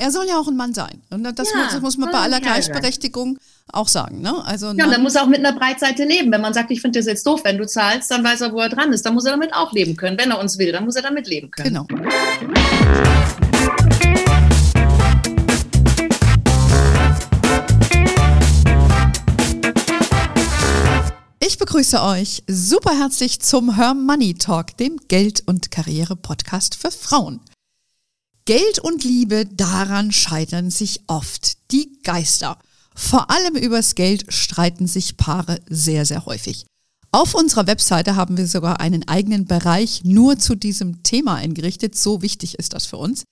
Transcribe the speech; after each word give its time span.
Er 0.00 0.12
soll 0.12 0.28
ja 0.28 0.38
auch 0.38 0.46
ein 0.46 0.54
Mann 0.54 0.74
sein. 0.74 1.02
Und 1.10 1.24
das, 1.24 1.50
ja, 1.50 1.56
muss, 1.58 1.72
das 1.72 1.80
muss, 1.80 1.98
man 1.98 2.12
bei 2.12 2.18
aller 2.18 2.40
Gleichberechtigung 2.40 3.34
sein. 3.34 3.72
auch 3.72 3.88
sagen. 3.88 4.20
Ne? 4.20 4.32
Also, 4.46 4.66
ja, 4.66 4.84
und 4.84 4.92
dann 4.92 5.02
muss 5.02 5.16
er 5.16 5.24
auch 5.24 5.26
mit 5.26 5.40
einer 5.44 5.52
Breitseite 5.58 6.04
leben. 6.04 6.30
Wenn 6.30 6.40
man 6.40 6.54
sagt, 6.54 6.70
ich 6.70 6.80
finde 6.80 7.00
das 7.00 7.06
jetzt 7.06 7.26
doof, 7.26 7.40
wenn 7.42 7.58
du 7.58 7.66
zahlst, 7.66 8.08
dann 8.12 8.22
weiß 8.22 8.42
er, 8.42 8.52
wo 8.52 8.60
er 8.60 8.68
dran 8.68 8.92
ist. 8.92 9.04
Dann 9.04 9.14
muss 9.14 9.24
er 9.24 9.32
damit 9.32 9.52
auch 9.52 9.72
leben 9.72 9.96
können. 9.96 10.16
Wenn 10.16 10.30
er 10.30 10.38
uns 10.38 10.56
will, 10.56 10.70
dann 10.70 10.84
muss 10.84 10.94
er 10.94 11.02
damit 11.02 11.26
leben 11.26 11.50
können. 11.50 11.84
Genau. 11.84 11.86
Ich 21.40 21.58
begrüße 21.58 22.00
euch 22.00 22.44
super 22.46 22.96
herzlich 22.96 23.40
zum 23.40 23.74
Her 23.74 23.94
Money 23.94 24.34
Talk, 24.34 24.76
dem 24.76 24.98
Geld- 25.08 25.42
und 25.44 25.72
Karriere-Podcast 25.72 26.76
für 26.76 26.92
Frauen. 26.92 27.40
Geld 28.48 28.78
und 28.78 29.04
Liebe, 29.04 29.44
daran 29.44 30.10
scheitern 30.10 30.70
sich 30.70 31.02
oft 31.06 31.58
die 31.70 32.00
Geister. 32.02 32.58
Vor 32.94 33.30
allem 33.30 33.56
übers 33.56 33.94
Geld 33.94 34.32
streiten 34.32 34.86
sich 34.86 35.18
Paare 35.18 35.60
sehr, 35.68 36.06
sehr 36.06 36.24
häufig. 36.24 36.64
Auf 37.12 37.34
unserer 37.34 37.66
Webseite 37.66 38.16
haben 38.16 38.38
wir 38.38 38.46
sogar 38.46 38.80
einen 38.80 39.06
eigenen 39.06 39.44
Bereich 39.44 40.02
nur 40.04 40.38
zu 40.38 40.54
diesem 40.54 41.02
Thema 41.02 41.34
eingerichtet. 41.34 41.94
So 41.94 42.22
wichtig 42.22 42.58
ist 42.58 42.72
das 42.72 42.86
für 42.86 42.96
uns. 42.96 43.24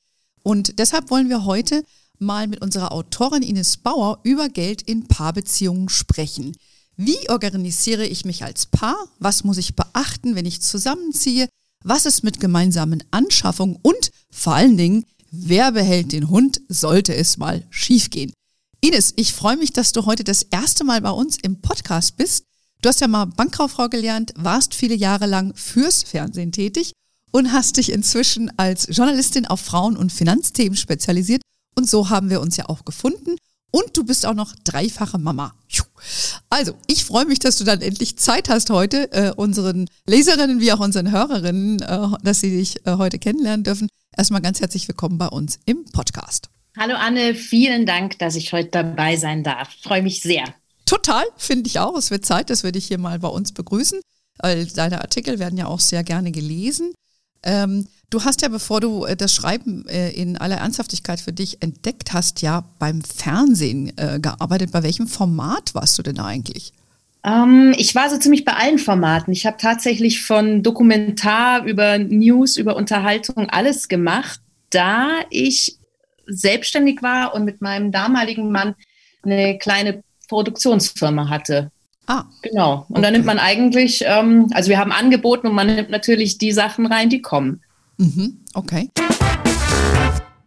Und 0.43 0.79
deshalb 0.79 1.09
wollen 1.09 1.31
wir 1.31 1.47
heute 1.47 1.83
mal 2.19 2.47
mit 2.47 2.61
unserer 2.61 2.93
Autorin 2.93 3.43
Ines 3.43 3.79
Bauer 3.79 4.21
über 4.23 4.51
Geld 4.51 4.83
in 4.83 5.09
Paarbeziehungen 5.09 5.89
sprechen. 5.89 6.55
Wie 6.99 7.31
organisiere 7.31 8.05
ich 8.05 8.27
mich 8.27 8.45
als 8.45 8.67
Paar? 8.67 8.99
Was 9.19 9.45
muss 9.45 9.57
ich 9.57 9.77
beachten, 9.77 10.35
wenn 10.35 10.45
ich 10.45 10.61
zusammenziehe? 10.61 11.49
Was 11.89 12.05
ist 12.05 12.25
mit 12.25 12.41
gemeinsamen 12.41 13.05
Anschaffungen 13.13 13.79
und 13.81 14.11
vor 14.37 14.55
allen 14.55 14.77
Dingen, 14.77 15.05
wer 15.31 15.73
behält 15.73 16.13
den 16.13 16.29
Hund, 16.29 16.61
sollte 16.69 17.15
es 17.15 17.39
mal 17.39 17.65
schiefgehen? 17.71 18.33
Ines, 18.83 19.15
ich 19.17 19.33
freue 19.33 19.57
mich, 19.57 19.73
dass 19.73 19.93
du 19.93 20.05
heute 20.05 20.25
das 20.25 20.43
erste 20.43 20.85
Mal 20.85 21.01
bei 21.01 21.11
uns 21.11 21.39
im 21.43 21.61
Podcast 21.61 22.19
bist. 22.19 22.45
Du 22.83 22.89
hast 22.89 23.01
ja 23.01 23.09
mal 23.09 23.25
Bankkauffrau 23.25 23.89
gelernt, 23.89 24.35
warst 24.37 24.75
viele 24.75 24.95
Jahre 24.95 25.27
lang 25.27 25.55
fürs 25.55 26.03
Fernsehen 26.03 26.53
tätig 26.53 26.93
und 27.33 27.53
hast 27.53 27.79
dich 27.79 27.91
inzwischen 27.91 28.57
als 28.59 28.87
Journalistin 28.91 29.47
auf 29.47 29.61
Frauen- 29.61 29.97
und 29.97 30.13
Finanzthemen 30.13 30.77
spezialisiert. 30.77 31.41
Und 31.75 31.89
so 31.89 32.11
haben 32.11 32.29
wir 32.29 32.41
uns 32.41 32.59
ja 32.59 32.69
auch 32.69 32.85
gefunden. 32.85 33.37
Und 33.73 33.97
du 33.97 34.05
bist 34.05 34.27
auch 34.27 34.35
noch 34.35 34.55
dreifache 34.65 35.19
Mama. 35.19 35.55
Also, 36.49 36.75
ich 36.87 37.05
freue 37.05 37.25
mich, 37.25 37.41
dass 37.41 37.57
du 37.57 37.65
dann 37.65 37.81
endlich 37.81 38.17
Zeit 38.19 38.49
hast 38.49 38.71
heute, 38.71 39.13
äh, 39.13 39.33
unseren 39.35 39.89
Leserinnen 40.07 40.61
wie 40.61 40.73
auch 40.73 40.81
unseren 40.81 41.11
Hörerinnen, 41.11 41.81
äh, 41.81 42.09
dass 42.23 42.41
sie 42.41 42.51
dich 42.51 42.87
äh, 42.87 42.97
heute 42.97 43.19
kennenlernen 43.19 43.65
dürfen. 43.65 43.89
Erstmal 44.17 44.41
ganz 44.41 44.61
herzlich 44.61 44.89
willkommen 44.89 45.19
bei 45.19 45.29
uns 45.29 45.59
im 45.67 45.85
Podcast. 45.85 46.49
Hallo 46.79 46.95
Anne, 46.95 47.35
vielen 47.35 47.85
Dank, 47.85 48.19
dass 48.19 48.35
ich 48.35 48.53
heute 48.55 48.71
dabei 48.71 49.17
sein 49.17 49.45
darf. 49.45 49.69
Freue 49.83 50.03
mich 50.03 50.23
sehr. 50.23 50.45
Total, 50.87 51.25
finde 51.37 51.67
ich 51.67 51.81
auch. 51.81 51.95
Es 51.99 52.11
wird 52.11 52.25
Zeit, 52.25 52.49
dass 52.49 52.63
wir 52.63 52.73
dich 52.73 52.87
hier 52.87 52.97
mal 52.97 53.19
bei 53.19 53.29
uns 53.29 53.53
begrüßen. 53.53 54.01
Deine 54.39 55.03
Artikel 55.03 55.39
werden 55.39 55.59
ja 55.59 55.67
auch 55.67 55.81
sehr 55.81 56.03
gerne 56.03 56.33
gelesen. 56.33 56.95
Ähm, 57.43 57.89
du 58.09 58.25
hast 58.25 58.41
ja, 58.41 58.49
bevor 58.49 58.81
du 58.81 59.05
äh, 59.05 59.17
das 59.17 59.35
Schreiben 59.35 59.87
äh, 59.87 60.11
in 60.11 60.39
aller 60.39 60.57
Ernsthaftigkeit 60.57 61.21
für 61.21 61.33
dich 61.33 61.63
entdeckt 61.63 62.15
hast, 62.15 62.41
ja 62.41 62.65
beim 62.79 63.03
Fernsehen 63.03 63.97
äh, 63.99 64.19
gearbeitet. 64.21 64.73
Bei 64.73 64.83
welchem 64.83 65.09
Format 65.09 65.75
warst 65.75 65.99
du 65.99 66.03
denn 66.03 66.21
eigentlich? 66.21 66.73
Ähm, 67.27 67.75
ich 67.77 67.95
war 67.95 68.09
so 68.09 68.17
ziemlich 68.17 68.45
bei 68.45 68.53
allen 68.53 68.79
Formaten. 68.79 69.33
Ich 69.33 69.47
habe 69.47 69.57
tatsächlich 69.59 70.23
von 70.23 70.63
Dokumentar 70.63 71.65
über 71.65 71.99
News, 71.99 72.57
über 72.57 72.77
Unterhaltung 72.77 73.51
alles 73.51 73.89
gemacht, 73.89 74.41
da 74.71 75.09
ich 75.31 75.77
selbstständig 76.27 77.03
war 77.03 77.35
und 77.35 77.45
mit 77.45 77.61
meinem 77.61 77.91
damaligen 77.91 78.53
Mann 78.53 78.75
eine 79.25 79.59
kleine 79.59 80.03
Produktionsfirma 80.29 81.29
hatte. 81.29 81.73
Ah. 82.07 82.25
Genau. 82.43 82.87
Und 82.89 82.99
okay. 82.99 83.03
dann 83.03 83.13
nimmt 83.15 83.27
man 83.27 83.41
eigentlich, 83.41 84.05
ähm, 84.07 84.49
also 84.55 84.71
wir 84.71 84.79
haben 84.79 84.93
angeboten 84.93 85.49
und 85.49 85.55
man 85.55 85.67
nimmt 85.67 85.91
natürlich 85.91 86.39
die 86.39 86.53
Sachen 86.53 86.87
rein, 86.87 87.11
die 87.11 87.23
kommen. 87.23 87.63
Mhm. 87.99 88.45
Okay. 88.55 88.91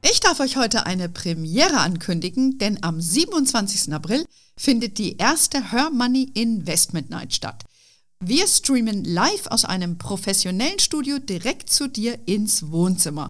Ich 0.02 0.20
darf 0.20 0.40
euch 0.40 0.58
heute 0.58 0.86
eine 0.86 1.10
Premiere 1.10 1.80
ankündigen, 1.80 2.58
denn 2.58 2.84
am 2.84 3.02
27. 3.02 3.94
April 3.94 4.26
findet 4.58 4.98
die 4.98 5.18
erste 5.18 5.72
Her 5.72 5.90
Money 5.92 6.32
Investment 6.34 7.10
Night 7.10 7.34
statt. 7.34 7.64
Wir 8.20 8.48
streamen 8.48 9.04
live 9.04 9.48
aus 9.48 9.66
einem 9.66 9.98
professionellen 9.98 10.80
Studio 10.80 11.20
direkt 11.20 11.70
zu 11.70 11.88
dir 11.88 12.20
ins 12.26 12.72
Wohnzimmer. 12.72 13.30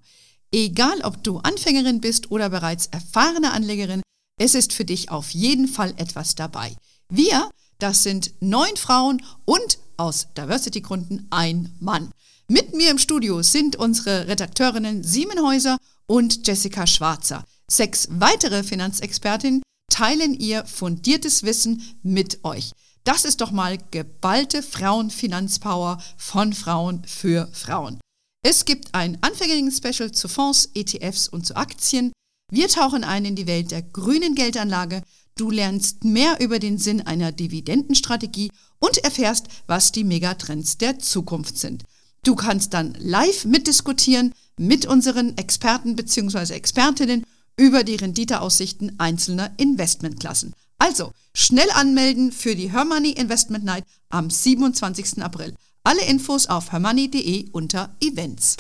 Egal, 0.52 1.02
ob 1.02 1.24
du 1.24 1.38
Anfängerin 1.38 2.02
bist 2.02 2.32
oder 2.32 2.50
bereits 2.50 2.88
erfahrene 2.88 3.52
Anlegerin, 3.52 4.02
es 4.40 4.56
ist 4.56 4.74
für 4.74 4.86
dich 4.86 5.12
auf 5.12 5.32
jeden 5.32 5.68
Fall 5.68 5.94
etwas 5.98 6.36
dabei. 6.36 6.76
Wir 7.10 7.50
das 7.80 8.04
sind 8.04 8.34
neun 8.42 8.76
Frauen 8.76 9.22
und 9.46 9.80
aus 9.96 10.28
Diversity-Gründen 10.38 11.28
ein 11.30 11.74
Mann. 11.80 12.12
Mit 12.50 12.74
mir 12.74 12.92
im 12.92 12.98
Studio 12.98 13.42
sind 13.42 13.78
unsere 13.78 14.28
Redakteurinnen 14.28 15.04
Siemenhäuser 15.04 15.78
und 16.10 16.46
Jessica 16.48 16.88
Schwarzer. 16.88 17.46
Sechs 17.70 18.08
weitere 18.12 18.64
Finanzexpertinnen 18.64 19.62
teilen 19.90 20.34
ihr 20.34 20.66
fundiertes 20.66 21.44
Wissen 21.44 21.82
mit 22.04 22.44
euch. 22.44 22.72
Das 23.04 23.26
ist 23.26 23.42
doch 23.42 23.52
mal 23.52 23.78
geballte 23.92 24.62
Frauenfinanzpower 24.62 26.02
von 26.18 26.54
Frauen 26.54 27.04
für 27.06 27.48
Frauen. 27.54 28.00
Es 28.44 28.66
gibt 28.66 28.94
ein 28.94 29.18
Anfängerinnen-Special 29.22 30.12
zu 30.12 30.28
Fonds, 30.28 30.70
ETFs 30.74 31.28
und 31.28 31.46
zu 31.46 31.56
Aktien. 31.56 32.12
Wir 32.52 32.68
tauchen 32.68 33.04
ein 33.04 33.26
in 33.26 33.36
die 33.36 33.48
Welt 33.48 33.72
der 33.72 33.84
grünen 33.84 34.36
Geldanlage 34.36 35.04
Du 35.40 35.52
lernst 35.52 36.04
mehr 36.04 36.42
über 36.42 36.60
den 36.60 36.78
Sinn 36.78 37.00
einer 37.00 37.32
Dividendenstrategie 37.32 38.52
und 38.80 38.98
erfährst, 38.98 39.48
was 39.68 39.94
die 39.94 40.04
Megatrends 40.04 40.78
der 40.78 41.00
Zukunft 41.00 41.58
sind. 41.58 41.86
Du 42.26 42.36
kannst 42.36 42.74
dann 42.74 42.94
live 43.00 43.46
mitdiskutieren 43.46 44.34
mit 44.60 44.86
unseren 44.86 45.38
Experten 45.38 45.96
bzw. 45.96 46.54
Expertinnen 46.54 47.24
über 47.56 47.86
die 47.86 47.96
Renditeaussichten 47.96 49.00
einzelner 49.00 49.52
Investmentklassen. 49.56 50.54
Also 50.78 51.14
schnell 51.34 51.70
anmelden 51.72 52.34
für 52.34 52.56
die 52.56 52.72
Hermoney 52.72 53.12
Investment 53.12 53.64
Night 53.64 53.86
am 54.10 54.30
27. 54.30 55.24
April. 55.24 55.56
Alle 55.84 56.04
Infos 56.06 56.48
auf 56.48 56.74
hermoney.de 56.74 57.50
unter 57.54 57.96
Events. 58.02 58.58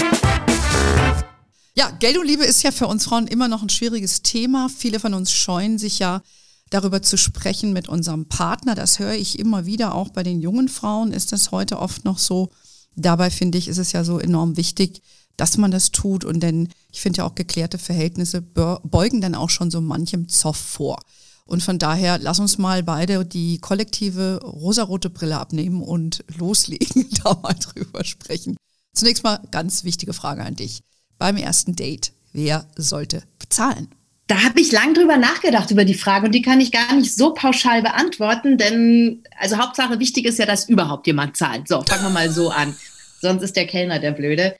Ja, 1.75 1.91
Geld 1.91 2.17
und 2.17 2.27
Liebe 2.27 2.45
ist 2.45 2.63
ja 2.63 2.71
für 2.71 2.87
uns 2.87 3.03
Frauen 3.03 3.27
immer 3.27 3.49
noch 3.49 3.61
ein 3.61 3.69
schwieriges 3.69 4.21
Thema. 4.21 4.69
Viele 4.69 5.01
von 5.01 5.13
uns 5.13 5.33
scheuen 5.33 5.77
sich 5.77 5.99
ja 5.99 6.21
darüber 6.69 7.01
zu 7.01 7.17
sprechen 7.17 7.73
mit 7.73 7.89
unserem 7.89 8.25
Partner. 8.29 8.73
Das 8.73 8.99
höre 8.99 9.15
ich 9.15 9.37
immer 9.37 9.65
wieder, 9.65 9.95
auch 9.95 10.09
bei 10.09 10.23
den 10.23 10.39
jungen 10.39 10.69
Frauen 10.69 11.11
ist 11.11 11.33
das 11.33 11.51
heute 11.51 11.79
oft 11.79 12.05
noch 12.05 12.19
so. 12.19 12.49
Dabei 12.95 13.29
finde 13.29 13.57
ich, 13.57 13.67
ist 13.67 13.77
es 13.77 13.91
ja 13.91 14.03
so 14.03 14.19
enorm 14.19 14.55
wichtig, 14.55 15.01
dass 15.39 15.57
man 15.57 15.71
das 15.71 15.91
tut. 15.91 16.25
Und 16.25 16.41
denn 16.41 16.69
ich 16.91 17.01
finde 17.01 17.19
ja 17.19 17.25
auch 17.25 17.35
geklärte 17.35 17.77
Verhältnisse 17.77 18.41
beugen 18.41 19.21
dann 19.21 19.35
auch 19.35 19.49
schon 19.49 19.71
so 19.71 19.81
manchem 19.81 20.27
Zoff 20.27 20.57
vor. 20.57 20.99
Und 21.45 21.63
von 21.63 21.79
daher 21.79 22.19
lass 22.19 22.39
uns 22.39 22.59
mal 22.59 22.83
beide 22.83 23.25
die 23.25 23.57
kollektive 23.57 24.39
rosarote 24.43 25.09
Brille 25.09 25.39
abnehmen 25.39 25.81
und 25.81 26.23
loslegen, 26.37 27.09
da 27.23 27.39
mal 27.41 27.55
drüber 27.55 28.03
sprechen. 28.03 28.55
Zunächst 28.93 29.23
mal 29.23 29.39
ganz 29.51 29.83
wichtige 29.83 30.13
Frage 30.13 30.43
an 30.43 30.55
dich. 30.55 30.81
Beim 31.17 31.37
ersten 31.37 31.75
Date, 31.75 32.11
wer 32.33 32.67
sollte 32.75 33.23
bezahlen? 33.39 33.89
Da 34.27 34.43
habe 34.43 34.61
ich 34.61 34.71
lang 34.71 34.93
drüber 34.93 35.17
nachgedacht 35.17 35.71
über 35.71 35.85
die 35.85 35.95
Frage 35.95 36.27
und 36.27 36.33
die 36.33 36.43
kann 36.43 36.61
ich 36.61 36.71
gar 36.71 36.95
nicht 36.95 37.15
so 37.15 37.33
pauschal 37.33 37.81
beantworten, 37.81 38.59
denn 38.59 39.23
also 39.39 39.57
Hauptsache 39.57 39.99
wichtig 39.99 40.25
ist 40.25 40.37
ja, 40.37 40.45
dass 40.45 40.69
überhaupt 40.69 41.07
jemand 41.07 41.35
zahlt. 41.35 41.67
So, 41.67 41.81
fangen 41.81 42.03
wir 42.03 42.09
mal 42.11 42.29
so 42.29 42.51
an. 42.51 42.75
Sonst 43.21 43.41
ist 43.41 43.55
der 43.55 43.65
Kellner 43.65 43.97
der 43.97 44.11
Blöde. 44.11 44.55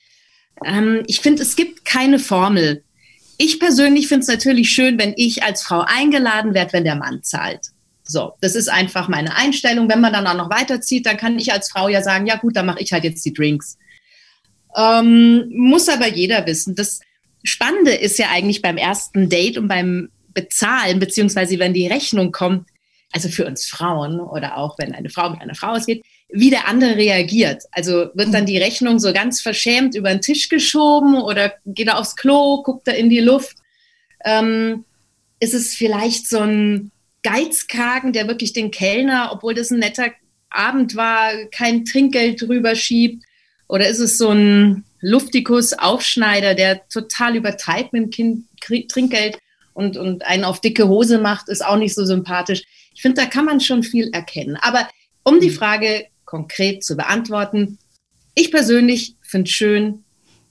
Ähm, 0.66 1.04
ich 1.08 1.22
finde, 1.22 1.44
es 1.44 1.56
gibt 1.56 1.86
keine 1.86 2.20
Formel. 2.20 2.84
Ich 3.38 3.60
persönlich 3.60 4.08
finde 4.08 4.24
es 4.24 4.28
natürlich 4.28 4.72
schön, 4.72 5.00
wenn 5.00 5.14
ich 5.16 5.44
als 5.44 5.64
Frau 5.64 5.82
eingeladen 5.86 6.54
werde, 6.54 6.74
wenn 6.74 6.84
der 6.84 6.96
Mann 6.96 7.24
zahlt. 7.24 7.68
So, 8.04 8.34
das 8.42 8.56
ist 8.56 8.70
einfach 8.70 9.08
meine 9.08 9.36
Einstellung. 9.36 9.90
Wenn 9.90 10.02
man 10.02 10.14
dann 10.14 10.28
auch 10.28 10.36
noch 10.36 10.50
weiterzieht, 10.50 11.06
dann 11.06 11.18
kann 11.18 11.38
ich 11.38 11.54
als 11.54 11.72
Frau 11.72 11.90
ja 11.90 12.02
sagen, 12.02 12.26
ja 12.26 12.38
gut, 12.38 12.56
dann 12.56 12.66
mache 12.66 12.82
ich 12.82 12.92
halt 12.92 13.04
jetzt 13.04 13.24
die 13.24 13.34
Drinks. 13.34 13.78
Ähm, 14.76 15.50
muss 15.52 15.88
aber 15.88 16.08
jeder 16.08 16.46
wissen. 16.46 16.76
Das, 16.76 17.00
Spannende 17.44 17.94
ist 17.94 18.20
ja 18.20 18.30
eigentlich 18.30 18.62
beim 18.62 18.78
ersten 18.78 19.30
Date 19.30 19.58
und 19.58 19.68
beim 19.68 20.10
Bezahlen, 20.34 21.00
beziehungsweise 21.00 21.58
wenn 21.60 21.74
die 21.74 21.88
Rechnung 21.88 22.32
kommt, 22.32 22.68
also 23.12 23.30
für 23.30 23.46
uns 23.46 23.66
Frauen 23.66 24.20
oder 24.20 24.58
auch 24.58 24.78
wenn 24.78 24.94
eine 24.94 25.10
Frau 25.10 25.30
mit 25.30 25.42
einer 25.42 25.56
Frau 25.56 25.70
ausgeht, 25.70 26.04
wie 26.32 26.52
der 26.52 26.68
andere 26.68 26.96
reagiert. 26.96 27.64
Also 27.72 28.10
wird 28.14 28.34
dann 28.34 28.46
die 28.46 28.58
Rechnung 28.58 29.00
so 29.00 29.12
ganz 29.14 29.42
verschämt 29.42 29.96
über 29.96 30.10
den 30.10 30.22
Tisch 30.22 30.50
geschoben 30.50 31.16
oder 31.16 31.54
geht 31.66 31.88
er 31.88 31.98
aufs 31.98 32.16
Klo, 32.16 32.62
guckt 32.62 32.88
er 32.88 32.98
in 32.98 33.10
die 33.10 33.20
Luft? 33.20 33.58
Ähm, 34.24 34.86
ist 35.40 35.54
es 35.54 35.74
vielleicht 35.74 36.28
so 36.28 36.40
ein 36.40 36.92
Geizkragen, 37.24 38.14
der 38.14 38.28
wirklich 38.28 38.54
den 38.54 38.72
Kellner, 38.72 39.32
obwohl 39.34 39.54
das 39.54 39.72
ein 39.72 39.80
netter 39.80 40.12
Abend 40.50 40.96
war, 40.96 41.32
kein 41.52 41.86
Trinkgeld 41.86 42.42
drüber 42.42 42.76
schiebt? 42.76 43.24
Oder 43.68 43.88
ist 43.88 44.00
es 44.00 44.18
so 44.18 44.30
ein 44.30 44.84
Luftikus 45.02 45.74
Aufschneider, 45.74 46.54
der 46.54 46.88
total 46.90 47.36
übertreibt 47.36 47.94
mit 47.94 48.18
dem 48.18 48.46
kind 48.60 48.92
Trinkgeld 48.92 49.40
und, 49.74 49.98
und 49.98 50.26
einen 50.26 50.44
auf 50.44 50.62
dicke 50.62 50.88
Hose 50.88 51.20
macht, 51.20 51.50
ist 51.50 51.66
auch 51.66 51.78
nicht 51.78 51.96
so 51.96 52.06
sympathisch. 52.06 52.64
Ich 52.94 53.02
finde, 53.02 53.22
da 53.22 53.28
kann 53.28 53.46
man 53.46 53.62
schon 53.62 53.82
viel 53.82 54.10
erkennen. 54.12 54.58
Aber 54.58 54.88
um 55.24 55.40
die 55.40 55.52
Frage 55.52 56.08
konkret 56.30 56.84
zu 56.84 56.96
beantworten, 56.96 57.80
ich 58.36 58.52
persönlich 58.52 59.16
finde 59.22 59.50
es 59.50 59.52
schön, 59.52 60.04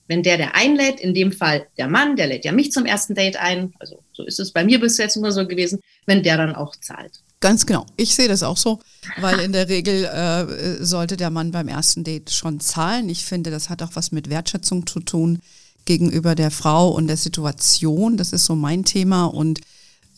wenn 0.09 0.25
der, 0.25 0.37
der 0.37 0.57
einlädt, 0.57 0.99
in 0.99 1.15
dem 1.15 1.31
Fall 1.31 1.69
der 1.77 1.87
Mann, 1.87 2.17
der 2.17 2.27
lädt 2.27 2.45
ja 2.45 2.51
mich 2.51 2.73
zum 2.73 2.85
ersten 2.85 3.15
Date 3.15 3.37
ein, 3.37 3.73
also 3.79 4.03
so 4.13 4.25
ist 4.25 4.41
es 4.41 4.51
bei 4.51 4.65
mir 4.65 4.81
bis 4.81 4.99
jetzt 4.99 5.17
immer 5.17 5.31
so 5.31 5.47
gewesen, 5.47 5.79
wenn 6.07 6.25
der 6.25 6.37
dann 6.37 6.57
auch 6.57 6.75
zahlt. 6.75 7.21
Ganz 7.39 7.65
genau. 7.65 7.87
Ich 7.97 8.17
sehe 8.17 8.27
das 8.27 8.43
auch 8.43 8.57
so, 8.57 8.81
weil 9.21 9.39
in 9.45 9.53
der 9.53 9.69
Regel 9.69 10.05
äh, 10.05 10.85
sollte 10.85 11.17
der 11.17 11.31
Mann 11.31 11.53
beim 11.53 11.69
ersten 11.69 12.03
Date 12.03 12.31
schon 12.31 12.59
zahlen. 12.59 13.09
Ich 13.09 13.25
finde, 13.25 13.53
das 13.53 13.71
hat 13.71 13.81
auch 13.81 13.95
was 13.95 14.11
mit 14.11 14.29
Wertschätzung 14.29 14.85
zu 14.85 14.99
tun 14.99 15.39
gegenüber 15.85 16.35
der 16.35 16.51
Frau 16.51 16.89
und 16.91 17.07
der 17.07 17.17
Situation. 17.17 18.17
Das 18.17 18.33
ist 18.33 18.47
so 18.47 18.57
mein 18.57 18.85
Thema 18.85 19.27
und 19.27 19.61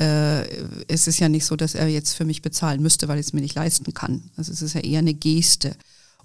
äh, 0.01 0.47
es 0.89 1.07
ist 1.07 1.21
ja 1.21 1.29
nicht 1.29 1.45
so, 1.45 1.57
dass 1.57 1.75
er 1.75 1.87
jetzt 1.87 2.15
für 2.15 2.25
mich 2.25 2.41
bezahlen 2.41 2.81
müsste, 2.81 3.07
weil 3.07 3.19
ich 3.19 3.27
es 3.27 3.33
mir 3.33 3.43
nicht 3.43 3.55
leisten 3.55 3.93
kann. 3.93 4.31
Also 4.37 4.51
es 4.51 4.63
ist 4.63 4.75
ja 4.75 4.81
eher 4.81 5.01
eine 5.01 5.15
Geste 5.15 5.77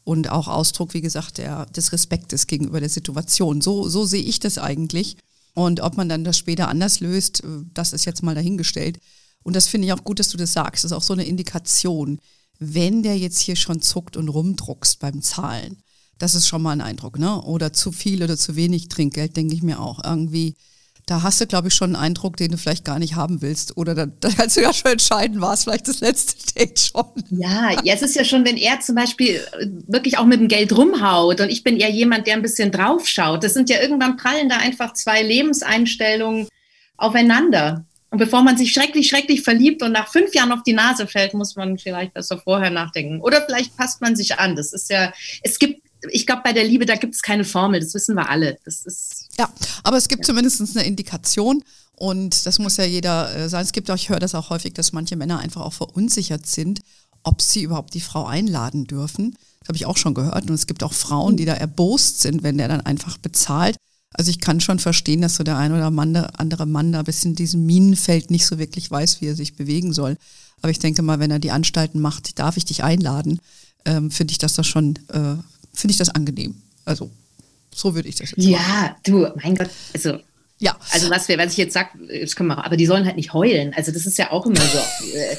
und 0.05 0.29
auch 0.29 0.47
Ausdruck, 0.47 0.93
wie 0.93 1.01
gesagt, 1.01 1.39
der, 1.39 1.65
des 1.67 1.91
Respektes 1.91 2.47
gegenüber 2.47 2.79
der 2.79 2.89
Situation. 2.89 3.59
So, 3.59 3.89
so 3.89 4.05
sehe 4.05 4.23
ich 4.23 4.39
das 4.39 4.57
eigentlich. 4.57 5.17
Und 5.53 5.81
ob 5.81 5.97
man 5.97 6.07
dann 6.07 6.23
das 6.23 6.37
später 6.37 6.69
anders 6.69 7.01
löst, 7.01 7.43
äh, 7.43 7.47
das 7.73 7.91
ist 7.91 8.05
jetzt 8.05 8.23
mal 8.23 8.35
dahingestellt. 8.35 8.99
Und 9.43 9.55
das 9.55 9.67
finde 9.67 9.87
ich 9.87 9.93
auch 9.93 10.03
gut, 10.03 10.19
dass 10.19 10.29
du 10.29 10.37
das 10.37 10.53
sagst. 10.53 10.83
Das 10.83 10.91
ist 10.91 10.97
auch 10.97 11.03
so 11.03 11.13
eine 11.13 11.25
Indikation. 11.25 12.19
Wenn 12.59 13.03
der 13.03 13.17
jetzt 13.17 13.39
hier 13.39 13.57
schon 13.57 13.81
zuckt 13.81 14.15
und 14.15 14.29
rumdruckst 14.29 14.99
beim 14.99 15.21
Zahlen, 15.21 15.77
das 16.17 16.33
ist 16.33 16.47
schon 16.47 16.61
mal 16.61 16.71
ein 16.71 16.81
Eindruck, 16.81 17.19
ne? 17.19 17.41
Oder 17.41 17.73
zu 17.73 17.91
viel 17.91 18.23
oder 18.23 18.37
zu 18.37 18.55
wenig 18.55 18.87
Trinkgeld, 18.87 19.35
denke 19.35 19.53
ich 19.53 19.63
mir 19.63 19.81
auch. 19.81 20.01
Irgendwie 20.03 20.55
da 21.05 21.21
hast 21.21 21.39
du, 21.39 21.45
glaube 21.45 21.67
ich, 21.67 21.75
schon 21.75 21.95
einen 21.95 22.03
Eindruck, 22.03 22.37
den 22.37 22.51
du 22.51 22.57
vielleicht 22.57 22.83
gar 22.83 22.97
nicht 22.97 23.15
haben 23.15 23.41
willst. 23.41 23.77
Oder 23.77 23.93
da, 23.93 24.07
da 24.07 24.29
kannst 24.29 24.57
du 24.57 24.61
ja 24.61 24.73
schon 24.73 24.93
entscheiden, 24.93 25.39
war 25.39 25.53
es 25.53 25.63
vielleicht 25.63 25.87
das 25.87 25.99
letzte 25.99 26.53
Date 26.59 26.79
schon. 26.79 27.05
Ja, 27.29 27.71
ja, 27.83 27.93
es 27.93 28.01
ist 28.01 28.15
ja 28.15 28.23
schon, 28.23 28.45
wenn 28.45 28.57
er 28.57 28.79
zum 28.79 28.95
Beispiel 28.95 29.35
äh, 29.35 29.67
wirklich 29.87 30.17
auch 30.17 30.25
mit 30.25 30.39
dem 30.39 30.47
Geld 30.47 30.75
rumhaut 30.75 31.41
und 31.41 31.49
ich 31.49 31.63
bin 31.63 31.77
eher 31.77 31.91
jemand, 31.91 32.25
der 32.25 32.35
ein 32.35 32.41
bisschen 32.41 32.71
draufschaut. 32.71 33.43
Das 33.43 33.53
sind 33.53 33.69
ja 33.69 33.81
irgendwann 33.81 34.17
prallen 34.17 34.49
da 34.49 34.57
einfach 34.57 34.93
zwei 34.93 35.21
Lebenseinstellungen 35.21 36.47
aufeinander. 36.97 37.85
Und 38.09 38.19
bevor 38.19 38.43
man 38.43 38.57
sich 38.57 38.71
schrecklich, 38.71 39.09
schrecklich 39.09 39.41
verliebt 39.41 39.83
und 39.83 39.91
nach 39.91 40.07
fünf 40.07 40.33
Jahren 40.33 40.53
auf 40.53 40.63
die 40.63 40.73
Nase 40.73 41.05
fällt, 41.05 41.33
muss 41.33 41.55
man 41.55 41.77
vielleicht 41.77 42.13
besser 42.13 42.37
vorher 42.37 42.69
nachdenken. 42.69 43.19
Oder 43.19 43.41
vielleicht 43.45 43.75
passt 43.75 44.01
man 44.01 44.15
sich 44.15 44.39
an. 44.39 44.55
Das 44.55 44.71
ist 44.73 44.89
ja, 44.89 45.11
es 45.43 45.59
gibt 45.59 45.84
ich 46.11 46.25
glaube, 46.25 46.41
bei 46.43 46.53
der 46.53 46.63
Liebe, 46.63 46.85
da 46.85 46.95
gibt 46.95 47.15
es 47.15 47.21
keine 47.21 47.43
Formel, 47.43 47.79
das 47.79 47.93
wissen 47.93 48.15
wir 48.15 48.29
alle. 48.29 48.57
Das 48.65 48.85
ist, 48.85 49.27
ja, 49.37 49.49
aber 49.83 49.97
es 49.97 50.07
gibt 50.07 50.23
ja. 50.23 50.27
zumindest 50.27 50.61
eine 50.75 50.85
Indikation. 50.85 51.63
Und 51.97 52.45
das 52.45 52.59
muss 52.59 52.77
ja 52.77 52.83
jeder 52.83 53.33
äh, 53.35 53.49
sein. 53.49 53.63
Es 53.63 53.71
gibt 53.71 53.89
auch, 53.89 53.95
ich 53.95 54.09
höre 54.09 54.19
das 54.19 54.35
auch 54.35 54.49
häufig, 54.49 54.73
dass 54.73 54.91
manche 54.91 55.15
Männer 55.15 55.39
einfach 55.39 55.61
auch 55.61 55.73
verunsichert 55.73 56.45
sind, 56.45 56.81
ob 57.23 57.41
sie 57.41 57.63
überhaupt 57.63 57.93
die 57.93 58.01
Frau 58.01 58.25
einladen 58.25 58.85
dürfen. 58.85 59.35
Das 59.59 59.69
habe 59.69 59.77
ich 59.77 59.85
auch 59.85 59.97
schon 59.97 60.13
gehört. 60.13 60.49
Und 60.49 60.53
es 60.53 60.67
gibt 60.67 60.83
auch 60.83 60.93
Frauen, 60.93 61.37
die 61.37 61.45
da 61.45 61.53
erbost 61.53 62.21
sind, 62.21 62.43
wenn 62.43 62.57
der 62.57 62.67
dann 62.67 62.81
einfach 62.81 63.17
bezahlt. 63.17 63.77
Also 64.11 64.29
ich 64.29 64.39
kann 64.39 64.61
schon 64.61 64.79
verstehen, 64.79 65.21
dass 65.21 65.35
so 65.35 65.43
der 65.43 65.57
ein 65.57 65.73
oder 65.73 65.87
andere 65.87 66.65
Mann 66.65 66.91
da 66.91 67.01
bis 67.03 67.25
in 67.25 67.35
diesem 67.35 67.65
Minenfeld 67.65 68.31
nicht 68.31 68.45
so 68.45 68.59
wirklich 68.59 68.89
weiß, 68.89 69.21
wie 69.21 69.27
er 69.27 69.35
sich 69.35 69.55
bewegen 69.55 69.91
soll. 69.91 70.17
Aber 70.61 70.69
ich 70.69 70.79
denke 70.79 71.01
mal, 71.01 71.19
wenn 71.19 71.31
er 71.31 71.39
die 71.39 71.51
Anstalten 71.51 71.99
macht, 71.99 72.39
darf 72.39 72.57
ich 72.57 72.65
dich 72.65 72.83
einladen, 72.83 73.39
ähm, 73.83 74.11
finde 74.11 74.31
ich 74.31 74.37
das 74.37 74.55
doch 74.55 74.63
schon 74.63 74.95
äh, 75.09 75.35
finde 75.75 75.91
ich 75.91 75.97
das 75.97 76.09
angenehm. 76.09 76.55
Also 76.85 77.09
so 77.73 77.93
würde 77.95 78.07
ich 78.07 78.15
das 78.15 78.31
jetzt 78.31 78.43
Ja, 78.43 78.59
machen. 78.59 78.95
du, 79.03 79.27
mein 79.43 79.55
Gott, 79.55 79.69
also 79.93 80.19
ja. 80.59 80.77
Also 80.91 81.09
was, 81.09 81.27
wir, 81.27 81.37
was 81.37 81.51
ich 81.51 81.57
jetzt 81.57 81.73
sage, 81.73 81.89
das 82.21 82.35
können 82.35 82.49
wir, 82.49 82.63
aber 82.63 82.77
die 82.77 82.85
sollen 82.85 83.05
halt 83.05 83.17
nicht 83.17 83.33
heulen. 83.33 83.73
Also 83.75 83.91
das 83.91 84.05
ist 84.05 84.17
ja 84.17 84.31
auch 84.31 84.45
immer 84.45 84.61
so. 84.61 84.79
Äh, 85.15 85.37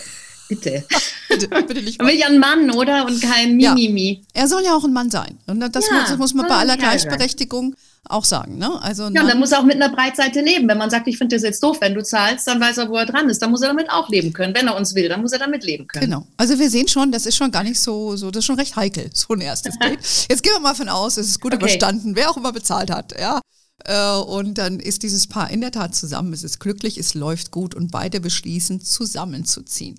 bitte. 0.49 0.85
bitte, 1.29 1.49
bitte 1.49 1.83
nicht. 1.83 1.99
Man 1.99 2.07
will 2.07 2.19
ja 2.19 2.27
ein 2.29 2.39
Mann, 2.39 2.71
oder? 2.71 3.05
Und 3.05 3.21
kein 3.21 3.57
Mimimi. 3.57 4.23
Ja. 4.35 4.43
Er 4.43 4.49
soll 4.49 4.63
ja 4.63 4.77
auch 4.77 4.85
ein 4.85 4.93
Mann 4.93 5.11
sein. 5.11 5.39
Und 5.49 5.59
das, 5.61 5.89
ja, 5.89 5.95
muss, 5.95 6.09
das 6.09 6.19
muss, 6.19 6.35
man 6.35 6.47
bei 6.47 6.55
aller 6.55 6.77
Gleichberechtigung 6.77 7.75
auch 8.09 8.25
sagen. 8.25 8.59
Ne? 8.59 8.81
Also 8.83 9.05
ja, 9.05 9.23
und 9.23 9.29
dann 9.29 9.39
muss 9.39 9.53
er 9.53 9.61
auch 9.61 9.65
mit 9.65 9.77
einer 9.77 9.89
Breitseite 9.89 10.41
leben. 10.41 10.69
Wenn 10.69 10.79
man 10.79 10.91
sagt, 10.91 11.07
ich 11.09 11.19
finde 11.19 11.37
das 11.37 11.43
jetzt 11.43 11.63
doof, 11.63 11.79
wenn 11.81 11.95
du 11.95 12.03
zahlst, 12.03 12.47
dann 12.47 12.61
weiß 12.61 12.79
er, 12.79 12.89
wo 12.89 12.97
er 12.97 13.07
dran 13.07 13.29
ist. 13.29 13.41
Dann 13.41 13.51
muss 13.51 13.63
er 13.63 13.69
damit 13.69 13.91
auch 13.91 14.09
leben 14.09 14.33
können. 14.33 14.55
Wenn 14.55 14.69
er 14.69 14.77
uns 14.77 14.95
will, 14.95 15.09
dann 15.09 15.21
muss 15.23 15.33
er 15.33 15.39
damit 15.39 15.65
leben 15.65 15.87
können. 15.87 16.05
Genau. 16.05 16.27
Also 16.37 16.59
wir 16.59 16.71
sehen 16.71 16.89
schon, 16.89 17.13
das 17.13 17.27
ist 17.27 17.37
schon 17.37 17.51
gar 17.51 17.63
nicht 17.63 17.79
so, 17.79 18.17
so 18.17 18.31
das 18.31 18.41
ist 18.41 18.47
schon 18.47 18.59
recht 18.59 18.77
heikel, 18.77 19.11
so 19.13 19.35
ein 19.35 19.41
erstes 19.41 19.79
Date. 19.81 19.99
Jetzt 20.29 20.43
gehen 20.43 20.53
wir 20.53 20.61
mal 20.61 20.75
von 20.75 20.89
aus, 20.89 21.17
es 21.17 21.29
ist 21.29 21.41
gut 21.41 21.53
okay. 21.53 21.63
überstanden, 21.63 22.17
wer 22.17 22.31
auch 22.31 22.37
immer 22.37 22.53
bezahlt 22.53 22.91
hat. 22.91 23.19
Ja. 23.19 23.41
Äh, 23.85 24.19
und 24.19 24.59
dann 24.59 24.81
ist 24.81 25.03
dieses 25.03 25.27
Paar 25.27 25.51
in 25.51 25.61
der 25.61 25.73
Tat 25.73 25.95
zusammen, 25.95 26.33
es 26.33 26.43
ist 26.43 26.59
glücklich, 26.59 26.99
es 26.99 27.15
läuft 27.15 27.51
gut 27.51 27.75
und 27.75 27.91
beide 27.91 28.21
beschließen, 28.21 28.81
zusammenzuziehen. 28.81 29.99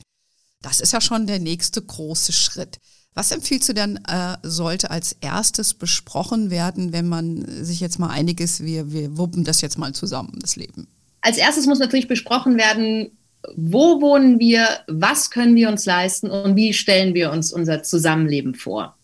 Das 0.62 0.82
ist 0.82 0.94
ja 0.94 1.02
schon 1.02 1.28
der 1.28 1.40
nächste 1.40 1.82
große 1.82 2.34
Schritt. 2.34 2.78
Was 3.18 3.32
empfiehlst 3.32 3.68
du 3.68 3.74
denn, 3.74 4.00
äh, 4.08 4.38
sollte 4.44 4.92
als 4.92 5.18
erstes 5.22 5.74
besprochen 5.74 6.52
werden, 6.52 6.94
wenn 6.94 7.08
man 7.08 7.44
sich 7.64 7.80
jetzt 7.80 7.98
mal 7.98 8.12
einig 8.12 8.40
ist, 8.40 8.64
wir, 8.64 8.92
wir 8.92 9.18
wuppen 9.18 9.44
das 9.44 9.62
jetzt 9.62 9.80
mal 9.80 9.92
zusammen, 9.94 10.38
das 10.40 10.56
Leben? 10.56 10.88
Als 11.22 11.40
erstes 11.40 11.66
muss 11.66 11.80
natürlich 11.80 12.08
besprochen 12.08 12.58
werden, 12.58 13.10
wo 13.56 14.02
wohnen 14.02 14.40
wir, 14.40 14.68
was 14.86 15.32
können 15.32 15.56
wir 15.56 15.68
uns 15.68 15.88
leisten 15.88 16.30
und 16.30 16.56
wie 16.56 16.74
stellen 16.74 17.16
wir 17.16 17.32
uns 17.32 17.52
unser 17.52 17.82
Zusammenleben 17.82 18.54
vor. 18.54 18.96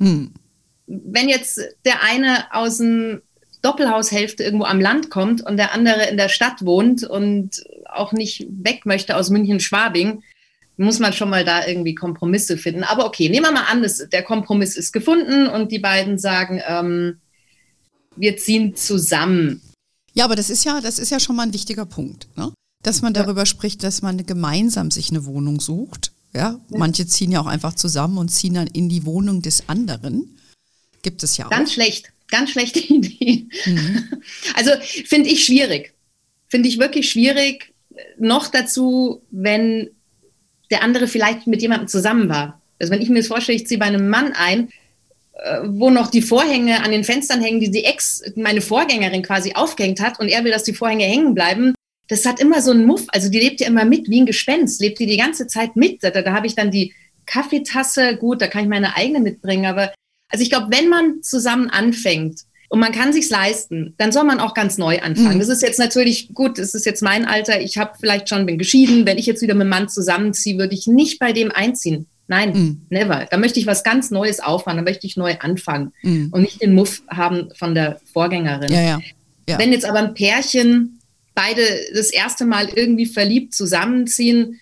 Hm. 0.00 0.32
Wenn 0.88 1.28
jetzt 1.28 1.60
der 1.84 2.02
eine 2.02 2.52
aus 2.52 2.78
dem 2.78 3.22
Doppelhaushälfte 3.62 4.42
irgendwo 4.42 4.64
am 4.64 4.80
Land 4.80 5.08
kommt 5.08 5.40
und 5.46 5.56
der 5.56 5.72
andere 5.72 6.08
in 6.08 6.16
der 6.16 6.30
Stadt 6.30 6.64
wohnt 6.64 7.04
und 7.04 7.62
auch 7.84 8.12
nicht 8.12 8.44
weg 8.50 8.86
möchte 8.86 9.16
aus 9.16 9.30
München-Schwabing, 9.30 10.24
muss 10.76 10.98
man 10.98 11.12
schon 11.12 11.30
mal 11.30 11.44
da 11.44 11.66
irgendwie 11.66 11.94
Kompromisse 11.94 12.58
finden. 12.58 12.84
Aber 12.84 13.06
okay, 13.06 13.28
nehmen 13.28 13.46
wir 13.46 13.52
mal 13.52 13.64
an, 13.64 13.82
das, 13.82 14.08
der 14.10 14.22
Kompromiss 14.22 14.76
ist 14.76 14.92
gefunden 14.92 15.46
und 15.46 15.72
die 15.72 15.78
beiden 15.78 16.18
sagen, 16.18 16.60
ähm, 16.66 17.18
wir 18.16 18.36
ziehen 18.36 18.76
zusammen. 18.76 19.62
Ja, 20.14 20.24
aber 20.24 20.36
das 20.36 20.50
ist 20.50 20.64
ja, 20.64 20.80
das 20.80 20.98
ist 20.98 21.10
ja 21.10 21.20
schon 21.20 21.36
mal 21.36 21.44
ein 21.44 21.52
wichtiger 21.52 21.86
Punkt, 21.86 22.28
ne? 22.36 22.52
dass 22.82 23.02
man 23.02 23.14
darüber 23.14 23.42
ja. 23.42 23.46
spricht, 23.46 23.82
dass 23.82 24.02
man 24.02 24.24
gemeinsam 24.26 24.90
sich 24.90 25.10
eine 25.10 25.26
Wohnung 25.26 25.60
sucht. 25.60 26.12
Ja? 26.32 26.60
ja? 26.70 26.78
Manche 26.78 27.06
ziehen 27.06 27.32
ja 27.32 27.40
auch 27.40 27.46
einfach 27.46 27.74
zusammen 27.74 28.18
und 28.18 28.28
ziehen 28.28 28.54
dann 28.54 28.66
in 28.66 28.88
die 28.88 29.04
Wohnung 29.04 29.42
des 29.42 29.68
anderen. 29.68 30.38
Gibt 31.02 31.22
es 31.22 31.36
ja 31.36 31.46
auch. 31.46 31.50
Ganz 31.50 31.72
schlecht, 31.72 32.12
ganz 32.28 32.50
schlechte 32.50 32.78
Idee. 32.92 33.46
Mhm. 33.66 34.04
Also 34.54 34.70
finde 35.04 35.30
ich 35.30 35.44
schwierig. 35.44 35.94
Finde 36.48 36.68
ich 36.68 36.78
wirklich 36.78 37.10
schwierig. 37.10 37.74
Noch 38.18 38.48
dazu, 38.48 39.22
wenn 39.30 39.90
der 40.70 40.82
andere 40.82 41.08
vielleicht 41.08 41.46
mit 41.46 41.62
jemandem 41.62 41.88
zusammen 41.88 42.28
war. 42.28 42.60
Also 42.78 42.92
wenn 42.92 43.00
ich 43.00 43.08
mir 43.08 43.18
das 43.18 43.28
vorstelle, 43.28 43.56
ich 43.56 43.66
ziehe 43.66 43.78
bei 43.78 43.86
einem 43.86 44.08
Mann 44.08 44.32
ein, 44.32 44.68
äh, 45.34 45.60
wo 45.64 45.90
noch 45.90 46.10
die 46.10 46.22
Vorhänge 46.22 46.82
an 46.82 46.90
den 46.90 47.04
Fenstern 47.04 47.42
hängen, 47.42 47.60
die 47.60 47.70
die 47.70 47.84
Ex, 47.84 48.22
meine 48.36 48.60
Vorgängerin 48.60 49.22
quasi 49.22 49.52
aufgehängt 49.54 50.00
hat 50.00 50.18
und 50.20 50.28
er 50.28 50.44
will, 50.44 50.52
dass 50.52 50.64
die 50.64 50.74
Vorhänge 50.74 51.04
hängen 51.04 51.34
bleiben. 51.34 51.74
Das 52.08 52.24
hat 52.24 52.40
immer 52.40 52.62
so 52.62 52.70
einen 52.70 52.86
Muff, 52.86 53.04
also 53.08 53.28
die 53.28 53.40
lebt 53.40 53.60
ja 53.60 53.66
immer 53.66 53.84
mit 53.84 54.08
wie 54.08 54.20
ein 54.20 54.26
Gespenst, 54.26 54.80
lebt 54.80 54.98
die 54.98 55.06
die 55.06 55.16
ganze 55.16 55.46
Zeit 55.46 55.76
mit. 55.76 56.02
Da, 56.02 56.10
da 56.10 56.32
habe 56.32 56.46
ich 56.46 56.54
dann 56.54 56.70
die 56.70 56.94
Kaffeetasse, 57.26 58.16
gut, 58.16 58.40
da 58.40 58.46
kann 58.46 58.62
ich 58.62 58.68
meine 58.68 58.96
eigene 58.96 59.20
mitbringen, 59.20 59.66
aber 59.66 59.92
also 60.28 60.42
ich 60.42 60.50
glaube, 60.50 60.68
wenn 60.70 60.88
man 60.88 61.22
zusammen 61.22 61.70
anfängt, 61.70 62.42
und 62.68 62.80
man 62.80 62.92
kann 62.92 63.12
sich's 63.12 63.30
leisten, 63.30 63.94
dann 63.98 64.12
soll 64.12 64.24
man 64.24 64.40
auch 64.40 64.54
ganz 64.54 64.78
neu 64.78 65.00
anfangen. 65.00 65.36
Mhm. 65.36 65.40
Das 65.40 65.48
ist 65.48 65.62
jetzt 65.62 65.78
natürlich 65.78 66.34
gut, 66.34 66.58
das 66.58 66.74
ist 66.74 66.86
jetzt 66.86 67.02
mein 67.02 67.24
Alter, 67.24 67.60
ich 67.60 67.78
habe 67.78 67.92
vielleicht 67.98 68.28
schon 68.28 68.46
bin 68.46 68.58
geschieden, 68.58 69.06
wenn 69.06 69.18
ich 69.18 69.26
jetzt 69.26 69.42
wieder 69.42 69.54
mit 69.54 69.62
einem 69.62 69.70
Mann 69.70 69.88
zusammenziehe, 69.88 70.58
würde 70.58 70.74
ich 70.74 70.86
nicht 70.86 71.18
bei 71.18 71.32
dem 71.32 71.50
einziehen. 71.52 72.06
Nein, 72.28 72.52
mhm. 72.52 72.80
never. 72.90 73.26
Da 73.30 73.36
möchte 73.36 73.60
ich 73.60 73.66
was 73.66 73.84
ganz 73.84 74.10
Neues 74.10 74.40
auffahren, 74.40 74.78
da 74.78 74.82
möchte 74.82 75.06
ich 75.06 75.16
neu 75.16 75.36
anfangen 75.38 75.92
mhm. 76.02 76.28
und 76.32 76.42
nicht 76.42 76.60
den 76.60 76.74
Muff 76.74 77.02
haben 77.08 77.50
von 77.56 77.74
der 77.74 78.00
Vorgängerin. 78.12 78.72
Ja, 78.72 78.80
ja. 78.80 79.00
Ja. 79.48 79.58
Wenn 79.58 79.72
jetzt 79.72 79.84
aber 79.84 80.00
ein 80.00 80.14
Pärchen 80.14 80.98
beide 81.34 81.62
das 81.94 82.10
erste 82.10 82.44
Mal 82.44 82.68
irgendwie 82.74 83.06
verliebt 83.06 83.54
zusammenziehen, 83.54 84.58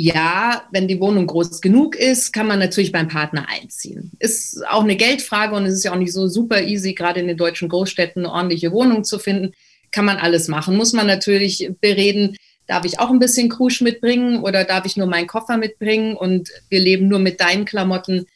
ja, 0.00 0.62
wenn 0.70 0.86
die 0.86 1.00
Wohnung 1.00 1.26
groß 1.26 1.60
genug 1.60 1.96
ist, 1.96 2.32
kann 2.32 2.46
man 2.46 2.60
natürlich 2.60 2.92
beim 2.92 3.08
Partner 3.08 3.48
einziehen. 3.48 4.12
Ist 4.20 4.64
auch 4.68 4.84
eine 4.84 4.94
Geldfrage 4.94 5.56
und 5.56 5.66
es 5.66 5.74
ist 5.74 5.84
ja 5.84 5.92
auch 5.92 5.98
nicht 5.98 6.12
so 6.12 6.28
super 6.28 6.62
easy, 6.62 6.94
gerade 6.94 7.18
in 7.18 7.26
den 7.26 7.36
deutschen 7.36 7.68
Großstädten 7.68 8.24
eine 8.24 8.32
ordentliche 8.32 8.70
Wohnung 8.70 9.02
zu 9.02 9.18
finden. 9.18 9.54
Kann 9.90 10.04
man 10.04 10.18
alles 10.18 10.46
machen. 10.46 10.76
Muss 10.76 10.92
man 10.92 11.08
natürlich 11.08 11.68
bereden, 11.80 12.36
darf 12.68 12.84
ich 12.84 13.00
auch 13.00 13.10
ein 13.10 13.18
bisschen 13.18 13.48
Krusch 13.48 13.80
mitbringen 13.80 14.44
oder 14.44 14.62
darf 14.62 14.86
ich 14.86 14.96
nur 14.96 15.08
meinen 15.08 15.26
Koffer 15.26 15.56
mitbringen 15.56 16.14
und 16.14 16.48
wir 16.68 16.78
leben 16.78 17.08
nur 17.08 17.18
mit 17.18 17.40
deinen 17.40 17.64
Klamotten. 17.64 18.26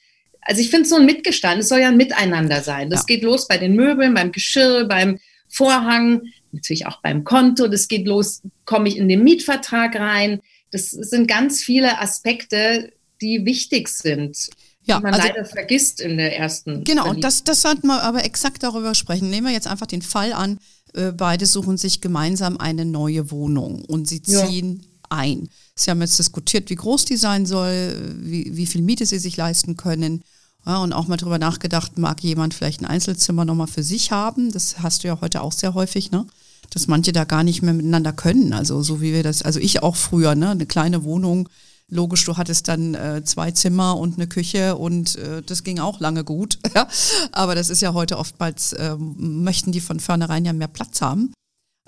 Also 0.41 0.61
ich 0.61 0.71
finde 0.71 0.89
so 0.89 0.97
ein 0.97 1.07
Mitgestand, 1.07 1.61
es 1.61 1.69
soll 1.69 1.79
ja 1.79 1.91
ein 1.91 1.97
Miteinander 1.97 2.63
sein. 2.63 2.91
Das 2.91 3.03
ja. 3.03 3.15
geht 3.15 3.23
los 3.23 3.47
bei 3.47 3.59
den 3.59 3.77
Möbeln, 3.77 4.15
beim 4.15 4.33
Geschirr, 4.33 4.87
beim 4.87 5.21
Vorhang, 5.47 6.23
natürlich 6.51 6.87
auch 6.89 7.01
beim 7.03 7.23
Konto. 7.23 7.69
Das 7.69 7.87
geht 7.87 8.09
los, 8.09 8.43
komme 8.65 8.89
ich 8.89 8.97
in 8.97 9.09
den 9.09 9.23
Mietvertrag 9.23 9.95
rein 9.95 10.41
das 10.73 10.91
sind 10.91 11.29
ganz 11.29 11.63
viele 11.63 12.01
Aspekte, 12.01 12.93
die 13.21 13.45
wichtig 13.45 13.89
sind. 13.89 14.51
Ja, 14.85 14.97
die 14.97 15.05
man 15.05 15.15
also, 15.15 15.29
leider 15.29 15.45
vergisst 15.45 16.01
in 16.01 16.17
der 16.17 16.37
ersten. 16.37 16.83
Genau, 16.83 17.09
und 17.09 17.23
das, 17.23 17.45
das 17.45 17.63
sollten 17.63 17.87
wir 17.87 18.03
aber 18.03 18.25
exakt 18.25 18.65
darüber 18.65 18.97
sprechen. 18.97 19.31
Nehmen 19.31 19.47
wir 19.47 19.53
jetzt 19.53 19.69
einfach 19.69 19.87
den 19.87 20.03
Fall 20.03 20.33
an, 20.33 20.59
Äh, 20.95 21.13
beide 21.13 21.47
suchen 21.47 21.79
sich 21.79 22.03
gemeinsam 22.03 22.59
eine 22.59 22.85
neue 22.85 23.31
Wohnung 23.31 23.83
und 23.87 24.07
sie 24.09 24.21
ziehen 24.21 24.81
ja. 24.83 24.87
ein. 25.09 25.49
Sie 25.75 25.91
haben 25.91 26.03
jetzt 26.03 26.19
diskutiert, 26.19 26.69
wie 26.69 26.75
groß 26.75 27.07
die 27.07 27.17
sein 27.17 27.47
soll, 27.47 27.97
wie, 28.21 28.55
wie 28.57 28.67
viel 28.67 28.83
Miete 28.83 29.07
sie 29.07 29.19
sich 29.19 29.39
leisten 29.39 29.77
können. 29.77 30.23
Ja, 30.67 30.83
und 30.83 30.93
auch 30.93 31.09
mal 31.09 31.17
drüber 31.17 31.39
nachgedacht, 31.39 31.97
mag 31.97 32.23
jemand 32.23 32.53
vielleicht 32.53 32.83
ein 32.83 32.87
Einzelzimmer 32.87 33.47
nochmal 33.47 33.69
für 33.69 33.83
sich 33.83 34.13
haben? 34.13 34.53
Das 34.53 34.81
hast 34.81 35.03
du 35.03 35.09
ja 35.09 35.19
heute 35.23 35.41
auch 35.41 35.53
sehr 35.53 35.73
häufig, 35.73 36.11
ne? 36.11 36.27
Dass 36.73 36.87
manche 36.87 37.13
da 37.13 37.25
gar 37.25 37.43
nicht 37.43 37.63
mehr 37.63 37.75
miteinander 37.75 38.13
können. 38.13 38.53
Also 38.53 38.83
so 38.83 39.01
wie 39.01 39.13
wir 39.13 39.23
das, 39.23 39.43
also 39.43 39.61
ich 39.61 39.83
auch 39.83 39.97
früher, 39.97 40.35
ne? 40.35 40.51
Eine 40.51 40.67
kleine 40.67 41.05
Wohnung. 41.05 41.49
Logisch, 41.89 42.25
du 42.25 42.39
hattest 42.39 42.69
dann 42.69 42.95
äh, 42.95 43.23
zwei 43.23 43.51
Zimmer 43.51 43.99
und 43.99 44.15
eine 44.17 44.27
Küche 44.27 44.77
und 44.77 45.17
äh, 45.17 45.43
das 45.43 45.63
ging 45.63 45.79
auch 45.79 46.01
lange 46.01 46.25
gut. 46.25 46.59
Ja? 46.75 46.89
Aber 47.33 47.55
das 47.55 47.69
ist 47.69 47.83
ja 47.83 47.93
heute 47.93 48.17
oftmals, 48.17 48.73
äh, 48.73 48.97
möchten 48.97 49.73
die 49.73 49.81
von 49.81 50.01
vornherein 50.01 50.47
ja 50.47 50.55
mehr 50.55 50.69
Platz 50.69 51.03
haben. 51.03 51.35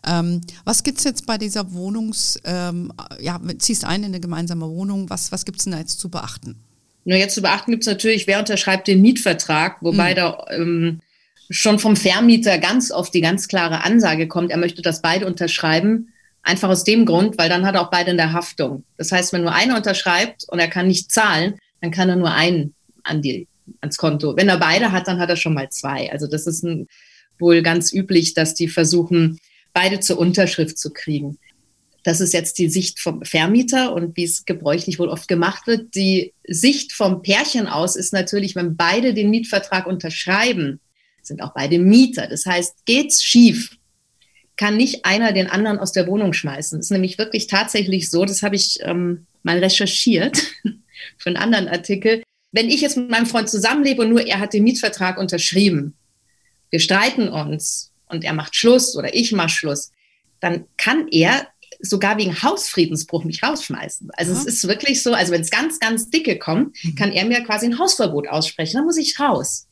Ähm, 0.07 0.43
was 0.65 0.83
gibt 0.83 0.99
es 0.99 1.05
jetzt 1.05 1.25
bei 1.25 1.39
dieser 1.39 1.73
Wohnungs, 1.73 2.39
ähm, 2.45 2.93
ja, 3.19 3.41
ziehst 3.59 3.87
ein 3.87 4.03
in 4.03 4.09
eine 4.09 4.21
gemeinsame 4.21 4.69
Wohnung, 4.69 5.09
was, 5.09 5.33
was 5.33 5.47
gibt 5.47 5.59
es 5.59 5.65
denn 5.65 5.73
da 5.73 5.79
jetzt 5.79 5.99
zu 5.99 6.11
beachten? 6.11 6.57
Nur 7.05 7.19
jetzt 7.19 7.35
zu 7.35 7.43
beachten 7.43 7.71
gibt 7.71 7.85
es 7.85 7.87
natürlich, 7.87 8.27
wer 8.27 8.39
unterschreibt 8.39 8.89
den 8.89 9.01
Mietvertrag, 9.01 9.83
wobei 9.83 10.13
mhm. 10.13 10.17
da 10.17 10.47
ähm, 10.51 11.01
schon 11.51 11.79
vom 11.79 11.97
Vermieter 11.97 12.59
ganz 12.59 12.91
oft 12.91 13.13
die 13.15 13.21
ganz 13.21 13.49
klare 13.49 13.85
Ansage 13.85 14.29
kommt, 14.29 14.51
er 14.51 14.57
möchte, 14.57 14.83
dass 14.83 15.03
beide 15.03 15.27
unterschreiben. 15.27 16.13
Einfach 16.43 16.69
aus 16.69 16.85
dem 16.85 17.07
Grund, 17.07 17.39
weil 17.39 17.49
dann 17.49 17.65
hat 17.65 17.75
er 17.75 17.83
auch 17.83 17.91
beide 17.91 18.11
in 18.11 18.19
der 18.19 18.33
Haftung. 18.33 18.85
Das 18.99 19.13
heißt, 19.13 19.33
wenn 19.33 19.43
nur 19.43 19.55
einer 19.55 19.77
unterschreibt 19.77 20.45
und 20.49 20.59
er 20.59 20.69
kann 20.69 20.87
nicht 20.87 21.11
zahlen, 21.11 21.55
dann 21.81 21.91
kann 21.91 22.09
er 22.09 22.17
nur 22.17 22.33
einen 22.33 22.75
an 23.03 23.23
die, 23.23 23.49
ans 23.81 23.97
Konto. 23.97 24.37
Wenn 24.37 24.49
er 24.49 24.59
beide 24.59 24.93
hat, 24.93 25.09
dann 25.09 25.19
hat 25.19 25.31
er 25.31 25.37
schon 25.37 25.55
mal 25.55 25.71
zwei. 25.71 26.13
Also 26.13 26.27
das 26.27 26.47
ist 26.47 26.63
ein, 26.63 26.87
wohl 27.39 27.63
ganz 27.63 27.93
üblich, 27.93 28.35
dass 28.35 28.55
die 28.55 28.69
versuchen, 28.69 29.39
beide 29.73 30.01
zur 30.01 30.19
Unterschrift 30.19 30.79
zu 30.79 30.93
kriegen. 30.93 31.39
Das 32.05 32.21
ist 32.21 32.35
jetzt 32.35 32.59
die 32.59 32.69
Sicht 32.69 33.01
vom 33.01 33.25
Vermieter 33.25 33.95
und 33.95 34.17
wie 34.17 34.25
es 34.25 34.45
gebräuchlich 34.45 34.99
wohl 34.99 35.09
oft 35.09 35.27
gemacht 35.27 35.67
wird. 35.67 35.95
Die 35.95 36.35
Sicht 36.47 36.93
vom 36.93 37.23
Pärchen 37.23 37.67
aus 37.67 37.97
ist 37.97 38.13
natürlich, 38.13 38.55
wenn 38.55 38.77
beide 38.77 39.15
den 39.15 39.31
Mietvertrag 39.31 39.87
unterschreiben, 39.87 40.81
sind 41.27 41.43
auch 41.43 41.55
beide 41.55 41.79
Mieter. 41.79 42.27
Das 42.27 42.47
heißt, 42.47 42.85
geht's 42.87 43.23
schief, 43.23 43.77
kann 44.57 44.77
nicht 44.77 45.05
einer 45.05 45.33
den 45.33 45.49
anderen 45.49 45.79
aus 45.79 45.93
der 45.93 46.07
Wohnung 46.07 46.33
schmeißen. 46.33 46.79
Das 46.79 46.87
ist 46.87 46.91
nämlich 46.91 47.19
wirklich 47.19 47.47
tatsächlich 47.47 48.11
so, 48.11 48.25
das 48.25 48.43
habe 48.43 48.57
ich 48.57 48.79
ähm, 48.83 49.27
mal 49.43 49.59
recherchiert 49.59 50.39
für 51.19 51.29
einen 51.31 51.37
anderen 51.37 51.69
Artikel. 51.69 52.23
Wenn 52.53 52.69
ich 52.69 52.81
jetzt 52.81 52.97
mit 52.97 53.11
meinem 53.11 53.27
Freund 53.27 53.49
zusammenlebe 53.49 54.03
und 54.03 54.11
nur 54.11 54.27
er 54.27 54.39
hat 54.39 54.53
den 54.53 54.65
Mietvertrag 54.65 55.19
unterschrieben, 55.19 55.95
wir 56.71 56.81
streiten 56.81 57.29
uns 57.29 57.93
und 58.07 58.25
er 58.25 58.33
macht 58.33 58.55
Schluss 58.55 58.97
oder 58.97 59.15
ich 59.15 59.33
mache 59.33 59.49
Schluss, 59.49 59.91
dann 60.41 60.67
kann 60.77 61.09
er 61.09 61.49
sogar 61.81 62.19
wegen 62.19 62.43
Hausfriedensbruch 62.43 63.25
mich 63.25 63.43
rausschmeißen. 63.43 64.11
Also 64.15 64.33
ja. 64.33 64.39
es 64.39 64.45
ist 64.47 64.69
wirklich 64.69 65.03
so, 65.03 65.13
also 65.13 65.33
wenn 65.33 65.41
es 65.41 65.51
ganz, 65.51 65.81
ganz 65.81 66.11
dicke 66.11 66.39
kommt, 66.39 66.77
mhm. 66.83 66.95
kann 66.95 67.13
er 67.13 67.25
mir 67.25 67.43
quasi 67.45 67.67
ein 67.67 67.79
Hausverbot 67.79 68.29
aussprechen. 68.29 68.77
Dann 68.77 68.85
muss 68.85 68.97
ich 68.97 69.19
raus. 69.19 69.67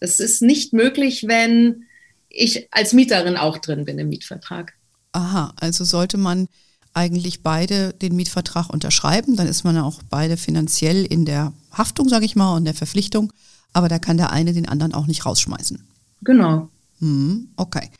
Das 0.00 0.20
ist 0.20 0.42
nicht 0.42 0.72
möglich, 0.72 1.24
wenn 1.26 1.84
ich 2.28 2.68
als 2.72 2.92
Mieterin 2.92 3.36
auch 3.36 3.58
drin 3.58 3.84
bin 3.84 3.98
im 3.98 4.08
Mietvertrag. 4.08 4.74
Aha, 5.12 5.54
also 5.56 5.84
sollte 5.84 6.18
man 6.18 6.48
eigentlich 6.92 7.42
beide 7.42 7.92
den 7.92 8.16
Mietvertrag 8.16 8.70
unterschreiben, 8.70 9.36
dann 9.36 9.46
ist 9.46 9.64
man 9.64 9.76
auch 9.78 10.02
beide 10.08 10.36
finanziell 10.36 11.04
in 11.04 11.24
der 11.24 11.52
Haftung, 11.70 12.08
sage 12.08 12.24
ich 12.24 12.36
mal, 12.36 12.56
und 12.56 12.64
der 12.64 12.74
Verpflichtung, 12.74 13.32
aber 13.72 13.88
da 13.88 13.98
kann 13.98 14.16
der 14.16 14.30
eine 14.30 14.54
den 14.54 14.66
anderen 14.66 14.94
auch 14.94 15.06
nicht 15.06 15.26
rausschmeißen. 15.26 15.86
Genau. 16.22 16.70
Hm, 17.00 17.48
okay. 17.56 17.90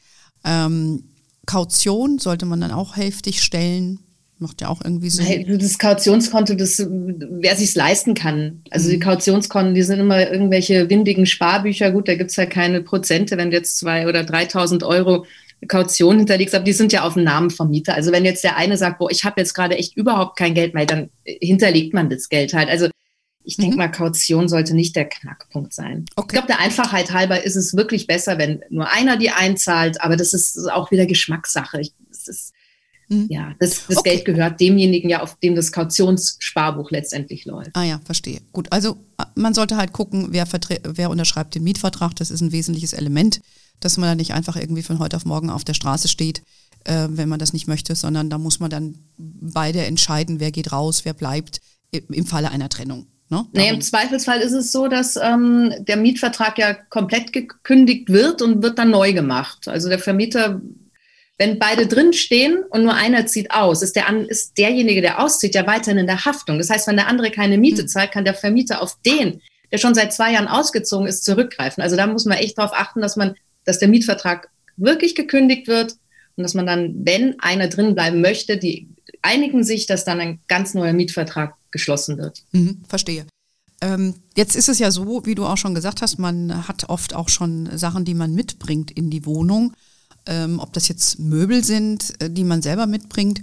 Ähm, 0.44 1.04
Kaution 1.44 2.18
sollte 2.18 2.46
man 2.46 2.60
dann 2.60 2.72
auch 2.72 2.96
hälftig 2.96 3.42
stellen. 3.42 4.00
Macht 4.38 4.60
ja 4.60 4.68
auch 4.68 4.82
irgendwie 4.84 5.08
so. 5.08 5.22
Das 5.56 5.78
Kautionskonto, 5.78 6.54
das, 6.54 6.86
wer 6.88 7.56
sich 7.56 7.74
leisten 7.74 8.14
kann. 8.14 8.62
Also 8.70 8.88
mhm. 8.88 8.92
die 8.92 8.98
Kautionskonten, 8.98 9.74
die 9.74 9.82
sind 9.82 9.98
immer 9.98 10.30
irgendwelche 10.30 10.90
windigen 10.90 11.24
Sparbücher. 11.24 11.90
Gut, 11.90 12.08
da 12.08 12.16
gibt 12.16 12.30
es 12.30 12.36
ja 12.36 12.44
keine 12.44 12.82
Prozente, 12.82 13.38
wenn 13.38 13.50
du 13.50 13.56
jetzt 13.56 13.78
zwei 13.78 14.06
oder 14.06 14.20
3.000 14.20 14.84
Euro 14.84 15.24
Kaution 15.68 16.18
hinterlegst, 16.18 16.54
aber 16.54 16.64
die 16.64 16.74
sind 16.74 16.92
ja 16.92 17.02
auf 17.02 17.14
den 17.14 17.24
Namen 17.24 17.50
vom 17.50 17.70
Mieter. 17.70 17.94
Also 17.94 18.12
wenn 18.12 18.26
jetzt 18.26 18.44
der 18.44 18.56
eine 18.56 18.76
sagt, 18.76 18.98
boah, 18.98 19.10
ich 19.10 19.24
habe 19.24 19.40
jetzt 19.40 19.54
gerade 19.54 19.76
echt 19.76 19.96
überhaupt 19.96 20.38
kein 20.38 20.54
Geld 20.54 20.74
mehr, 20.74 20.84
dann 20.84 21.08
hinterlegt 21.24 21.94
man 21.94 22.10
das 22.10 22.28
Geld 22.28 22.52
halt. 22.52 22.68
Also 22.68 22.88
ich 23.42 23.56
denke 23.56 23.72
mhm. 23.72 23.78
mal, 23.78 23.90
Kaution 23.90 24.48
sollte 24.48 24.74
nicht 24.74 24.96
der 24.96 25.06
Knackpunkt 25.06 25.72
sein. 25.72 26.04
Okay. 26.16 26.26
Ich 26.26 26.32
glaube, 26.32 26.48
der 26.48 26.60
Einfachheit 26.60 27.12
halber 27.12 27.42
ist 27.44 27.56
es 27.56 27.76
wirklich 27.76 28.06
besser, 28.06 28.38
wenn 28.38 28.62
nur 28.70 28.90
einer 28.90 29.16
die 29.16 29.30
einzahlt, 29.30 30.00
aber 30.02 30.16
das 30.16 30.34
ist 30.34 30.70
auch 30.70 30.90
wieder 30.90 31.06
Geschmackssache. 31.06 31.80
Ich, 31.80 31.92
ist, 32.10 32.52
mhm. 33.08 33.26
Ja, 33.28 33.54
das, 33.58 33.86
das 33.86 33.98
okay. 33.98 34.10
Geld 34.10 34.24
gehört 34.24 34.60
demjenigen 34.60 35.08
ja, 35.08 35.22
auf 35.22 35.38
dem 35.40 35.54
das 35.54 35.72
Kautionssparbuch 35.72 36.90
letztendlich 36.90 37.44
läuft. 37.44 37.70
Ah 37.74 37.84
ja, 37.84 38.00
verstehe. 38.04 38.40
Gut, 38.52 38.72
also 38.72 38.96
äh, 39.18 39.24
man 39.34 39.54
sollte 39.54 39.76
halt 39.76 39.92
gucken, 39.92 40.28
wer, 40.30 40.46
wer 40.82 41.10
unterschreibt 41.10 41.54
den 41.54 41.64
Mietvertrag. 41.64 42.14
Das 42.16 42.30
ist 42.30 42.40
ein 42.40 42.52
wesentliches 42.52 42.92
Element, 42.92 43.40
dass 43.80 43.96
man 43.98 44.08
da 44.08 44.14
nicht 44.14 44.32
einfach 44.32 44.56
irgendwie 44.56 44.82
von 44.82 44.98
heute 44.98 45.16
auf 45.16 45.24
morgen 45.24 45.50
auf 45.50 45.64
der 45.64 45.74
Straße 45.74 46.08
steht, 46.08 46.42
äh, 46.84 47.08
wenn 47.10 47.28
man 47.28 47.38
das 47.38 47.52
nicht 47.52 47.66
möchte, 47.66 47.94
sondern 47.94 48.30
da 48.30 48.38
muss 48.38 48.60
man 48.60 48.70
dann 48.70 48.96
beide 49.18 49.84
entscheiden, 49.84 50.40
wer 50.40 50.50
geht 50.50 50.72
raus, 50.72 51.04
wer 51.04 51.14
bleibt 51.14 51.60
im 51.90 52.26
Falle 52.26 52.50
einer 52.50 52.68
Trennung. 52.68 53.06
Ne? 53.28 53.44
Nee, 53.52 53.70
Im 53.70 53.80
Zweifelsfall 53.80 54.40
ist 54.40 54.52
es 54.52 54.70
so, 54.70 54.86
dass 54.86 55.16
ähm, 55.16 55.72
der 55.80 55.96
Mietvertrag 55.96 56.58
ja 56.58 56.74
komplett 56.74 57.32
gekündigt 57.32 58.08
wird 58.08 58.40
und 58.40 58.62
wird 58.62 58.78
dann 58.78 58.90
neu 58.90 59.12
gemacht. 59.12 59.66
Also 59.66 59.88
der 59.88 59.98
Vermieter, 59.98 60.60
wenn 61.38 61.58
beide 61.58 61.86
drin 61.86 62.12
stehen 62.12 62.62
und 62.70 62.82
nur 62.82 62.94
einer 62.94 63.26
zieht 63.26 63.50
aus, 63.50 63.82
ist, 63.82 63.94
der, 63.94 64.08
ist 64.28 64.56
derjenige, 64.56 65.02
der 65.02 65.22
auszieht, 65.22 65.54
ja 65.54 65.66
weiterhin 65.66 65.98
in 65.98 66.06
der 66.06 66.24
Haftung. 66.24 66.58
Das 66.58 66.70
heißt, 66.70 66.86
wenn 66.86 66.96
der 66.96 67.08
andere 67.08 67.30
keine 67.30 67.58
Miete 67.58 67.82
hm. 67.82 67.88
zahlt, 67.88 68.12
kann 68.12 68.24
der 68.24 68.34
Vermieter 68.34 68.80
auf 68.82 68.96
den, 69.04 69.42
der 69.70 69.78
schon 69.78 69.94
seit 69.94 70.12
zwei 70.12 70.32
Jahren 70.32 70.48
ausgezogen 70.48 71.06
ist, 71.06 71.24
zurückgreifen. 71.24 71.82
Also 71.82 71.96
da 71.96 72.06
muss 72.06 72.24
man 72.24 72.38
echt 72.38 72.56
darauf 72.58 72.72
achten, 72.72 73.00
dass 73.00 73.16
man, 73.16 73.34
dass 73.64 73.78
der 73.78 73.88
Mietvertrag 73.88 74.48
wirklich 74.76 75.14
gekündigt 75.14 75.68
wird 75.68 75.92
und 76.36 76.42
dass 76.42 76.54
man 76.54 76.66
dann, 76.66 76.94
wenn 77.04 77.38
einer 77.40 77.68
drin 77.68 77.94
bleiben 77.94 78.20
möchte, 78.20 78.56
die 78.56 78.88
einigen 79.22 79.64
sich, 79.64 79.86
dass 79.86 80.04
dann 80.04 80.20
ein 80.20 80.40
ganz 80.48 80.74
neuer 80.74 80.92
Mietvertrag 80.92 81.54
geschlossen 81.70 82.16
wird. 82.18 82.44
Mhm, 82.52 82.82
verstehe. 82.88 83.26
Ähm, 83.82 84.14
jetzt 84.36 84.56
ist 84.56 84.68
es 84.68 84.78
ja 84.78 84.90
so, 84.90 85.26
wie 85.26 85.34
du 85.34 85.44
auch 85.44 85.58
schon 85.58 85.74
gesagt 85.74 86.00
hast, 86.00 86.18
man 86.18 86.66
hat 86.66 86.88
oft 86.88 87.14
auch 87.14 87.28
schon 87.28 87.76
Sachen, 87.76 88.04
die 88.04 88.14
man 88.14 88.34
mitbringt 88.34 88.90
in 88.90 89.10
die 89.10 89.26
Wohnung. 89.26 89.74
Ähm, 90.26 90.58
ob 90.60 90.72
das 90.72 90.88
jetzt 90.88 91.18
Möbel 91.18 91.64
sind, 91.64 92.20
äh, 92.20 92.30
die 92.30 92.44
man 92.44 92.62
selber 92.62 92.86
mitbringt, 92.86 93.42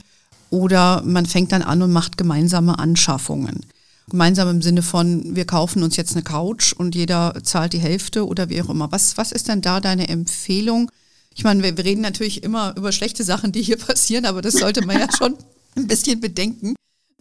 oder 0.49 1.01
man 1.03 1.25
fängt 1.25 1.51
dann 1.51 1.63
an 1.63 1.81
und 1.81 1.91
macht 1.91 2.17
gemeinsame 2.17 2.77
Anschaffungen. 2.77 3.65
Gemeinsam 4.09 4.49
im 4.49 4.61
Sinne 4.61 4.83
von, 4.83 5.35
wir 5.35 5.45
kaufen 5.45 5.81
uns 5.81 5.95
jetzt 5.95 6.13
eine 6.13 6.23
Couch 6.23 6.73
und 6.73 6.93
jeder 6.93 7.33
zahlt 7.43 7.73
die 7.73 7.79
Hälfte 7.79 8.27
oder 8.27 8.49
wie 8.49 8.61
auch 8.61 8.69
immer. 8.69 8.91
Was, 8.91 9.17
was 9.17 9.31
ist 9.31 9.47
denn 9.47 9.61
da 9.61 9.79
deine 9.79 10.09
Empfehlung? 10.09 10.91
Ich 11.33 11.43
meine, 11.43 11.63
wir, 11.63 11.75
wir 11.75 11.85
reden 11.85 12.01
natürlich 12.01 12.43
immer 12.43 12.75
über 12.77 12.91
schlechte 12.91 13.23
Sachen, 13.23 13.51
die 13.51 13.63
hier 13.63 13.77
passieren, 13.77 14.25
aber 14.25 14.41
das 14.41 14.53
sollte 14.53 14.85
man 14.85 14.99
ja 14.99 15.07
schon 15.17 15.35
ein 15.75 15.87
bisschen 15.87 16.19
bedenken. 16.19 16.75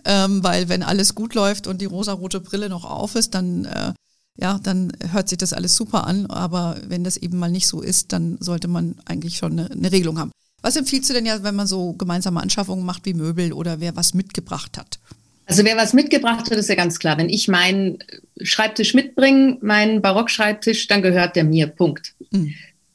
Ähm, 0.04 0.42
weil 0.42 0.68
wenn 0.68 0.82
alles 0.82 1.14
gut 1.14 1.34
läuft 1.34 1.66
und 1.66 1.80
die 1.80 1.86
rosarote 1.86 2.40
Brille 2.40 2.68
noch 2.68 2.84
auf 2.84 3.14
ist, 3.14 3.34
dann, 3.34 3.64
äh, 3.64 3.92
ja, 4.38 4.58
dann 4.62 4.92
hört 5.10 5.28
sich 5.28 5.38
das 5.38 5.52
alles 5.52 5.76
super 5.76 6.06
an. 6.06 6.26
Aber 6.26 6.76
wenn 6.86 7.04
das 7.04 7.16
eben 7.16 7.38
mal 7.38 7.50
nicht 7.50 7.66
so 7.66 7.80
ist, 7.80 8.12
dann 8.12 8.38
sollte 8.40 8.68
man 8.68 8.96
eigentlich 9.04 9.36
schon 9.36 9.52
eine, 9.52 9.70
eine 9.70 9.92
Regelung 9.92 10.18
haben. 10.18 10.32
Was 10.62 10.76
empfiehlst 10.76 11.10
du 11.10 11.14
denn 11.14 11.26
ja, 11.26 11.42
wenn 11.42 11.56
man 11.56 11.66
so 11.66 11.92
gemeinsame 11.94 12.40
Anschaffungen 12.40 12.86
macht 12.86 13.04
wie 13.04 13.14
Möbel 13.14 13.52
oder 13.52 13.80
wer 13.80 13.96
was 13.96 14.14
mitgebracht 14.14 14.78
hat? 14.78 14.98
Also 15.46 15.64
wer 15.64 15.76
was 15.76 15.92
mitgebracht 15.92 16.50
hat, 16.50 16.52
ist 16.52 16.68
ja 16.68 16.76
ganz 16.76 16.98
klar. 16.98 17.18
Wenn 17.18 17.28
ich 17.28 17.48
meinen 17.48 17.98
Schreibtisch 18.40 18.94
mitbringe, 18.94 19.58
meinen 19.60 20.00
Barockschreibtisch, 20.00 20.86
dann 20.86 21.02
gehört 21.02 21.36
der 21.36 21.44
mir. 21.44 21.66
Punkt. 21.66 22.14
Mhm. 22.30 22.54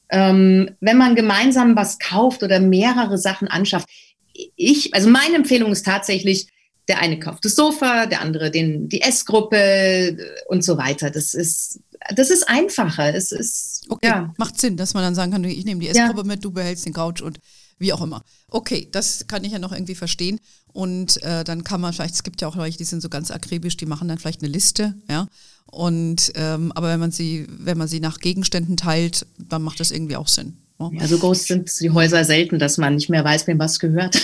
Ähm, 0.10 0.70
wenn 0.80 0.98
man 0.98 1.16
gemeinsam 1.16 1.76
was 1.76 2.00
kauft 2.00 2.42
oder 2.42 2.62
mehrere 2.62 3.18
Sachen 3.18 3.50
anschafft, 3.50 3.90
ich, 4.56 4.94
also 4.94 5.10
meine 5.10 5.36
Empfehlung 5.36 5.72
ist 5.72 5.86
tatsächlich, 5.86 6.48
der 6.88 7.00
eine 7.00 7.20
kauft 7.20 7.44
das 7.46 7.56
Sofa, 7.56 8.06
der 8.06 8.22
andere 8.22 8.52
den, 8.52 8.88
die 8.90 9.02
Essgruppe 9.02 10.18
und 10.48 10.64
so 10.64 10.78
weiter. 10.78 11.10
Das 11.10 11.34
ist, 11.34 11.80
das 12.16 12.30
ist 12.30 12.48
einfacher. 12.48 13.14
Es 13.14 13.32
ist, 13.32 13.86
okay, 13.90 14.08
ja. 14.08 14.34
macht 14.38 14.60
Sinn, 14.60 14.78
dass 14.78 14.94
man 14.94 15.04
dann 15.04 15.16
sagen 15.16 15.32
kann, 15.32 15.44
ich 15.44 15.66
nehme 15.66 15.82
die 15.82 15.90
Essgruppe 15.90 16.22
ja. 16.22 16.24
mit, 16.24 16.44
du 16.44 16.52
behältst 16.52 16.86
den 16.86 16.94
Couch 16.94 17.22
und 17.22 17.40
wie 17.80 17.94
auch 17.94 18.02
immer. 18.02 18.24
Okay, 18.50 18.88
das 18.92 19.28
kann 19.28 19.44
ich 19.44 19.52
ja 19.52 19.60
noch 19.60 19.72
irgendwie 19.72 19.96
verstehen. 19.96 20.40
Und 20.74 21.22
äh, 21.24 21.44
dann 21.44 21.64
kann 21.64 21.82
man 21.82 21.94
vielleicht, 21.94 22.16
es 22.16 22.24
gibt 22.24 22.42
ja 22.42 22.48
auch 22.48 22.56
Leute, 22.56 22.78
die 22.78 22.84
sind 22.84 23.02
so 23.02 23.10
ganz 23.10 23.32
akribisch, 23.32 23.78
die 23.78 23.86
machen 23.86 24.08
dann 24.08 24.18
vielleicht 24.18 24.42
eine 24.42 24.52
Liste, 24.52 24.96
ja. 25.10 25.28
Und 25.70 26.32
ähm, 26.36 26.72
aber 26.76 26.88
wenn 26.88 27.00
man 27.00 27.12
sie, 27.12 27.46
wenn 27.50 27.78
man 27.78 27.90
sie 27.90 28.00
nach 28.00 28.20
Gegenständen 28.20 28.78
teilt, 28.78 29.26
dann 29.38 29.64
macht 29.64 29.80
das 29.82 29.92
irgendwie 29.92 30.16
auch 30.16 30.30
Sinn. 30.30 30.58
Ja, 30.80 30.90
so 30.90 31.00
also 31.00 31.18
groß 31.20 31.44
sind 31.46 31.80
die 31.82 31.90
Häuser 31.90 32.24
selten, 32.24 32.60
dass 32.60 32.78
man 32.78 32.96
nicht 32.96 33.10
mehr 33.10 33.24
weiß, 33.24 33.48
wem 33.48 33.60
was 33.60 33.80
gehört. 33.80 34.22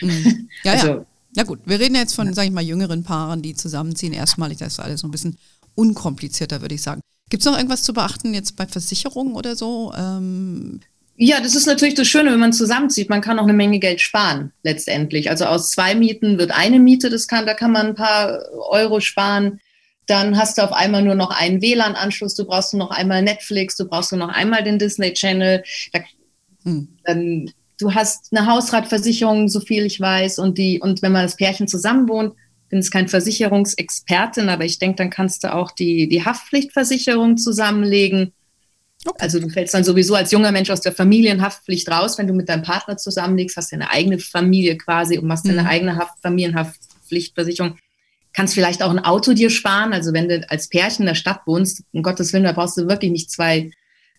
Mhm. 0.00 0.48
Ja, 0.64 0.72
also, 0.72 0.86
ja. 0.88 1.06
Ja 1.34 1.44
gut, 1.44 1.60
wir 1.64 1.80
reden 1.80 1.94
jetzt 1.94 2.14
von, 2.14 2.26
ja. 2.26 2.34
sage 2.34 2.48
ich 2.48 2.52
mal, 2.52 2.62
jüngeren 2.62 3.04
Paaren, 3.04 3.42
die 3.42 3.54
zusammenziehen. 3.54 4.12
Erstmalig, 4.12 4.58
das 4.58 4.74
ist 4.74 4.80
alles 4.80 5.00
so 5.00 5.08
ein 5.08 5.10
bisschen 5.10 5.38
unkomplizierter, 5.74 6.60
würde 6.60 6.74
ich 6.74 6.82
sagen. 6.82 7.00
Gibt 7.30 7.42
es 7.42 7.46
noch 7.46 7.56
irgendwas 7.56 7.82
zu 7.82 7.94
beachten 7.94 8.34
jetzt 8.34 8.56
bei 8.56 8.66
Versicherungen 8.66 9.34
oder 9.34 9.56
so? 9.56 9.92
Ähm, 9.96 10.80
Ja, 11.16 11.40
das 11.40 11.54
ist 11.54 11.66
natürlich 11.66 11.94
das 11.94 12.08
Schöne, 12.08 12.32
wenn 12.32 12.40
man 12.40 12.52
zusammenzieht. 12.52 13.08
Man 13.08 13.22
kann 13.22 13.38
auch 13.38 13.44
eine 13.44 13.54
Menge 13.54 13.78
Geld 13.78 14.02
sparen 14.02 14.52
letztendlich. 14.62 15.30
Also 15.30 15.46
aus 15.46 15.70
zwei 15.70 15.94
Mieten 15.94 16.36
wird 16.36 16.50
eine 16.50 16.78
Miete, 16.78 17.08
das 17.08 17.28
kann, 17.28 17.46
da 17.46 17.54
kann 17.54 17.72
man 17.72 17.86
ein 17.88 17.94
paar 17.94 18.42
Euro 18.70 19.00
sparen. 19.00 19.60
Dann 20.06 20.36
hast 20.36 20.58
du 20.58 20.62
auf 20.62 20.72
einmal 20.72 21.02
nur 21.02 21.14
noch 21.14 21.30
einen 21.30 21.62
WLAN-Anschluss, 21.62 22.34
du 22.34 22.44
brauchst 22.44 22.74
nur 22.74 22.86
noch 22.86 22.90
einmal 22.90 23.22
Netflix, 23.22 23.76
du 23.76 23.86
brauchst 23.86 24.12
nur 24.12 24.18
noch 24.18 24.34
einmal 24.34 24.64
den 24.64 24.78
Disney 24.78 25.14
Channel. 25.14 25.62
Da, 25.92 26.00
hm. 26.64 26.88
dann, 27.04 27.50
du 27.82 27.94
hast 27.94 28.28
eine 28.32 28.46
Hausratversicherung, 28.46 29.48
so 29.48 29.60
viel 29.60 29.84
ich 29.84 30.00
weiß, 30.00 30.38
und 30.38 30.56
die, 30.56 30.80
und 30.80 31.02
wenn 31.02 31.12
man 31.12 31.24
das 31.24 31.36
Pärchen 31.36 31.68
zusammen 31.68 32.08
wohnt, 32.08 32.34
bin 32.68 32.78
jetzt 32.78 32.90
kein 32.90 33.08
Versicherungsexpertin, 33.08 34.48
aber 34.48 34.64
ich 34.64 34.78
denke, 34.78 34.96
dann 34.96 35.10
kannst 35.10 35.44
du 35.44 35.52
auch 35.52 35.72
die, 35.72 36.08
die 36.08 36.24
Haftpflichtversicherung 36.24 37.36
zusammenlegen. 37.36 38.32
Okay. 39.04 39.18
Also 39.20 39.40
du 39.40 39.48
fällst 39.48 39.74
dann 39.74 39.84
sowieso 39.84 40.14
als 40.14 40.30
junger 40.30 40.52
Mensch 40.52 40.70
aus 40.70 40.80
der 40.80 40.92
Familienhaftpflicht 40.92 41.90
raus, 41.90 42.16
wenn 42.16 42.28
du 42.28 42.32
mit 42.32 42.48
deinem 42.48 42.62
Partner 42.62 42.96
zusammenlegst, 42.96 43.56
hast 43.56 43.72
du 43.72 43.76
eine 43.76 43.90
eigene 43.90 44.18
Familie 44.18 44.78
quasi 44.78 45.18
und 45.18 45.26
machst 45.26 45.44
mhm. 45.44 45.58
eine 45.58 45.68
eigene 45.68 45.96
Haft 45.96 46.22
Familienhaftpflichtversicherung. 46.22 47.78
Kannst 48.32 48.54
vielleicht 48.54 48.82
auch 48.82 48.90
ein 48.90 49.00
Auto 49.00 49.34
dir 49.34 49.50
sparen. 49.50 49.92
Also 49.92 50.14
wenn 50.14 50.28
du 50.28 50.48
als 50.48 50.68
Pärchen 50.68 51.02
in 51.02 51.08
der 51.08 51.14
Stadt 51.14 51.40
wohnst, 51.46 51.82
um 51.92 52.02
Gottes 52.02 52.32
Willen, 52.32 52.44
da 52.44 52.52
brauchst 52.52 52.78
du 52.78 52.88
wirklich 52.88 53.10
nicht 53.10 53.30
zwei, 53.30 53.70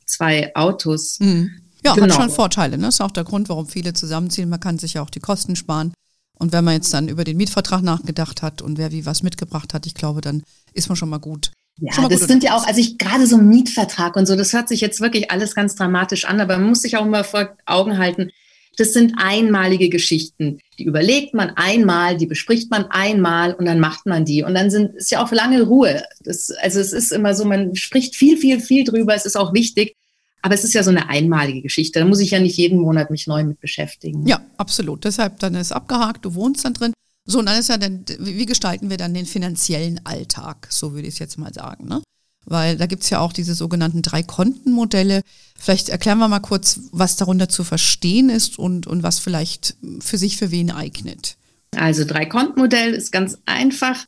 zwei 0.06 0.54
Autos. 0.54 1.20
Mhm. 1.20 1.63
Ja, 1.86 1.94
genau. 1.94 2.14
hat 2.14 2.22
schon 2.22 2.30
Vorteile. 2.30 2.78
Ne? 2.78 2.86
Das 2.86 2.96
ist 2.96 3.02
auch 3.02 3.12
der 3.12 3.24
Grund, 3.24 3.50
warum 3.50 3.68
viele 3.68 3.94
zusammenziehen. 3.94 4.50
Man 4.50 4.60
kann 4.60 4.80
sich 4.80 4.94
ja 4.96 5.02
auch 5.02 5.10
die 5.10 5.20
Kosten 5.20 5.56
sparen. 5.56 5.94
Und 6.40 6.52
wenn 6.52 6.64
man 6.64 6.76
jetzt 6.76 6.94
dann 6.94 7.08
über 7.08 7.24
den 7.24 7.38
Mietvertrag 7.38 7.84
nachgedacht 7.84 8.42
hat 8.42 8.62
und 8.62 8.78
wer 8.78 8.92
wie 8.92 9.06
was 9.06 9.24
mitgebracht 9.24 9.74
hat, 9.74 9.86
ich 9.86 9.94
glaube, 9.94 10.22
dann 10.22 10.44
ist 10.74 10.90
man 10.90 10.96
schon 10.96 11.10
mal 11.10 11.20
gut. 11.20 11.52
Ja, 11.80 12.08
das 12.08 12.22
sind 12.22 12.44
ja 12.44 12.56
auch, 12.56 12.68
also 12.68 12.80
ich 12.80 12.98
gerade 12.98 13.26
so 13.26 13.38
ein 13.38 13.50
Mietvertrag 13.50 14.16
und 14.16 14.28
so, 14.28 14.36
das 14.36 14.54
hört 14.54 14.70
sich 14.70 14.82
jetzt 14.82 15.02
wirklich 15.02 15.32
alles 15.32 15.56
ganz 15.56 15.76
dramatisch 15.76 16.26
an, 16.26 16.40
aber 16.40 16.58
man 16.58 16.70
muss 16.70 16.82
sich 16.82 16.98
auch 16.98 17.06
immer 17.06 17.24
vor 17.24 17.56
Augen 17.66 17.98
halten, 17.98 18.30
das 18.78 18.94
sind 18.94 19.14
einmalige 19.18 19.90
Geschichten. 19.90 20.60
Die 20.78 20.86
überlegt 20.86 21.34
man 21.34 21.52
einmal, 21.52 22.18
die 22.18 22.26
bespricht 22.26 22.72
man 22.72 22.86
einmal 22.86 23.54
und 23.54 23.66
dann 23.66 23.80
macht 23.80 24.06
man 24.06 24.26
die. 24.26 24.44
Und 24.44 24.56
dann 24.56 24.72
sind, 24.72 24.96
ist 24.96 25.12
ja 25.12 25.24
auch 25.24 25.32
lange 25.32 25.62
Ruhe. 25.64 26.04
Das, 26.22 26.50
also 26.50 26.80
es 26.80 26.92
ist 26.92 27.12
immer 27.12 27.36
so, 27.36 27.46
man 27.46 27.76
spricht 27.76 28.16
viel, 28.16 28.38
viel, 28.38 28.60
viel 28.60 28.84
drüber. 28.84 29.14
Es 29.14 29.26
ist 29.26 29.36
auch 29.36 29.54
wichtig. 29.54 29.96
Aber 30.44 30.54
es 30.54 30.66
ist 30.66 30.74
ja 30.74 30.84
so 30.84 30.90
eine 30.90 31.10
einmalige 31.10 31.62
Geschichte. 31.62 32.00
Da 32.00 32.06
muss 32.06 32.20
ich 32.20 32.32
ja 32.32 32.40
nicht 32.40 32.58
jeden 32.58 32.80
Monat 32.80 33.10
mich 33.10 33.28
neu 33.28 33.46
mit 33.46 33.62
beschäftigen. 33.62 34.28
Ja, 34.28 34.42
absolut. 34.58 35.06
Deshalb 35.06 35.40
dann 35.40 35.56
ist 35.56 35.72
abgehakt, 35.72 36.26
du 36.26 36.36
wohnst 36.36 36.66
dann 36.66 36.74
drin. 36.74 36.94
So, 37.26 37.40
und 37.40 37.46
dann 37.46 37.58
ist 37.58 37.70
ja 37.70 37.78
dann, 37.78 38.04
wie 38.20 38.46
gestalten 38.46 38.90
wir 38.90 38.98
dann 38.98 39.14
den 39.14 39.26
finanziellen 39.26 40.02
Alltag? 40.06 40.68
So 40.70 40.94
würde 40.94 41.08
ich 41.08 41.14
es 41.14 41.20
jetzt 41.20 41.40
mal 41.40 41.54
sagen, 41.54 41.88
ne? 41.88 42.04
Weil 42.46 42.76
da 42.76 42.88
gibt 42.88 43.04
es 43.04 43.10
ja 43.10 43.20
auch 43.20 43.32
diese 43.32 43.56
sogenannten 43.56 44.02
Drei-Konten-Modelle. 44.02 45.22
Vielleicht 45.58 45.88
erklären 45.88 46.18
wir 46.18 46.28
mal 46.28 46.40
kurz, 46.40 46.82
was 46.92 47.16
darunter 47.16 47.48
zu 47.48 47.64
verstehen 47.64 48.30
ist 48.30 48.60
und, 48.60 48.86
und 48.86 49.02
was 49.02 49.20
vielleicht 49.20 49.78
für 50.02 50.18
sich 50.18 50.36
für 50.36 50.52
wen 50.52 50.72
eignet. 50.72 51.38
Also 51.78 52.04
Drei-Konten-Modell 52.04 52.94
ist 52.94 53.14
ganz 53.14 53.38
einfach. 53.46 54.04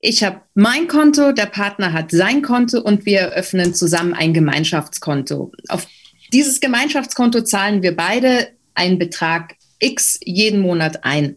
Ich 0.00 0.22
habe 0.22 0.42
mein 0.54 0.86
Konto, 0.86 1.32
der 1.32 1.46
Partner 1.46 1.92
hat 1.92 2.12
sein 2.12 2.42
Konto 2.42 2.80
und 2.80 3.04
wir 3.04 3.18
eröffnen 3.18 3.74
zusammen 3.74 4.14
ein 4.14 4.32
Gemeinschaftskonto. 4.32 5.52
Auf 5.68 5.86
dieses 6.32 6.60
Gemeinschaftskonto 6.60 7.40
zahlen 7.40 7.82
wir 7.82 7.96
beide 7.96 8.48
einen 8.74 8.98
Betrag 8.98 9.56
X 9.80 10.20
jeden 10.24 10.60
Monat 10.60 11.04
ein. 11.04 11.36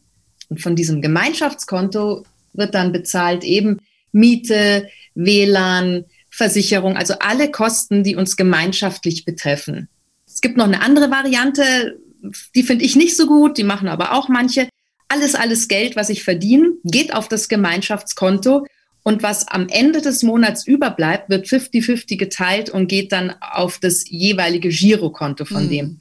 Und 0.50 0.62
von 0.62 0.76
diesem 0.76 1.02
Gemeinschaftskonto 1.02 2.24
wird 2.54 2.76
dann 2.76 2.92
bezahlt 2.92 3.44
eben 3.44 3.80
Miete, 4.12 4.90
WLAN, 5.16 6.06
Versicherung, 6.30 6.98
also 6.98 7.16
alle 7.20 7.50
Kosten, 7.50 8.04
die 8.04 8.16
uns 8.16 8.38
gemeinschaftlich 8.38 9.26
betreffen. 9.26 9.90
Es 10.28 10.42
gibt 10.42 10.58
noch 10.58 10.66
eine 10.66 10.82
andere 10.82 11.10
Variante, 11.10 11.98
die 12.56 12.64
finde 12.64 12.86
ich 12.86 12.96
nicht 12.96 13.18
so 13.18 13.28
gut, 13.28 13.58
die 13.58 13.64
machen 13.64 13.88
aber 13.88 14.14
auch 14.14 14.30
manche. 14.30 14.70
Alles, 15.12 15.36
alles 15.36 15.68
Geld, 15.68 15.96
was 15.98 16.10
ich 16.10 16.24
verdiene, 16.24 16.72
geht 16.86 17.14
auf 17.14 17.28
das 17.28 17.50
Gemeinschaftskonto 17.50 18.66
und 19.04 19.24
was 19.24 19.48
am 19.48 19.68
Ende 19.68 20.02
des 20.02 20.24
Monats 20.24 20.66
überbleibt, 20.66 21.30
wird 21.30 21.48
50-50 21.48 22.18
geteilt 22.18 22.70
und 22.70 22.88
geht 22.88 23.12
dann 23.12 23.36
auf 23.42 23.80
das 23.80 24.06
jeweilige 24.08 24.70
Girokonto 24.70 25.46
von 25.46 25.66
mhm. 25.66 25.70
dem 25.70 26.00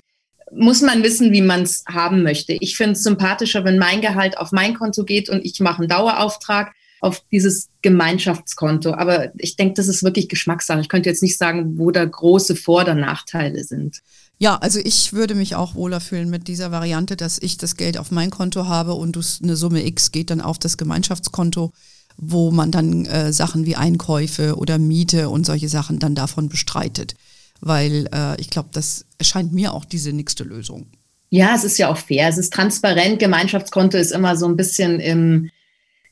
muss 0.52 0.82
man 0.82 1.02
wissen, 1.02 1.32
wie 1.32 1.42
man 1.42 1.62
es 1.62 1.84
haben 1.86 2.22
möchte. 2.22 2.56
Ich 2.60 2.76
finde 2.76 2.92
es 2.92 3.02
sympathischer, 3.02 3.64
wenn 3.64 3.78
mein 3.78 4.00
Gehalt 4.00 4.36
auf 4.36 4.52
mein 4.52 4.74
Konto 4.74 5.04
geht 5.04 5.28
und 5.28 5.44
ich 5.44 5.60
mache 5.60 5.78
einen 5.78 5.88
Dauerauftrag 5.88 6.72
auf 7.00 7.22
dieses 7.30 7.68
Gemeinschaftskonto. 7.82 8.92
Aber 8.94 9.32
ich 9.38 9.56
denke, 9.56 9.74
das 9.74 9.88
ist 9.88 10.02
wirklich 10.02 10.28
Geschmackssache. 10.28 10.80
Ich 10.80 10.88
könnte 10.88 11.08
jetzt 11.08 11.22
nicht 11.22 11.38
sagen, 11.38 11.78
wo 11.78 11.90
da 11.90 12.04
große 12.04 12.56
Vor- 12.56 12.82
oder 12.82 12.94
Nachteile 12.94 13.64
sind. 13.64 14.00
Ja, 14.40 14.56
also 14.56 14.80
ich 14.82 15.12
würde 15.12 15.36
mich 15.36 15.54
auch 15.54 15.74
wohler 15.76 16.00
fühlen 16.00 16.30
mit 16.30 16.48
dieser 16.48 16.72
Variante, 16.72 17.14
dass 17.14 17.38
ich 17.38 17.58
das 17.58 17.76
Geld 17.76 17.98
auf 17.98 18.10
mein 18.10 18.30
Konto 18.30 18.66
habe 18.66 18.94
und 18.94 19.16
eine 19.42 19.54
Summe 19.54 19.86
X 19.86 20.10
geht 20.10 20.30
dann 20.30 20.40
auf 20.40 20.58
das 20.58 20.78
Gemeinschaftskonto, 20.78 21.72
wo 22.16 22.50
man 22.50 22.72
dann 22.72 23.04
äh, 23.06 23.32
Sachen 23.32 23.66
wie 23.66 23.76
Einkäufe 23.76 24.56
oder 24.56 24.78
Miete 24.78 25.28
und 25.28 25.46
solche 25.46 25.68
Sachen 25.68 25.98
dann 25.98 26.14
davon 26.14 26.48
bestreitet 26.48 27.14
weil 27.60 28.08
äh, 28.12 28.40
ich 28.40 28.50
glaube, 28.50 28.70
das 28.72 29.04
erscheint 29.18 29.52
mir 29.52 29.72
auch 29.72 29.84
die 29.84 29.98
sinnigste 29.98 30.44
Lösung. 30.44 30.86
Ja, 31.30 31.54
es 31.54 31.64
ist 31.64 31.78
ja 31.78 31.88
auch 31.88 31.96
fair. 31.96 32.28
Es 32.28 32.38
ist 32.38 32.52
transparent. 32.52 33.18
Gemeinschaftskonto 33.20 33.96
ist 33.96 34.10
immer 34.10 34.36
so 34.36 34.46
ein 34.46 34.56
bisschen 34.56 34.98
im, 34.98 35.50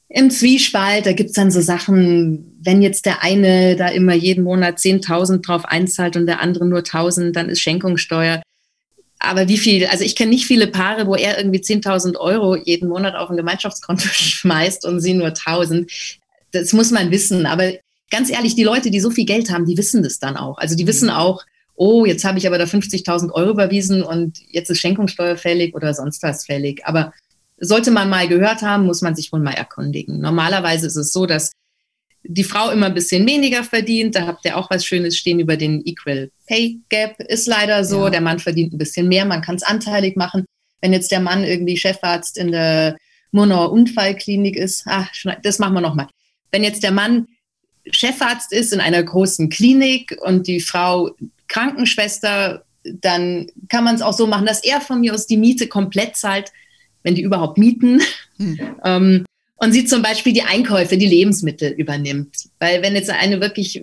im 0.08 0.30
Zwiespalt. 0.30 1.06
Da 1.06 1.12
gibt 1.12 1.30
es 1.30 1.36
dann 1.36 1.50
so 1.50 1.60
Sachen, 1.60 2.56
wenn 2.60 2.82
jetzt 2.82 3.06
der 3.06 3.22
eine 3.22 3.76
da 3.76 3.88
immer 3.88 4.14
jeden 4.14 4.44
Monat 4.44 4.78
10.000 4.78 5.44
drauf 5.44 5.64
einzahlt 5.64 6.16
und 6.16 6.26
der 6.26 6.40
andere 6.40 6.66
nur 6.66 6.80
1.000, 6.80 7.32
dann 7.32 7.48
ist 7.48 7.60
Schenkungssteuer. 7.60 8.42
Aber 9.20 9.48
wie 9.48 9.58
viel, 9.58 9.86
also 9.86 10.04
ich 10.04 10.16
kenne 10.16 10.30
nicht 10.30 10.46
viele 10.46 10.68
Paare, 10.68 11.06
wo 11.06 11.14
er 11.14 11.38
irgendwie 11.38 11.60
10.000 11.60 12.16
Euro 12.16 12.56
jeden 12.56 12.88
Monat 12.88 13.16
auf 13.16 13.30
ein 13.30 13.36
Gemeinschaftskonto 13.36 14.08
schmeißt 14.12 14.86
und 14.86 15.00
sie 15.00 15.14
nur 15.14 15.28
1.000. 15.28 15.90
Das 16.52 16.72
muss 16.72 16.90
man 16.90 17.10
wissen. 17.10 17.44
Aber 17.44 17.72
ganz 18.10 18.30
ehrlich, 18.30 18.54
die 18.54 18.64
Leute, 18.64 18.90
die 18.90 19.00
so 19.00 19.10
viel 19.10 19.26
Geld 19.26 19.50
haben, 19.50 19.66
die 19.66 19.76
wissen 19.76 20.02
das 20.02 20.18
dann 20.18 20.36
auch. 20.36 20.58
Also 20.58 20.76
die 20.76 20.86
wissen 20.86 21.08
mhm. 21.08 21.14
auch, 21.14 21.44
oh, 21.74 22.04
jetzt 22.06 22.24
habe 22.24 22.38
ich 22.38 22.46
aber 22.46 22.58
da 22.58 22.64
50.000 22.64 23.32
Euro 23.32 23.50
überwiesen 23.50 24.02
und 24.02 24.38
jetzt 24.50 24.70
ist 24.70 24.80
Schenkungssteuer 24.80 25.36
fällig 25.36 25.74
oder 25.74 25.94
sonst 25.94 26.22
was 26.22 26.46
fällig. 26.46 26.84
Aber 26.84 27.12
sollte 27.60 27.90
man 27.90 28.08
mal 28.08 28.28
gehört 28.28 28.62
haben, 28.62 28.86
muss 28.86 29.02
man 29.02 29.14
sich 29.14 29.32
wohl 29.32 29.40
mal 29.40 29.54
erkundigen. 29.54 30.20
Normalerweise 30.20 30.86
ist 30.86 30.96
es 30.96 31.12
so, 31.12 31.26
dass 31.26 31.52
die 32.22 32.44
Frau 32.44 32.70
immer 32.70 32.86
ein 32.86 32.94
bisschen 32.94 33.26
weniger 33.26 33.64
verdient. 33.64 34.14
Da 34.14 34.26
habt 34.26 34.44
ihr 34.44 34.56
auch 34.56 34.70
was 34.70 34.84
Schönes 34.84 35.16
stehen 35.16 35.40
über 35.40 35.56
den 35.56 35.84
Equal 35.84 36.30
Pay 36.46 36.80
Gap. 36.88 37.20
Ist 37.20 37.46
leider 37.46 37.84
so. 37.84 38.04
Ja. 38.04 38.10
Der 38.10 38.20
Mann 38.20 38.38
verdient 38.38 38.72
ein 38.72 38.78
bisschen 38.78 39.08
mehr. 39.08 39.24
Man 39.24 39.42
kann 39.42 39.56
es 39.56 39.62
anteilig 39.62 40.16
machen. 40.16 40.44
Wenn 40.80 40.92
jetzt 40.92 41.10
der 41.10 41.20
Mann 41.20 41.44
irgendwie 41.44 41.76
Chefarzt 41.76 42.36
in 42.36 42.52
der 42.52 42.96
Murnauer 43.30 43.72
Unfallklinik 43.72 44.56
ist, 44.56 44.84
ach, 44.86 45.10
das 45.42 45.58
machen 45.58 45.74
wir 45.74 45.80
nochmal. 45.80 46.08
Wenn 46.50 46.64
jetzt 46.64 46.82
der 46.82 46.92
Mann 46.92 47.26
Chefarzt 47.90 48.52
ist 48.52 48.72
in 48.72 48.80
einer 48.80 49.02
großen 49.02 49.48
Klinik 49.48 50.16
und 50.20 50.46
die 50.46 50.60
Frau 50.60 51.16
Krankenschwester, 51.48 52.64
dann 52.84 53.50
kann 53.68 53.84
man 53.84 53.94
es 53.94 54.02
auch 54.02 54.12
so 54.12 54.26
machen, 54.26 54.46
dass 54.46 54.62
er 54.62 54.80
von 54.80 55.00
mir 55.00 55.14
aus 55.14 55.26
die 55.26 55.36
Miete 55.36 55.66
komplett 55.66 56.16
zahlt, 56.16 56.52
wenn 57.08 57.14
die 57.14 57.22
überhaupt 57.22 57.58
mieten. 57.58 58.00
Hm. 58.36 58.58
ähm, 58.84 59.24
und 59.56 59.72
sie 59.72 59.84
zum 59.84 60.02
Beispiel 60.02 60.32
die 60.32 60.42
Einkäufe, 60.42 60.96
die 60.96 61.08
Lebensmittel 61.08 61.72
übernimmt. 61.72 62.48
Weil 62.60 62.82
wenn 62.82 62.94
jetzt 62.94 63.10
eine 63.10 63.40
wirklich 63.40 63.82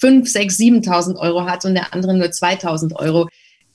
5, 0.00 0.28
6, 0.28 0.58
7.000 0.58 1.16
Euro 1.16 1.44
hat 1.44 1.64
und 1.64 1.74
der 1.74 1.94
andere 1.94 2.16
nur 2.16 2.26
2.000 2.26 2.96
Euro, 2.96 3.28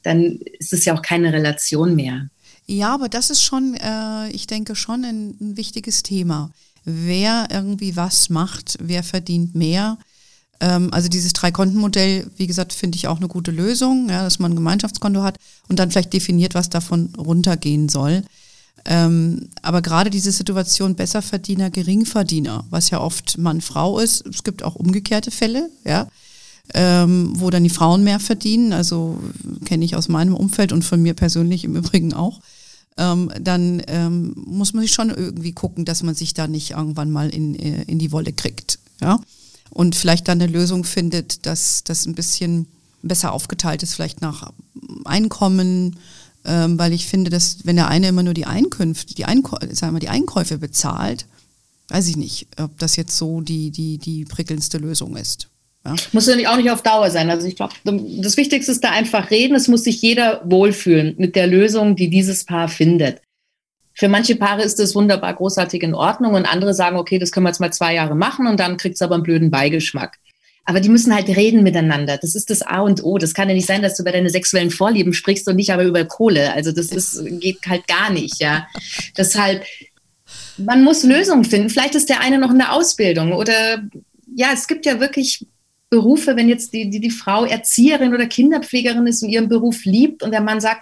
dann 0.04 0.40
ist 0.60 0.74
es 0.74 0.84
ja 0.84 0.94
auch 0.94 1.02
keine 1.02 1.32
Relation 1.32 1.96
mehr. 1.96 2.28
Ja, 2.68 2.94
aber 2.94 3.08
das 3.08 3.30
ist 3.30 3.44
schon, 3.44 3.76
äh, 3.76 4.30
ich 4.32 4.48
denke, 4.48 4.76
schon 4.76 5.06
ein, 5.06 5.38
ein 5.40 5.56
wichtiges 5.56 6.04
Thema 6.04 6.52
wer 6.86 7.48
irgendwie 7.52 7.96
was 7.96 8.30
macht, 8.30 8.78
wer 8.80 9.04
verdient 9.04 9.56
mehr. 9.56 9.98
Ähm, 10.60 10.94
also 10.94 11.10
dieses 11.10 11.34
Drei-Konten-Modell, 11.34 12.32
wie 12.38 12.48
gesagt, 12.48 12.72
finde 12.72 12.96
ich 12.96 13.08
auch 13.08 13.18
eine 13.18 13.28
gute 13.28 13.52
Lösung, 13.52 14.08
ja, 14.10 14.24
dass 14.24 14.40
man 14.40 14.54
ein 14.54 14.56
Gemeinschaftskonto 14.56 15.24
hat 15.24 15.38
und 15.68 15.80
dann 15.80 15.92
vielleicht 15.92 16.14
definiert, 16.14 16.54
was 16.54 16.70
davon 16.70 17.14
runtergehen 17.18 17.90
soll. 17.90 18.24
Ähm, 18.86 19.50
aber 19.62 19.82
gerade 19.82 20.10
diese 20.10 20.32
Situation 20.32 20.96
Besserverdiener, 20.96 21.72
Geringverdiener, 21.72 22.66
was 22.70 22.92
ja 22.92 23.02
oft 23.02 23.38
Mann-Frau 23.38 24.00
ist, 24.00 24.26
es 24.28 24.44
gibt 24.44 24.64
auch 24.64 24.76
umgekehrte 24.76 25.32
Fälle, 25.32 25.70
ja, 25.84 26.08
ähm, 26.74 27.34
wo 27.36 27.50
dann 27.50 27.64
die 27.64 27.70
Frauen 27.70 28.04
mehr 28.04 28.20
verdienen. 28.20 28.74
Also 28.74 29.20
kenne 29.66 29.86
ich 29.86 29.96
aus 29.96 30.08
meinem 30.08 30.36
Umfeld 30.36 30.72
und 30.72 30.84
von 30.84 31.02
mir 31.02 31.16
persönlich 31.16 31.64
im 31.64 31.76
Übrigen 31.76 32.14
auch 32.14 32.42
ähm, 32.98 33.32
dann 33.40 33.82
ähm, 33.88 34.34
muss 34.36 34.74
man 34.74 34.84
sich 34.84 34.94
schon 34.94 35.10
irgendwie 35.10 35.52
gucken, 35.52 35.86
dass 35.86 36.04
man 36.04 36.16
sich 36.16 36.34
da 36.34 36.48
nicht 36.48 36.72
irgendwann 36.72 37.12
mal 37.12 37.30
in, 37.30 37.56
äh, 37.56 37.84
in 37.84 38.00
die 38.00 38.12
Wolle 38.12 38.32
kriegt. 38.32 38.80
Ja? 39.02 39.20
Und 39.70 39.96
vielleicht 39.96 40.28
dann 40.28 40.42
eine 40.42 40.52
Lösung 40.52 40.84
findet, 40.84 41.46
dass 41.46 41.84
das 41.84 42.06
ein 42.06 42.16
bisschen 42.16 42.68
besser 43.02 43.34
aufgeteilt 43.34 43.84
ist, 43.84 43.94
vielleicht 43.94 44.22
nach 44.22 44.52
Einkommen, 45.04 45.98
ähm, 46.46 46.78
weil 46.80 46.94
ich 46.94 47.08
finde, 47.08 47.30
dass 47.30 47.60
wenn 47.64 47.76
der 47.76 47.88
eine 47.88 48.08
immer 48.08 48.24
nur 48.24 48.34
die 48.34 48.46
Einkünfte, 48.46 49.14
die, 49.16 49.26
Einkäu 49.26 49.58
sagen 49.72 49.94
wir, 49.94 50.00
die 50.00 50.10
Einkäufe 50.10 50.58
bezahlt, 50.58 51.26
weiß 51.90 52.08
ich 52.08 52.18
nicht, 52.18 52.48
ob 52.60 52.78
das 52.80 52.96
jetzt 52.96 53.16
so 53.18 53.42
die, 53.42 53.72
die, 53.72 53.98
die 53.98 54.26
prickelndste 54.26 54.78
Lösung 54.78 55.16
ist. 55.16 55.50
Ja. 55.86 55.96
Muss 56.14 56.28
ja 56.28 56.52
auch 56.52 56.58
nicht 56.58 56.72
auf 56.72 56.82
Dauer 56.82 57.12
sein. 57.12 57.30
Also 57.30 57.48
ich 57.48 57.56
glaube, 57.56 57.74
das 57.84 58.38
Wichtigste 58.38 58.72
ist 58.72 58.84
da 58.84 58.90
einfach 58.92 59.30
reden. 59.30 59.56
Es 59.56 59.68
muss 59.68 59.84
sich 59.84 60.02
jeder 60.02 60.42
wohlfühlen 60.46 61.14
mit 61.18 61.36
der 61.36 61.46
Lösung, 61.46 61.96
die 61.96 62.10
dieses 62.10 62.44
Paar 62.44 62.70
findet. 62.70 63.22
Für 63.94 64.10
manche 64.10 64.36
Paare 64.36 64.64
ist 64.64 64.80
das 64.80 64.96
wunderbar 64.96 65.34
großartig 65.34 65.82
in 65.84 65.94
Ordnung 65.94 66.34
und 66.34 66.46
andere 66.46 66.74
sagen, 66.74 66.98
okay, 66.98 67.18
das 67.18 67.32
können 67.32 67.46
wir 67.46 67.50
jetzt 67.50 67.62
mal 67.62 67.72
zwei 67.72 67.94
Jahre 67.94 68.16
machen 68.16 68.48
und 68.48 68.60
dann 68.60 68.78
kriegt 68.78 68.96
es 68.96 69.02
aber 69.02 69.16
einen 69.16 69.24
blöden 69.24 69.52
Beigeschmack. 69.52 70.18
Aber 70.66 70.80
die 70.80 70.90
müssen 70.90 71.14
halt 71.14 71.28
reden 71.28 71.64
miteinander. 71.64 72.18
Das 72.18 72.34
ist 72.34 72.50
das 72.50 72.64
A 72.64 72.82
und 72.82 73.04
O. 73.04 73.18
Das 73.20 73.34
kann 73.34 73.48
ja 73.48 73.56
nicht 73.56 73.68
sein, 73.68 73.84
dass 73.84 73.96
du 73.96 74.04
über 74.04 74.12
deine 74.12 74.32
sexuellen 74.32 74.72
Vorlieben 74.72 75.14
sprichst 75.14 75.48
und 75.48 75.56
nicht 75.56 75.72
aber 75.72 75.84
über 75.84 76.06
Kohle. 76.06 76.54
Also 76.54 76.72
das 76.72 76.88
ist, 76.88 77.24
geht 77.40 77.60
halt 77.68 77.88
gar 77.88 78.10
nicht, 78.10 78.40
ja. 78.40 78.68
Deshalb, 79.16 79.64
man 80.58 80.84
muss 80.84 81.04
Lösungen 81.04 81.46
finden. 81.46 81.70
Vielleicht 81.70 81.96
ist 81.96 82.10
der 82.10 82.22
eine 82.22 82.40
noch 82.40 82.52
in 82.52 82.58
der 82.58 82.74
Ausbildung 82.74 83.34
oder 83.34 83.84
ja, 84.36 84.50
es 84.54 84.68
gibt 84.68 84.86
ja 84.86 85.00
wirklich 85.00 85.46
Berufe, 85.90 86.36
wenn 86.36 86.50
jetzt 86.50 86.74
die, 86.74 86.90
die, 86.90 87.00
die 87.00 87.12
Frau 87.12 87.46
Erzieherin 87.46 88.14
oder 88.14 88.26
Kinderpflegerin 88.26 89.08
ist 89.08 89.24
und 89.24 89.30
ihren 89.30 89.48
Beruf 89.48 89.86
liebt 89.86 90.24
und 90.24 90.32
der 90.32 90.42
Mann 90.42 90.60
sagt, 90.60 90.82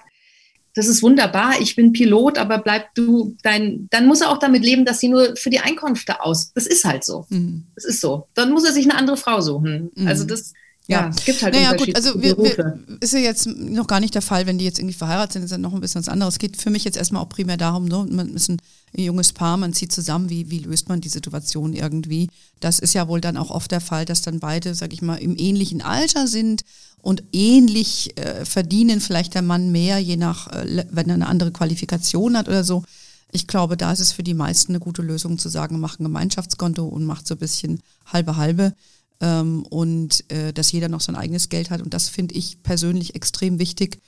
das 0.75 0.88
ist 0.88 1.03
wunderbar, 1.03 1.62
ich 1.62 1.75
bin 1.75 1.93
Pilot, 1.93 2.38
aber 2.38 2.57
bleib 2.57 2.95
du 2.95 3.36
dein, 3.43 3.88
dann 3.91 4.07
muss 4.07 4.21
er 4.21 4.31
auch 4.31 4.39
damit 4.39 4.63
leben, 4.63 4.86
dass 4.86 4.99
sie 4.99 5.07
nur 5.07 5.36
für 5.36 5.51
die 5.51 5.59
Einkünfte 5.59 6.21
aus. 6.21 6.51
Das 6.53 6.65
ist 6.65 6.83
halt 6.83 7.03
so. 7.03 7.25
Mhm. 7.29 7.65
Das 7.75 7.86
ist 7.86 8.01
so. 8.01 8.27
Dann 8.33 8.51
muss 8.51 8.65
er 8.65 8.71
sich 8.71 8.89
eine 8.89 8.97
andere 8.97 9.17
Frau 9.17 9.39
suchen. 9.41 9.91
Mhm. 9.95 10.07
Also 10.07 10.23
das, 10.23 10.53
ja, 10.88 11.10
es 11.15 11.24
gibt 11.24 11.41
halt 11.41 11.54
naja, 11.54 11.74
gut, 11.76 11.96
also 11.96 12.22
wir, 12.22 12.38
wir, 12.38 12.80
ist 13.00 13.13
ja 13.13 13.19
jetzt 13.19 13.48
noch 13.48 13.88
gar 13.88 14.02
nicht 14.02 14.15
der 14.15 14.22
Fall, 14.22 14.46
wenn 14.46 14.58
die 14.58 14.65
jetzt 14.65 14.80
irgendwie 14.80 14.96
verheiratet 14.96 15.34
sind, 15.34 15.43
ist 15.43 15.52
ja 15.52 15.58
noch 15.58 15.74
ein 15.74 15.80
bisschen 15.80 16.02
was 16.02 16.10
anderes. 16.10 16.36
Es 16.36 16.39
geht 16.39 16.58
für 16.58 16.69
mich 16.69 16.84
jetzt 16.84 16.98
erstmal 16.98 17.22
auch 17.22 17.30
primär 17.30 17.56
darum, 17.56 17.86
ne, 17.86 18.06
man 18.10 18.36
ist 18.36 18.50
ein 18.50 18.60
junges 18.93 19.32
Paar, 19.32 19.56
man 19.56 19.72
zieht 19.72 19.93
zusammen, 19.93 20.30
wie, 20.30 20.52
wie 20.52 20.60
löst 20.60 20.89
man 20.89 21.00
die 21.00 21.10
Situation 21.10 21.74
irgendwie. 21.74 22.30
Das 22.60 22.80
ist 22.80 22.93
ja 22.93 23.08
wohl 23.08 23.22
dann 23.22 23.38
auch 23.38 23.50
oft 23.50 23.72
der 23.72 23.80
Fall, 23.80 24.04
dass 24.04 24.24
dann 24.24 24.41
beide, 24.41 24.76
sag 24.76 24.91
ich 24.91 25.02
mal, 25.02 25.15
im 25.15 25.38
ähnlichen 25.38 25.82
Alter 25.82 26.28
sind 26.28 26.63
und 27.02 27.24
ähnlich 27.32 28.17
äh, 28.17 28.43
verdienen, 28.43 29.00
vielleicht 29.00 29.36
der 29.36 29.41
Mann 29.41 29.72
mehr, 29.72 30.00
je 30.00 30.17
nach, 30.17 30.48
äh, 30.52 30.86
wenn 30.91 31.08
er 31.08 31.15
eine 31.15 31.28
andere 31.28 31.52
Qualifikation 31.52 32.38
hat 32.38 32.50
oder 32.50 32.65
so. 32.65 32.84
Ich 33.32 33.48
glaube, 33.48 33.78
da 33.78 33.93
ist 33.93 34.02
es 34.02 34.12
für 34.12 34.22
die 34.22 34.34
meisten 34.34 34.74
eine 34.74 34.80
gute 34.80 35.02
Lösung 35.02 35.38
zu 35.38 35.48
sagen, 35.48 35.80
mach 35.80 35.98
ein 35.98 36.04
Gemeinschaftskonto 36.04 36.86
und 36.86 37.06
macht 37.06 37.26
so 37.26 37.36
ein 37.36 37.39
bisschen 37.39 37.80
halbe 38.06 38.36
halbe 38.36 38.74
ähm, 39.23 39.65
und 39.69 40.29
äh, 40.29 40.51
dass 40.51 40.73
jeder 40.73 40.89
noch 40.89 40.99
sein 40.99 41.15
eigenes 41.15 41.47
Geld 41.47 41.69
hat. 41.69 41.81
Und 41.81 41.93
das 41.93 42.09
finde 42.09 42.36
ich 42.36 42.62
persönlich 42.62 43.15
extrem 43.15 43.57
wichtig, 43.57 43.99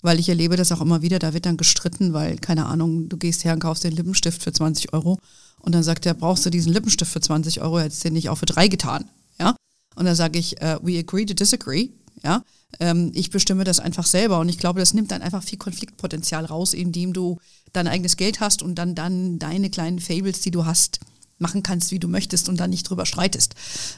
weil 0.00 0.18
ich 0.18 0.30
erlebe 0.30 0.56
das 0.56 0.72
auch 0.72 0.80
immer 0.80 1.02
wieder. 1.02 1.18
Da 1.18 1.34
wird 1.34 1.44
dann 1.44 1.58
gestritten, 1.58 2.14
weil, 2.14 2.38
keine 2.38 2.64
Ahnung, 2.64 3.10
du 3.10 3.18
gehst 3.18 3.44
her 3.44 3.52
und 3.52 3.60
kaufst 3.60 3.84
den 3.84 3.92
Lippenstift 3.92 4.42
für 4.42 4.52
20 4.52 4.94
Euro 4.94 5.18
und 5.60 5.74
dann 5.74 5.82
sagt 5.82 6.06
er, 6.06 6.14
brauchst 6.14 6.46
du 6.46 6.50
diesen 6.50 6.72
Lippenstift 6.72 7.12
für 7.12 7.20
20 7.20 7.60
Euro, 7.60 7.80
hättest 7.80 8.02
du 8.02 8.08
den 8.08 8.14
nicht 8.14 8.30
auch 8.30 8.38
für 8.38 8.46
drei 8.46 8.68
getan. 8.68 9.04
Ja? 9.38 9.54
Und 9.94 10.06
dann 10.06 10.16
sage 10.16 10.38
ich, 10.38 10.56
uh, 10.62 10.78
we 10.80 10.98
agree 10.98 11.26
to 11.26 11.34
disagree. 11.34 11.90
Ja, 12.22 12.44
ähm, 12.78 13.10
ich 13.14 13.30
bestimme 13.30 13.64
das 13.64 13.80
einfach 13.80 14.06
selber 14.06 14.38
und 14.38 14.48
ich 14.48 14.58
glaube, 14.58 14.78
das 14.78 14.94
nimmt 14.94 15.10
dann 15.10 15.22
einfach 15.22 15.42
viel 15.42 15.58
Konfliktpotenzial 15.58 16.44
raus, 16.44 16.72
indem 16.72 17.12
du 17.12 17.38
dein 17.72 17.88
eigenes 17.88 18.16
Geld 18.16 18.38
hast 18.38 18.62
und 18.62 18.76
dann 18.76 18.94
dann 18.94 19.40
deine 19.40 19.70
kleinen 19.70 19.98
Fables, 19.98 20.40
die 20.40 20.52
du 20.52 20.64
hast, 20.64 21.00
machen 21.42 21.62
kannst, 21.62 21.90
wie 21.90 21.98
du 21.98 22.08
möchtest 22.08 22.48
und 22.48 22.58
dann 22.58 22.70
nicht 22.70 22.88
drüber 22.88 23.04
streitest. 23.04 23.54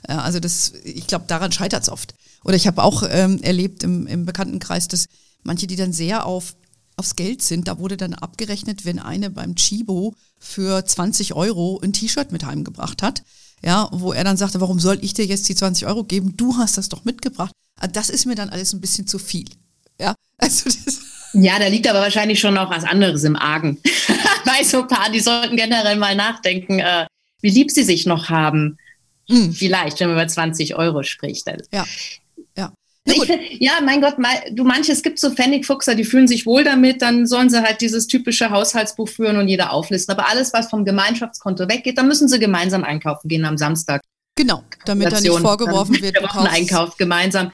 Äh, 0.08 0.14
also 0.14 0.40
das, 0.40 0.72
ich 0.82 1.06
glaube, 1.06 1.26
daran 1.28 1.52
scheitert 1.52 1.84
es 1.84 1.88
oft. 1.88 2.14
Oder 2.42 2.56
ich 2.56 2.66
habe 2.66 2.82
auch 2.82 3.04
ähm, 3.08 3.40
erlebt 3.42 3.84
im, 3.84 4.06
im 4.06 4.26
Bekanntenkreis, 4.26 4.88
dass 4.88 5.06
manche, 5.44 5.66
die 5.66 5.76
dann 5.76 5.92
sehr 5.92 6.26
auf 6.26 6.56
aufs 6.96 7.16
Geld 7.16 7.42
sind, 7.42 7.66
da 7.66 7.78
wurde 7.78 7.96
dann 7.96 8.14
abgerechnet, 8.14 8.84
wenn 8.84 9.00
eine 9.00 9.28
beim 9.28 9.56
Chibo 9.56 10.14
für 10.38 10.84
20 10.84 11.34
Euro 11.34 11.80
ein 11.82 11.92
T-Shirt 11.92 12.30
mit 12.30 12.44
heimgebracht 12.44 13.02
hat, 13.02 13.24
ja, 13.64 13.88
wo 13.90 14.12
er 14.12 14.22
dann 14.22 14.36
sagte, 14.36 14.60
warum 14.60 14.78
soll 14.78 14.98
ich 15.02 15.12
dir 15.12 15.26
jetzt 15.26 15.48
die 15.48 15.56
20 15.56 15.88
Euro 15.88 16.04
geben? 16.04 16.36
Du 16.36 16.56
hast 16.56 16.78
das 16.78 16.88
doch 16.88 17.04
mitgebracht. 17.04 17.50
Ah, 17.80 17.88
das 17.88 18.10
ist 18.10 18.26
mir 18.26 18.36
dann 18.36 18.50
alles 18.50 18.72
ein 18.72 18.80
bisschen 18.80 19.08
zu 19.08 19.18
viel. 19.18 19.48
Ja, 20.00 20.14
also 20.38 20.64
das 20.66 21.00
ja, 21.34 21.58
da 21.58 21.66
liegt 21.66 21.88
aber 21.88 22.00
wahrscheinlich 22.00 22.38
schon 22.38 22.54
noch 22.54 22.70
was 22.70 22.84
anderes 22.84 23.24
im 23.24 23.34
Argen. 23.34 23.80
Bei 24.44 24.62
so 24.62 24.82
ein 24.82 24.88
paar, 24.88 25.10
die 25.10 25.18
sollten 25.18 25.56
generell 25.56 25.96
mal 25.96 26.14
nachdenken, 26.14 26.78
äh, 26.78 27.06
wie 27.44 27.50
lieb 27.50 27.70
sie 27.70 27.82
sich 27.82 28.06
noch 28.06 28.30
haben. 28.30 28.78
Hm. 29.28 29.52
Vielleicht, 29.52 30.00
wenn 30.00 30.08
man 30.08 30.16
über 30.16 30.26
20 30.26 30.76
Euro 30.76 31.02
spricht. 31.02 31.46
Ja. 31.70 31.84
Ja. 32.56 32.72
Ich, 33.04 33.60
ja, 33.60 33.72
mein 33.84 34.00
Gott, 34.00 34.14
du 34.52 34.64
manche, 34.64 34.92
es 34.92 35.02
gibt 35.02 35.18
so 35.18 35.30
Pfennigfuchser, 35.30 35.94
die 35.94 36.04
fühlen 36.04 36.26
sich 36.26 36.46
wohl 36.46 36.64
damit, 36.64 37.02
dann 37.02 37.26
sollen 37.26 37.50
sie 37.50 37.62
halt 37.62 37.82
dieses 37.82 38.06
typische 38.06 38.48
Haushaltsbuch 38.48 39.10
führen 39.10 39.36
und 39.36 39.48
jeder 39.48 39.74
auflisten. 39.74 40.14
Aber 40.14 40.30
alles, 40.30 40.54
was 40.54 40.70
vom 40.70 40.86
Gemeinschaftskonto 40.86 41.68
weggeht, 41.68 41.98
dann 41.98 42.08
müssen 42.08 42.28
sie 42.28 42.38
gemeinsam 42.38 42.82
einkaufen 42.82 43.28
gehen 43.28 43.44
am 43.44 43.58
Samstag. 43.58 44.00
Genau, 44.36 44.64
damit 44.86 45.12
da 45.12 45.20
nicht 45.20 45.38
vorgeworfen 45.38 46.00
wird. 46.00 46.16
Der 46.16 46.50
Einkauf 46.50 46.96
gemeinsam. 46.96 47.52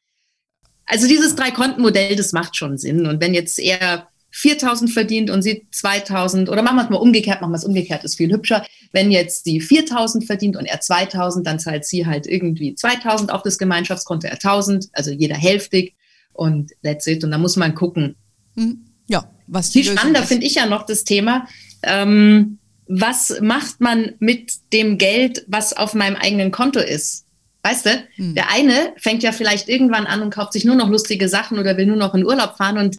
Also 0.87 1.09
dieses 1.09 1.35
Drei-Konten-Modell, 1.35 2.15
das 2.15 2.33
macht 2.33 2.55
schon 2.55 2.79
Sinn. 2.79 3.09
Und 3.09 3.21
wenn 3.21 3.35
jetzt 3.35 3.59
er 3.59 4.07
4000 4.31 4.91
verdient 4.91 5.31
und 5.31 5.43
sie 5.43 5.67
2000 5.73 6.49
oder 6.49 6.63
machen 6.63 6.77
wir 6.77 6.85
es 6.85 6.91
mal 6.91 6.97
umgekehrt, 6.99 7.41
machen 7.41 7.51
wir 7.51 7.57
es 7.57 7.65
umgekehrt, 7.65 8.05
ist 8.05 8.17
viel 8.17 8.33
hübscher. 8.33 8.65
Wenn 8.93 9.11
jetzt 9.11 9.45
sie 9.45 9.61
4000 9.61 10.25
verdient 10.25 10.57
und 10.57 10.67
er 10.67 10.81
2000, 10.81 11.47
dann 11.47 11.59
zahlt 11.61 11.85
sie 11.85 12.07
halt 12.07 12.27
irgendwie 12.27 12.75
2000 12.75 13.33
auf 13.33 13.43
das 13.43 13.59
Gemeinschaftskonto, 13.59 14.27
er 14.27 14.35
1000, 14.35 14.89
also 14.93 15.11
jeder 15.11 15.37
hälftig 15.37 15.95
und 16.33 16.73
that's 16.83 17.07
it. 17.07 17.23
Und 17.23 17.31
da 17.31 17.39
muss 17.39 17.57
man 17.57 17.75
gucken. 17.75 18.17
Hm, 18.57 18.85
ja, 19.07 19.31
was 19.47 19.71
Viel 19.71 19.85
spannender 19.85 20.23
finde 20.25 20.47
ich 20.47 20.57
ja 20.57 20.67
noch 20.67 20.87
das 20.87 21.05
Thema, 21.05 21.47
ähm, 21.83 22.59
was 22.87 23.41
macht 23.41 23.81
man 23.81 24.15
mit 24.19 24.53
dem 24.73 24.99
Geld, 24.99 25.45
was 25.47 25.73
auf 25.73 25.95
meinem 25.95 26.17
eigenen 26.17 26.51
Konto 26.51 26.81
ist? 26.81 27.25
Weißt 27.63 27.87
du, 27.87 28.05
hm. 28.17 28.35
der 28.35 28.51
eine 28.51 28.95
fängt 28.97 29.23
ja 29.23 29.33
vielleicht 29.33 29.69
irgendwann 29.69 30.07
an 30.07 30.23
und 30.23 30.35
kauft 30.35 30.55
sich 30.55 30.65
nur 30.65 30.75
noch 30.75 30.89
lustige 30.89 31.29
Sachen 31.29 31.59
oder 31.59 31.77
will 31.77 31.87
nur 31.87 31.97
noch 31.97 32.15
in 32.15 32.25
Urlaub 32.25 32.57
fahren 32.57 32.79
und 32.79 32.97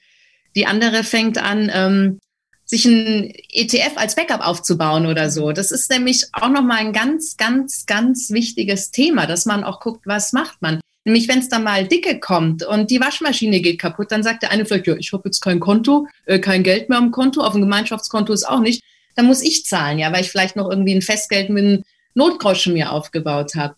die 0.56 0.66
andere 0.66 1.04
fängt 1.04 1.38
an, 1.38 1.72
ähm, 1.74 2.20
sich 2.72 2.86
ein 2.86 3.34
ETF 3.52 3.98
als 3.98 4.16
Backup 4.16 4.40
aufzubauen 4.40 5.06
oder 5.06 5.30
so. 5.30 5.52
Das 5.52 5.72
ist 5.72 5.92
nämlich 5.92 6.28
auch 6.32 6.48
nochmal 6.48 6.78
ein 6.78 6.94
ganz, 6.94 7.36
ganz, 7.36 7.86
ganz 7.86 8.32
wichtiges 8.32 8.92
Thema, 8.92 9.28
dass 9.28 9.46
man 9.46 9.66
auch 9.66 9.82
guckt, 9.82 10.08
was 10.08 10.32
macht 10.32 10.62
man. 10.62 10.80
Nämlich, 11.04 11.28
wenn 11.28 11.40
es 11.40 11.50
dann 11.50 11.66
mal 11.66 11.86
dicke 11.86 12.22
kommt 12.22 12.64
und 12.64 12.90
die 12.90 13.02
Waschmaschine 13.02 13.60
geht 13.60 13.78
kaputt, 13.78 14.10
dann 14.10 14.24
sagt 14.24 14.44
der 14.44 14.52
eine 14.52 14.66
vielleicht, 14.66 14.88
ja, 14.88 14.96
ich 14.96 15.12
habe 15.12 15.24
jetzt 15.26 15.42
kein 15.42 15.60
Konto, 15.60 16.08
äh, 16.26 16.40
kein 16.40 16.64
Geld 16.64 16.88
mehr 16.88 16.98
am 16.98 17.12
Konto, 17.12 17.42
auf 17.42 17.52
dem 17.52 17.64
Gemeinschaftskonto 17.64 18.32
ist 18.32 18.48
auch 18.48 18.62
nicht. 18.62 18.82
Dann 19.18 19.26
muss 19.26 19.42
ich 19.42 19.66
zahlen, 19.66 20.00
ja, 20.00 20.14
weil 20.14 20.22
ich 20.22 20.32
vielleicht 20.32 20.56
noch 20.56 20.70
irgendwie 20.70 20.96
ein 20.96 21.02
Festgeld 21.02 21.50
mit 21.50 21.66
einem 21.66 21.84
Notgroschen 22.14 22.72
mir 22.72 22.94
aufgebaut 22.94 23.56
habe. 23.56 23.76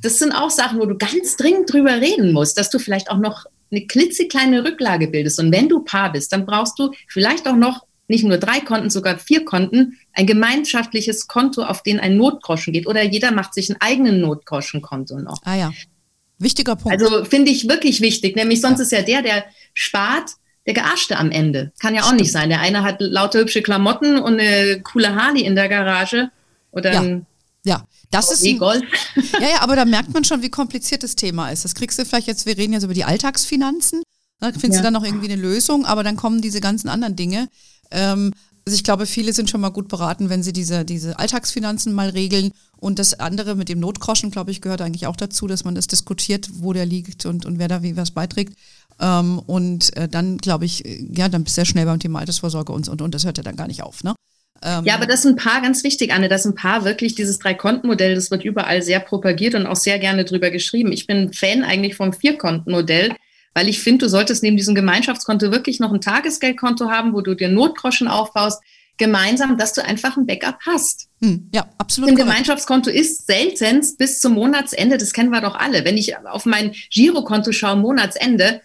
Das 0.00 0.18
sind 0.18 0.30
auch 0.30 0.50
Sachen, 0.50 0.78
wo 0.78 0.86
du 0.86 0.96
ganz 0.96 1.36
dringend 1.36 1.72
drüber 1.72 2.00
reden 2.00 2.32
musst, 2.32 2.56
dass 2.56 2.70
du 2.70 2.78
vielleicht 2.78 3.10
auch 3.10 3.18
noch 3.18 3.46
eine 3.72 3.84
klitzekleine 3.84 4.64
Rücklage 4.64 5.08
bildest. 5.08 5.40
Und 5.40 5.50
wenn 5.50 5.68
du 5.68 5.80
Paar 5.80 6.12
bist, 6.12 6.32
dann 6.32 6.46
brauchst 6.46 6.78
du 6.78 6.92
vielleicht 7.08 7.48
auch 7.48 7.56
noch 7.56 7.87
nicht 8.08 8.24
nur 8.24 8.38
drei 8.38 8.60
Konten, 8.60 8.90
sogar 8.90 9.18
vier 9.18 9.44
Konten, 9.44 9.98
ein 10.12 10.26
gemeinschaftliches 10.26 11.28
Konto, 11.28 11.62
auf 11.62 11.82
den 11.82 12.00
ein 12.00 12.16
Notgroschen 12.16 12.72
geht. 12.72 12.86
Oder 12.86 13.04
jeder 13.04 13.30
macht 13.30 13.54
sich 13.54 13.68
ein 13.70 13.76
eigenes 13.80 14.14
Notgroschenkonto 14.14 15.18
noch. 15.20 15.38
Ah 15.44 15.54
ja. 15.54 15.72
Wichtiger 16.38 16.76
Punkt. 16.76 17.00
Also 17.00 17.24
finde 17.24 17.50
ich 17.50 17.68
wirklich 17.68 18.00
wichtig. 18.00 18.34
Nämlich 18.34 18.60
sonst 18.60 18.78
ja. 18.78 18.84
ist 18.84 18.92
ja 18.92 19.02
der, 19.02 19.22
der 19.22 19.44
spart, 19.74 20.30
der 20.66 20.74
Gearschte 20.74 21.18
am 21.18 21.30
Ende. 21.30 21.72
Kann 21.78 21.94
ja 21.94 22.02
auch 22.02 22.06
Stimmt. 22.06 22.22
nicht 22.22 22.32
sein. 22.32 22.48
Der 22.48 22.60
eine 22.60 22.82
hat 22.82 22.96
lauter 23.00 23.40
hübsche 23.40 23.62
Klamotten 23.62 24.18
und 24.18 24.40
eine 24.40 24.80
coole 24.82 25.14
Harley 25.14 25.42
in 25.42 25.54
der 25.54 25.68
Garage. 25.68 26.30
Oder 26.70 26.92
ja. 26.92 27.20
ja. 27.64 27.86
Das 28.10 28.32
ist 28.32 28.42
ein, 28.42 28.56
ja, 28.58 29.48
ja, 29.48 29.60
aber 29.60 29.76
da 29.76 29.84
merkt 29.84 30.14
man 30.14 30.24
schon, 30.24 30.40
wie 30.40 30.48
kompliziert 30.48 31.02
das 31.02 31.14
Thema 31.14 31.50
ist. 31.50 31.66
Das 31.66 31.74
kriegst 31.74 31.98
du 31.98 32.06
vielleicht 32.06 32.26
jetzt, 32.26 32.46
wir 32.46 32.56
reden 32.56 32.72
jetzt 32.72 32.84
über 32.84 32.94
die 32.94 33.04
Alltagsfinanzen, 33.04 34.02
da 34.40 34.50
findest 34.52 34.74
ja. 34.74 34.78
du 34.78 34.82
dann 34.84 34.92
noch 34.94 35.04
irgendwie 35.04 35.30
eine 35.30 35.40
Lösung, 35.40 35.84
aber 35.84 36.02
dann 36.04 36.16
kommen 36.16 36.40
diese 36.40 36.60
ganzen 36.60 36.88
anderen 36.88 37.16
Dinge. 37.16 37.48
Ähm, 37.90 38.32
also 38.66 38.76
ich 38.76 38.84
glaube, 38.84 39.06
viele 39.06 39.32
sind 39.32 39.48
schon 39.48 39.62
mal 39.62 39.70
gut 39.70 39.88
beraten, 39.88 40.28
wenn 40.28 40.42
sie 40.42 40.52
diese, 40.52 40.84
diese 40.84 41.18
Alltagsfinanzen 41.18 41.94
mal 41.94 42.10
regeln. 42.10 42.52
Und 42.76 42.98
das 42.98 43.18
andere 43.18 43.54
mit 43.54 43.68
dem 43.68 43.80
Notgroschen, 43.80 44.30
glaube 44.30 44.50
ich, 44.50 44.60
gehört 44.60 44.82
eigentlich 44.82 45.06
auch 45.06 45.16
dazu, 45.16 45.46
dass 45.46 45.64
man 45.64 45.74
das 45.74 45.86
diskutiert, 45.86 46.48
wo 46.52 46.72
der 46.72 46.86
liegt 46.86 47.24
und, 47.24 47.46
und 47.46 47.58
wer 47.58 47.68
da 47.68 47.82
wie 47.82 47.96
was 47.96 48.10
beiträgt. 48.10 48.58
Ähm, 49.00 49.38
und 49.38 49.96
äh, 49.96 50.08
dann, 50.08 50.38
glaube 50.38 50.64
ich, 50.64 50.84
ja, 50.84 51.28
dann 51.28 51.44
bist 51.44 51.56
du 51.56 51.60
sehr 51.60 51.64
schnell 51.64 51.86
beim 51.86 51.98
Thema 51.98 52.18
Altersvorsorge 52.18 52.72
und, 52.72 52.88
und, 52.88 53.00
und 53.00 53.14
das 53.14 53.24
hört 53.24 53.38
ja 53.38 53.42
dann 53.42 53.56
gar 53.56 53.68
nicht 53.68 53.82
auf, 53.82 54.04
ne? 54.04 54.14
Ähm, 54.62 54.84
ja, 54.84 54.96
aber 54.96 55.06
das 55.06 55.22
sind 55.22 55.38
ein 55.38 55.44
paar 55.44 55.62
ganz 55.62 55.84
wichtig, 55.84 56.12
Anne, 56.12 56.28
das 56.28 56.42
sind 56.42 56.52
ein 56.52 56.60
paar 56.60 56.84
wirklich 56.84 57.14
dieses 57.14 57.38
Drei-Konten-Modell, 57.38 58.16
das 58.16 58.30
wird 58.30 58.44
überall 58.44 58.82
sehr 58.82 58.98
propagiert 58.98 59.54
und 59.54 59.66
auch 59.66 59.76
sehr 59.76 60.00
gerne 60.00 60.24
drüber 60.24 60.50
geschrieben. 60.50 60.90
Ich 60.90 61.06
bin 61.06 61.32
Fan 61.32 61.62
eigentlich 61.62 61.94
vom 61.94 62.12
Vier-Konten-Modell, 62.12 63.14
weil 63.58 63.68
ich 63.68 63.80
finde, 63.80 64.04
du 64.04 64.08
solltest 64.08 64.44
neben 64.44 64.56
diesem 64.56 64.76
Gemeinschaftskonto 64.76 65.50
wirklich 65.50 65.80
noch 65.80 65.92
ein 65.92 66.00
Tagesgeldkonto 66.00 66.88
haben, 66.90 67.12
wo 67.12 67.22
du 67.22 67.34
dir 67.34 67.48
Notgroschen 67.48 68.06
aufbaust, 68.06 68.62
gemeinsam, 68.98 69.58
dass 69.58 69.72
du 69.72 69.84
einfach 69.84 70.16
ein 70.16 70.26
Backup 70.26 70.58
hast. 70.64 71.08
Hm, 71.20 71.48
ja, 71.52 71.68
absolut. 71.76 72.10
Ein 72.10 72.14
Gemeinschaftskonto 72.14 72.88
ist 72.88 73.26
seltenst 73.26 73.98
bis 73.98 74.20
zum 74.20 74.34
Monatsende, 74.34 74.96
das 74.96 75.12
kennen 75.12 75.30
wir 75.30 75.40
doch 75.40 75.56
alle. 75.56 75.84
Wenn 75.84 75.96
ich 75.96 76.16
auf 76.18 76.46
mein 76.46 76.72
Girokonto 76.92 77.50
schaue, 77.50 77.74
Monatsende, 77.74 78.60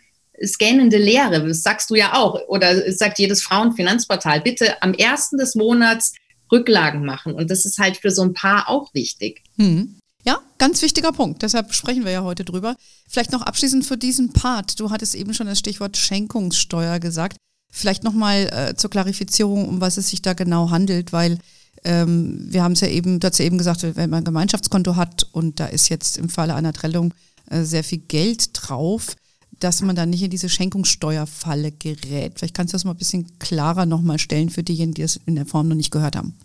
scannende 0.46 1.00
Lehre, 1.00 1.44
das 1.48 1.64
sagst 1.64 1.90
du 1.90 1.96
ja 1.96 2.14
auch, 2.14 2.40
oder 2.48 2.86
es 2.86 3.00
sagt 3.00 3.18
jedes 3.18 3.42
Frauenfinanzportal, 3.42 4.42
bitte 4.42 4.80
am 4.84 4.94
ersten 4.94 5.38
des 5.40 5.56
Monats 5.56 6.14
Rücklagen 6.52 7.04
machen. 7.04 7.34
Und 7.34 7.50
das 7.50 7.66
ist 7.66 7.80
halt 7.80 7.98
für 7.98 8.12
so 8.12 8.22
ein 8.22 8.36
Paar 8.36 8.70
auch 8.70 8.94
wichtig. 8.94 9.42
Hm. 9.58 9.98
Ja, 10.26 10.40
ganz 10.58 10.82
wichtiger 10.82 11.12
Punkt. 11.12 11.42
Deshalb 11.42 11.74
sprechen 11.74 12.06
wir 12.06 12.12
ja 12.12 12.24
heute 12.24 12.46
drüber. 12.46 12.76
Vielleicht 13.08 13.32
noch 13.32 13.42
abschließend 13.42 13.86
für 13.86 13.98
diesen 13.98 14.32
Part. 14.32 14.80
Du 14.80 14.90
hattest 14.90 15.16
eben 15.16 15.34
schon 15.34 15.48
das 15.48 15.60
Stichwort 15.60 15.98
Schenkungssteuer 15.98 17.00
gesagt. 17.00 17.38
Vielleicht 17.70 18.04
nochmal 18.04 18.50
äh, 18.54 18.76
zur 18.76 18.90
Klarifizierung, 18.90 19.68
um 19.68 19.82
was 19.82 19.98
es 19.98 20.10
sich 20.10 20.22
da 20.22 20.34
genau 20.34 20.70
handelt, 20.70 21.12
weil 21.12 21.40
ähm, 21.84 22.46
wir 22.50 22.64
haben 22.64 22.74
es 22.74 22.82
ja 22.82 22.88
eben, 22.88 23.20
dazu 23.20 23.44
eben 23.44 23.58
gesagt, 23.58 23.84
wenn 23.84 24.10
man 24.10 24.22
ein 24.22 24.26
Gemeinschaftskonto 24.26 24.96
hat 24.96 25.28
und 25.32 25.60
da 25.60 25.66
ist 25.66 25.90
jetzt 25.90 26.18
im 26.18 26.30
Falle 26.30 26.56
einer 26.56 26.72
Trennung 26.72 27.14
äh, 27.50 27.64
sehr 27.64 27.84
viel 27.84 27.98
Geld 27.98 28.52
drauf, 28.54 29.16
dass 29.60 29.82
man 29.82 29.96
dann 29.96 30.10
nicht 30.10 30.24
in 30.24 30.30
diese 30.30 30.50
Schenkungssteuerfalle 30.50 31.72
gerät. 31.72 32.34
Vielleicht 32.38 32.54
kannst 32.54 32.74
du 32.74 32.76
das 32.76 32.86
mal 32.86 32.92
ein 32.92 32.98
bisschen 32.98 33.40
klarer 33.40 33.86
nochmal 33.86 34.20
stellen 34.20 34.50
für 34.50 34.64
diejenigen, 34.64 34.94
die 34.94 35.02
das 35.02 35.20
in 35.26 35.36
der 35.36 35.46
Form 35.46 35.68
noch 35.68 35.76
nicht 35.76 35.92
gehört 35.92 36.16
haben. 36.16 36.36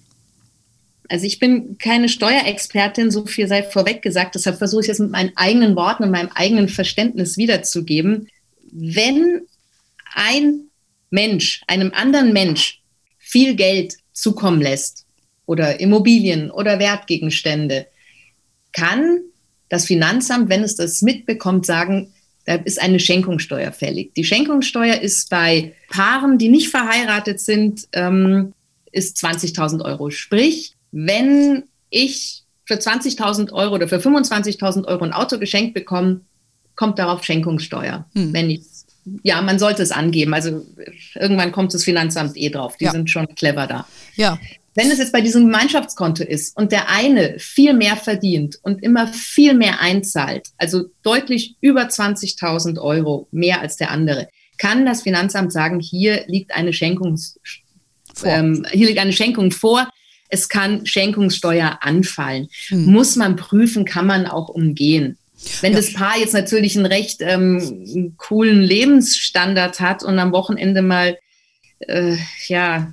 Also 1.09 1.27
ich 1.27 1.39
bin 1.39 1.79
keine 1.79 2.09
Steuerexpertin, 2.09 3.11
so 3.11 3.25
viel 3.25 3.49
sei 3.49 3.63
vorweg 3.63 4.03
gesagt, 4.03 4.35
deshalb 4.35 4.59
versuche 4.59 4.83
ich 4.83 4.89
es 4.91 4.99
mit 4.99 5.11
meinen 5.11 5.33
eigenen 5.37 5.75
Worten 5.75 6.05
und 6.05 6.11
meinem 6.11 6.31
eigenen 6.35 6.69
Verständnis 6.69 7.39
wiederzugeben. 7.39 8.29
Wenn 8.71 9.43
ein 10.15 10.69
Mensch 11.11 11.63
einem 11.67 11.93
anderen 11.95 12.33
Mensch 12.33 12.83
viel 13.19 13.55
Geld 13.55 13.95
zukommen 14.13 14.61
lässt 14.61 15.07
oder 15.47 15.81
Immobilien 15.81 16.51
oder 16.51 16.79
Wertgegenstände, 16.79 17.87
kann 18.73 19.21
das 19.71 19.87
Finanzamt, 19.87 20.51
wenn 20.51 20.63
es 20.63 20.77
das 20.77 21.03
mitbekommt, 21.03 21.65
sagen, 21.65 22.13
da 22.45 22.55
ist 22.55 22.81
eine 22.81 23.01
Schenkungssteuer 23.01 23.73
fällig. 23.73 24.15
Die 24.15 24.25
Schenkungssteuer 24.25 25.01
ist 25.01 25.29
bei 25.29 25.75
Paaren, 25.91 26.39
die 26.39 26.49
nicht 26.49 26.71
verheiratet 26.71 27.41
sind, 27.41 27.89
ähm, 27.93 28.55
ist 28.91 29.19
20.000 29.19 29.85
Euro. 29.85 30.09
Sprich, 30.11 30.75
wenn 30.93 31.65
ich 31.91 32.45
für 32.65 32.75
20.000 32.75 33.53
Euro 33.53 33.75
oder 33.75 33.89
für 33.89 33.99
25.000 33.99 34.87
Euro 34.87 35.05
ein 35.05 35.13
Auto 35.13 35.39
geschenkt 35.39 35.75
bekomme, 35.75 36.21
kommt 36.77 36.99
darauf 36.99 37.25
Schenkungssteuer. 37.25 38.07
Hm. 38.15 38.33
Wenn 38.33 38.51
ich 38.51 38.63
ja, 39.23 39.41
man 39.43 39.59
sollte 39.59 39.83
es 39.83 39.91
angeben. 39.91 40.35
Also 40.35 40.67
irgendwann 41.15 41.53
kommt 41.53 41.75
das 41.75 41.85
Finanzamt 41.85 42.37
eh 42.37 42.51
drauf. 42.51 42.77
Die 42.77 42.85
ja. 42.85 42.93
sind 42.93 43.11
schon 43.11 43.27
clever 43.35 43.67
da. 43.67 43.87
Ja. 44.17 44.39
Wenn 44.75 44.91
es 44.91 44.99
jetzt 44.99 45.13
bei 45.13 45.21
diesem 45.21 45.47
Gemeinschaftskonto 45.47 46.23
ist 46.23 46.57
und 46.57 46.71
der 46.71 46.89
eine 46.89 47.39
viel 47.39 47.75
mehr 47.75 47.97
verdient 47.97 48.59
und 48.63 48.83
immer 48.83 49.09
viel 49.09 49.55
mehr 49.55 49.81
einzahlt, 49.81 50.49
also 50.57 50.85
deutlich 51.03 51.57
über 51.61 51.83
20.000 51.83 52.79
Euro 52.81 53.27
mehr 53.33 53.61
als 53.61 53.77
der 53.77 53.91
andere, 53.91 54.29
kann 54.57 54.87
das 54.87 55.03
Finanzamt 55.03 55.53
sagen, 55.53 55.81
hier 55.81 56.25
liegt 56.27 56.55
eine 56.55 56.73
Schenkung, 56.73 57.19
ähm, 58.25 58.67
hier 58.71 58.87
liegt 58.87 59.01
eine 59.01 59.13
Schenkung 59.13 59.51
vor. 59.51 59.89
Es 60.29 60.49
kann 60.49 60.87
Schenkungssteuer 60.87 61.79
anfallen. 61.81 62.49
Hm. 62.69 62.87
Muss 62.87 63.17
man 63.17 63.37
prüfen, 63.37 63.85
kann 63.85 64.07
man 64.07 64.27
auch 64.27 64.49
umgehen. 64.49 65.19
Wenn 65.61 65.73
ja. 65.73 65.79
das 65.79 65.93
Paar 65.93 66.19
jetzt 66.19 66.35
natürlich 66.35 66.77
einen 66.77 66.87
recht 66.87 67.21
ähm, 67.21 68.15
coolen 68.17 68.61
Lebensstandard 68.61 69.81
hat 69.81 70.03
und 70.03 70.19
am 70.19 70.33
Wochenende 70.33 70.83
mal 70.83 71.17
äh, 71.81 72.17
ja, 72.49 72.93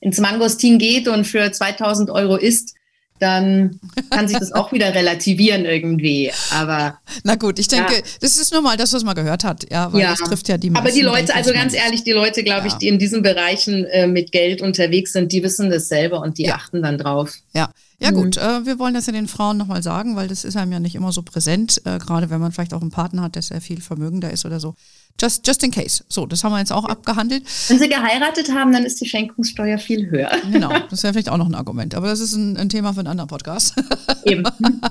ins 0.00 0.18
Mangostin 0.18 0.78
geht 0.78 1.08
und 1.08 1.26
für 1.26 1.50
2000 1.52 2.10
Euro 2.10 2.36
isst, 2.36 2.74
dann 3.18 3.80
kann 4.10 4.28
sich 4.28 4.38
das 4.38 4.52
auch 4.52 4.72
wieder 4.72 4.94
relativieren 4.94 5.64
irgendwie. 5.64 6.32
Aber 6.52 6.98
na 7.24 7.34
gut, 7.34 7.58
ich 7.58 7.68
denke, 7.68 7.94
ja. 7.94 8.00
das 8.20 8.38
ist 8.38 8.52
nur 8.52 8.62
mal 8.62 8.76
das, 8.76 8.92
was 8.92 9.04
man 9.04 9.14
gehört 9.14 9.44
hat, 9.44 9.70
ja, 9.70 9.92
weil 9.92 10.02
ja. 10.02 10.10
das 10.10 10.20
trifft 10.20 10.48
ja 10.48 10.58
die 10.58 10.70
meisten. 10.70 10.86
Aber 10.86 10.94
die 10.94 11.02
Leute, 11.02 11.34
also 11.34 11.52
ganz 11.52 11.74
ehrlich, 11.74 12.04
die 12.04 12.12
Leute, 12.12 12.42
glaube 12.42 12.66
ja. 12.68 12.72
ich, 12.72 12.74
die 12.74 12.88
in 12.88 12.98
diesen 12.98 13.22
Bereichen 13.22 13.84
äh, 13.86 14.06
mit 14.06 14.32
Geld 14.32 14.60
unterwegs 14.60 15.12
sind, 15.12 15.32
die 15.32 15.42
wissen 15.42 15.70
das 15.70 15.88
selber 15.88 16.20
und 16.20 16.38
die 16.38 16.50
achten 16.50 16.82
dann 16.82 16.98
drauf. 16.98 17.34
Ja, 17.54 17.70
ja 17.98 18.10
mhm. 18.10 18.16
gut, 18.16 18.36
äh, 18.36 18.66
wir 18.66 18.78
wollen 18.78 18.94
das 18.94 19.06
ja 19.06 19.12
den 19.12 19.28
Frauen 19.28 19.56
nochmal 19.56 19.82
sagen, 19.82 20.16
weil 20.16 20.28
das 20.28 20.44
ist 20.44 20.56
einem 20.56 20.72
ja 20.72 20.80
nicht 20.80 20.94
immer 20.94 21.12
so 21.12 21.22
präsent, 21.22 21.80
äh, 21.84 21.98
gerade 21.98 22.30
wenn 22.30 22.40
man 22.40 22.52
vielleicht 22.52 22.74
auch 22.74 22.82
einen 22.82 22.90
Partner 22.90 23.22
hat, 23.22 23.34
der 23.34 23.42
sehr 23.42 23.60
viel 23.60 23.80
vermögender 23.80 24.30
ist 24.30 24.44
oder 24.44 24.60
so. 24.60 24.74
Just, 25.20 25.46
just 25.46 25.62
in 25.62 25.70
case. 25.70 26.04
So, 26.08 26.26
das 26.26 26.44
haben 26.44 26.52
wir 26.52 26.58
jetzt 26.58 26.72
auch 26.72 26.84
abgehandelt. 26.84 27.44
Wenn 27.68 27.78
sie 27.78 27.88
geheiratet 27.88 28.50
haben, 28.52 28.72
dann 28.72 28.84
ist 28.84 29.00
die 29.00 29.08
Schenkungssteuer 29.08 29.78
viel 29.78 30.10
höher. 30.10 30.30
Genau, 30.52 30.70
das 30.90 31.02
wäre 31.02 31.14
vielleicht 31.14 31.30
auch 31.30 31.38
noch 31.38 31.46
ein 31.46 31.54
Argument. 31.54 31.94
Aber 31.94 32.08
das 32.08 32.20
ist 32.20 32.34
ein, 32.34 32.56
ein 32.56 32.68
Thema 32.68 32.92
für 32.92 33.00
einen 33.00 33.08
anderen 33.08 33.28
Podcast. 33.28 33.74
Eben. 34.24 34.44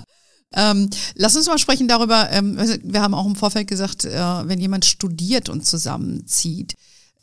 ähm, 0.55 0.89
lass 1.13 1.35
uns 1.35 1.45
mal 1.45 1.59
sprechen 1.59 1.87
darüber. 1.87 2.31
Ähm, 2.31 2.57
wir 2.83 3.01
haben 3.01 3.13
auch 3.13 3.27
im 3.27 3.35
Vorfeld 3.35 3.67
gesagt, 3.67 4.05
äh, 4.05 4.19
wenn 4.47 4.59
jemand 4.59 4.85
studiert 4.85 5.47
und 5.47 5.63
zusammenzieht, 5.63 6.73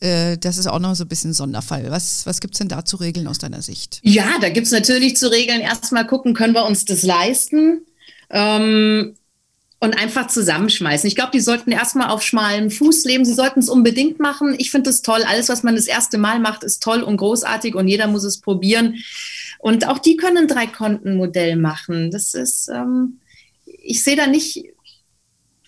das 0.02 0.58
ist 0.58 0.66
auch 0.66 0.80
noch 0.80 0.96
so 0.96 1.04
ein 1.04 1.08
bisschen 1.08 1.32
Sonderfall. 1.32 1.90
Was, 1.90 2.26
was 2.26 2.40
gibt 2.40 2.54
es 2.54 2.58
denn 2.58 2.68
da 2.68 2.84
zu 2.84 2.96
regeln 2.96 3.28
aus 3.28 3.38
deiner 3.38 3.62
Sicht? 3.62 4.00
Ja, 4.02 4.38
da 4.40 4.48
gibt 4.48 4.66
es 4.66 4.72
natürlich 4.72 5.16
zu 5.16 5.30
regeln. 5.30 5.60
Erstmal 5.60 6.06
gucken, 6.06 6.34
können 6.34 6.54
wir 6.54 6.64
uns 6.64 6.84
das 6.84 7.02
leisten? 7.02 7.82
Ähm, 8.30 9.14
und 9.78 9.98
einfach 9.98 10.28
zusammenschmeißen. 10.28 11.08
Ich 11.08 11.16
glaube, 11.16 11.32
die 11.32 11.40
sollten 11.40 11.72
erstmal 11.72 12.10
auf 12.10 12.22
schmalem 12.22 12.70
Fuß 12.70 13.04
leben. 13.04 13.24
Sie 13.24 13.34
sollten 13.34 13.58
es 13.58 13.68
unbedingt 13.68 14.20
machen. 14.20 14.54
Ich 14.58 14.70
finde 14.70 14.90
es 14.90 15.02
toll. 15.02 15.24
Alles, 15.26 15.48
was 15.48 15.64
man 15.64 15.74
das 15.74 15.86
erste 15.86 16.18
Mal 16.18 16.38
macht, 16.38 16.62
ist 16.62 16.82
toll 16.82 17.02
und 17.02 17.16
großartig 17.16 17.74
und 17.74 17.88
jeder 17.88 18.06
muss 18.06 18.22
es 18.22 18.40
probieren. 18.40 19.02
Und 19.58 19.88
auch 19.88 19.98
die 19.98 20.16
können 20.16 20.38
ein 20.38 20.46
Drei-Konten-Modell 20.48 21.56
machen. 21.56 22.12
Das 22.12 22.34
ist, 22.34 22.68
ähm, 22.68 23.18
ich 23.64 24.04
sehe 24.04 24.14
da 24.16 24.28
nicht, 24.28 24.71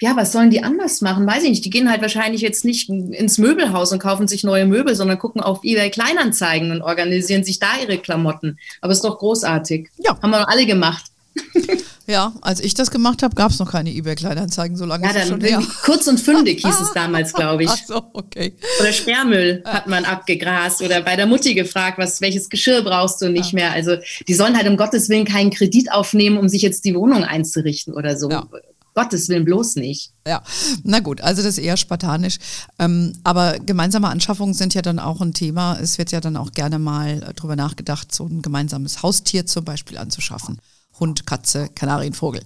ja, 0.04 0.16
was 0.16 0.32
sollen 0.32 0.50
die 0.50 0.62
anders 0.62 1.00
machen? 1.00 1.26
Weiß 1.26 1.44
ich 1.44 1.48
nicht. 1.48 1.64
Die 1.64 1.70
gehen 1.70 1.90
halt 1.90 2.02
wahrscheinlich 2.02 2.42
jetzt 2.42 2.62
nicht 2.62 2.90
ins 2.90 3.38
Möbelhaus 3.38 3.90
und 3.90 4.00
kaufen 4.00 4.28
sich 4.28 4.44
neue 4.44 4.66
Möbel, 4.66 4.94
sondern 4.94 5.18
gucken 5.18 5.40
auf 5.40 5.60
eBay 5.62 5.90
Kleinanzeigen 5.90 6.72
und 6.72 6.82
organisieren 6.82 7.42
sich 7.42 7.58
da 7.58 7.68
ihre 7.80 7.96
Klamotten. 7.96 8.58
Aber 8.82 8.92
es 8.92 8.98
ist 8.98 9.04
doch 9.04 9.18
großartig. 9.18 9.88
Ja. 9.96 10.18
Haben 10.20 10.30
wir 10.32 10.46
alle 10.46 10.66
gemacht. 10.66 11.06
Ja, 12.06 12.34
als 12.42 12.60
ich 12.60 12.74
das 12.74 12.90
gemacht 12.90 13.22
habe, 13.22 13.34
gab 13.34 13.50
es 13.50 13.58
noch 13.58 13.72
keine 13.72 13.90
eBay-Kleinanzeigen, 13.90 14.76
so 14.76 14.84
lange 14.84 15.06
ja, 15.06 15.12
ist 15.12 15.28
schon 15.28 15.40
her. 15.40 15.62
Kurz 15.84 16.06
und 16.06 16.20
fündig 16.20 16.60
hieß 16.62 16.80
es 16.80 16.92
damals, 16.94 17.32
glaube 17.32 17.64
ich. 17.64 17.70
Ach 17.70 17.78
so, 17.86 18.02
okay. 18.12 18.52
Oder 18.78 18.92
Sperrmüll 18.92 19.62
ja. 19.64 19.72
hat 19.72 19.86
man 19.86 20.04
abgegrast 20.04 20.82
oder 20.82 21.00
bei 21.00 21.16
der 21.16 21.24
Mutti 21.24 21.54
gefragt, 21.54 21.96
was, 21.96 22.20
welches 22.20 22.50
Geschirr 22.50 22.82
brauchst 22.82 23.22
du 23.22 23.30
nicht 23.30 23.52
ja. 23.52 23.56
mehr. 23.56 23.72
Also 23.72 23.96
die 24.28 24.34
sollen 24.34 24.54
halt 24.54 24.68
um 24.68 24.76
Gottes 24.76 25.08
Willen 25.08 25.24
keinen 25.24 25.48
Kredit 25.48 25.90
aufnehmen, 25.92 26.36
um 26.36 26.50
sich 26.50 26.60
jetzt 26.60 26.84
die 26.84 26.94
Wohnung 26.94 27.24
einzurichten 27.24 27.94
oder 27.94 28.18
so. 28.18 28.30
Ja. 28.30 28.46
Gottes 28.94 29.28
Willen 29.28 29.44
bloß 29.44 29.76
nicht. 29.76 30.12
Ja, 30.26 30.42
na 30.84 31.00
gut, 31.00 31.20
also 31.20 31.42
das 31.42 31.58
ist 31.58 31.64
eher 31.64 31.76
spartanisch. 31.76 32.38
Ähm, 32.78 33.12
aber 33.24 33.58
gemeinsame 33.58 34.08
Anschaffungen 34.08 34.54
sind 34.54 34.74
ja 34.74 34.82
dann 34.82 35.00
auch 35.00 35.20
ein 35.20 35.34
Thema. 35.34 35.78
Es 35.80 35.98
wird 35.98 36.12
ja 36.12 36.20
dann 36.20 36.36
auch 36.36 36.52
gerne 36.52 36.78
mal 36.78 37.20
drüber 37.34 37.56
nachgedacht, 37.56 38.14
so 38.14 38.26
ein 38.26 38.40
gemeinsames 38.40 39.02
Haustier 39.02 39.46
zum 39.46 39.64
Beispiel 39.64 39.98
anzuschaffen. 39.98 40.60
Hund, 41.00 41.26
Katze, 41.26 41.68
Kanarienvogel. 41.74 42.42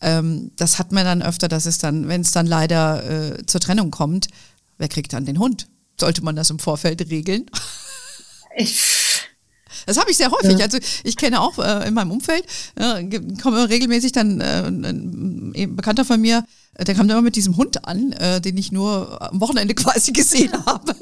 Ähm, 0.00 0.50
das 0.56 0.78
hat 0.78 0.92
man 0.92 1.04
dann 1.04 1.22
öfter, 1.22 1.48
dass 1.48 1.66
es 1.66 1.78
dann, 1.78 2.08
wenn 2.08 2.22
es 2.22 2.32
dann 2.32 2.46
leider 2.46 3.38
äh, 3.38 3.46
zur 3.46 3.60
Trennung 3.60 3.90
kommt, 3.90 4.28
wer 4.78 4.88
kriegt 4.88 5.12
dann 5.12 5.26
den 5.26 5.38
Hund? 5.38 5.68
Sollte 6.00 6.24
man 6.24 6.36
das 6.36 6.50
im 6.50 6.58
Vorfeld 6.58 7.08
regeln? 7.10 7.46
Ich 8.54 9.01
das 9.86 9.98
habe 9.98 10.10
ich 10.10 10.16
sehr 10.16 10.30
häufig. 10.30 10.58
Ja. 10.58 10.64
Also 10.64 10.78
ich 11.04 11.16
kenne 11.16 11.40
auch 11.40 11.58
äh, 11.58 11.88
in 11.88 11.94
meinem 11.94 12.10
Umfeld, 12.10 12.44
äh, 12.76 13.04
komme 13.42 13.68
regelmäßig 13.68 14.12
dann 14.12 14.40
äh, 14.40 14.66
ein 14.66 15.76
Bekannter 15.76 16.04
von 16.04 16.20
mir, 16.20 16.44
äh, 16.74 16.84
der 16.84 16.94
kam 16.94 17.08
immer 17.08 17.22
mit 17.22 17.36
diesem 17.36 17.56
Hund 17.56 17.86
an, 17.86 18.12
äh, 18.12 18.40
den 18.40 18.56
ich 18.56 18.72
nur 18.72 19.20
am 19.20 19.40
Wochenende 19.40 19.74
quasi 19.76 20.12
gesehen 20.12 20.52
habe, 20.66 20.94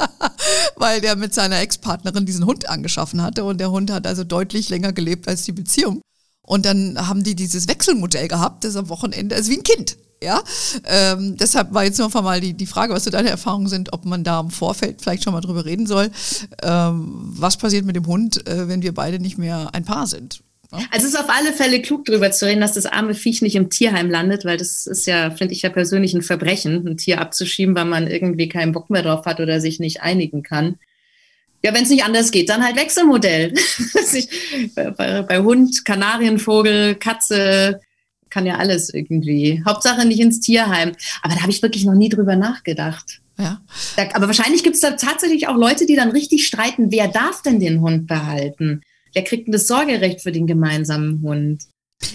weil 0.76 1.00
der 1.00 1.16
mit 1.16 1.34
seiner 1.34 1.60
Ex-Partnerin 1.60 2.26
diesen 2.26 2.46
Hund 2.46 2.68
angeschaffen 2.68 3.22
hatte 3.22 3.44
und 3.44 3.58
der 3.58 3.70
Hund 3.70 3.90
hat 3.90 4.06
also 4.06 4.24
deutlich 4.24 4.68
länger 4.68 4.92
gelebt 4.92 5.28
als 5.28 5.44
die 5.44 5.52
Beziehung. 5.52 6.02
Und 6.44 6.66
dann 6.66 7.08
haben 7.08 7.22
die 7.22 7.36
dieses 7.36 7.68
Wechselmodell 7.68 8.28
gehabt, 8.28 8.64
das 8.64 8.76
am 8.76 8.88
Wochenende 8.88 9.36
ist 9.36 9.48
wie 9.48 9.58
ein 9.58 9.62
Kind. 9.62 9.96
Ja, 10.22 10.42
ähm, 10.84 11.36
deshalb 11.36 11.74
war 11.74 11.84
jetzt 11.84 11.98
nur 11.98 12.08
mal 12.22 12.40
die, 12.40 12.54
die 12.54 12.66
Frage, 12.66 12.94
was 12.94 13.04
so 13.04 13.10
deine 13.10 13.30
Erfahrungen 13.30 13.66
sind, 13.66 13.92
ob 13.92 14.04
man 14.04 14.22
da 14.22 14.40
im 14.40 14.50
Vorfeld 14.50 15.02
vielleicht 15.02 15.24
schon 15.24 15.32
mal 15.32 15.40
drüber 15.40 15.64
reden 15.64 15.86
soll. 15.86 16.10
Ähm, 16.62 17.08
was 17.24 17.56
passiert 17.56 17.84
mit 17.84 17.96
dem 17.96 18.06
Hund, 18.06 18.46
äh, 18.46 18.68
wenn 18.68 18.82
wir 18.82 18.94
beide 18.94 19.18
nicht 19.18 19.38
mehr 19.38 19.70
ein 19.72 19.84
Paar 19.84 20.06
sind? 20.06 20.42
Also 20.90 21.06
es 21.06 21.12
ist 21.12 21.20
auf 21.20 21.28
alle 21.28 21.52
Fälle 21.52 21.82
klug, 21.82 22.06
darüber 22.06 22.30
zu 22.30 22.46
reden, 22.46 22.62
dass 22.62 22.72
das 22.72 22.86
arme 22.86 23.14
Viech 23.14 23.42
nicht 23.42 23.56
im 23.56 23.68
Tierheim 23.68 24.10
landet, 24.10 24.46
weil 24.46 24.56
das 24.56 24.86
ist 24.86 25.06
ja, 25.06 25.30
finde 25.30 25.52
ich 25.52 25.62
ja 25.62 25.68
persönlich 25.68 26.14
ein 26.14 26.22
Verbrechen, 26.22 26.86
ein 26.86 26.96
Tier 26.96 27.20
abzuschieben, 27.20 27.74
weil 27.74 27.84
man 27.84 28.06
irgendwie 28.06 28.48
keinen 28.48 28.72
Bock 28.72 28.88
mehr 28.88 29.02
drauf 29.02 29.26
hat 29.26 29.40
oder 29.40 29.60
sich 29.60 29.80
nicht 29.80 30.00
einigen 30.00 30.42
kann. 30.42 30.76
Ja, 31.62 31.74
wenn 31.74 31.84
es 31.84 31.90
nicht 31.90 32.04
anders 32.04 32.30
geht, 32.30 32.48
dann 32.48 32.64
halt 32.64 32.76
Wechselmodell. 32.76 33.52
bei, 34.74 35.22
bei 35.22 35.38
Hund, 35.40 35.84
Kanarienvogel, 35.84 36.94
Katze, 36.94 37.80
kann 38.32 38.46
ja 38.46 38.56
alles 38.56 38.92
irgendwie. 38.92 39.62
Hauptsache 39.66 40.06
nicht 40.06 40.20
ins 40.20 40.40
Tierheim. 40.40 40.92
Aber 41.22 41.34
da 41.34 41.42
habe 41.42 41.52
ich 41.52 41.62
wirklich 41.62 41.84
noch 41.84 41.94
nie 41.94 42.08
drüber 42.08 42.34
nachgedacht. 42.34 43.20
Ja. 43.38 43.60
Da, 43.96 44.08
aber 44.14 44.26
wahrscheinlich 44.26 44.62
gibt 44.62 44.76
es 44.76 44.80
da 44.80 44.92
tatsächlich 44.92 45.48
auch 45.48 45.56
Leute, 45.56 45.86
die 45.86 45.96
dann 45.96 46.10
richtig 46.10 46.46
streiten, 46.46 46.90
wer 46.90 47.08
darf 47.08 47.42
denn 47.42 47.60
den 47.60 47.80
Hund 47.80 48.06
behalten? 48.06 48.80
Wer 49.12 49.24
kriegt 49.24 49.46
denn 49.46 49.52
das 49.52 49.66
Sorgerecht 49.66 50.22
für 50.22 50.32
den 50.32 50.46
gemeinsamen 50.46 51.20
Hund? 51.22 51.64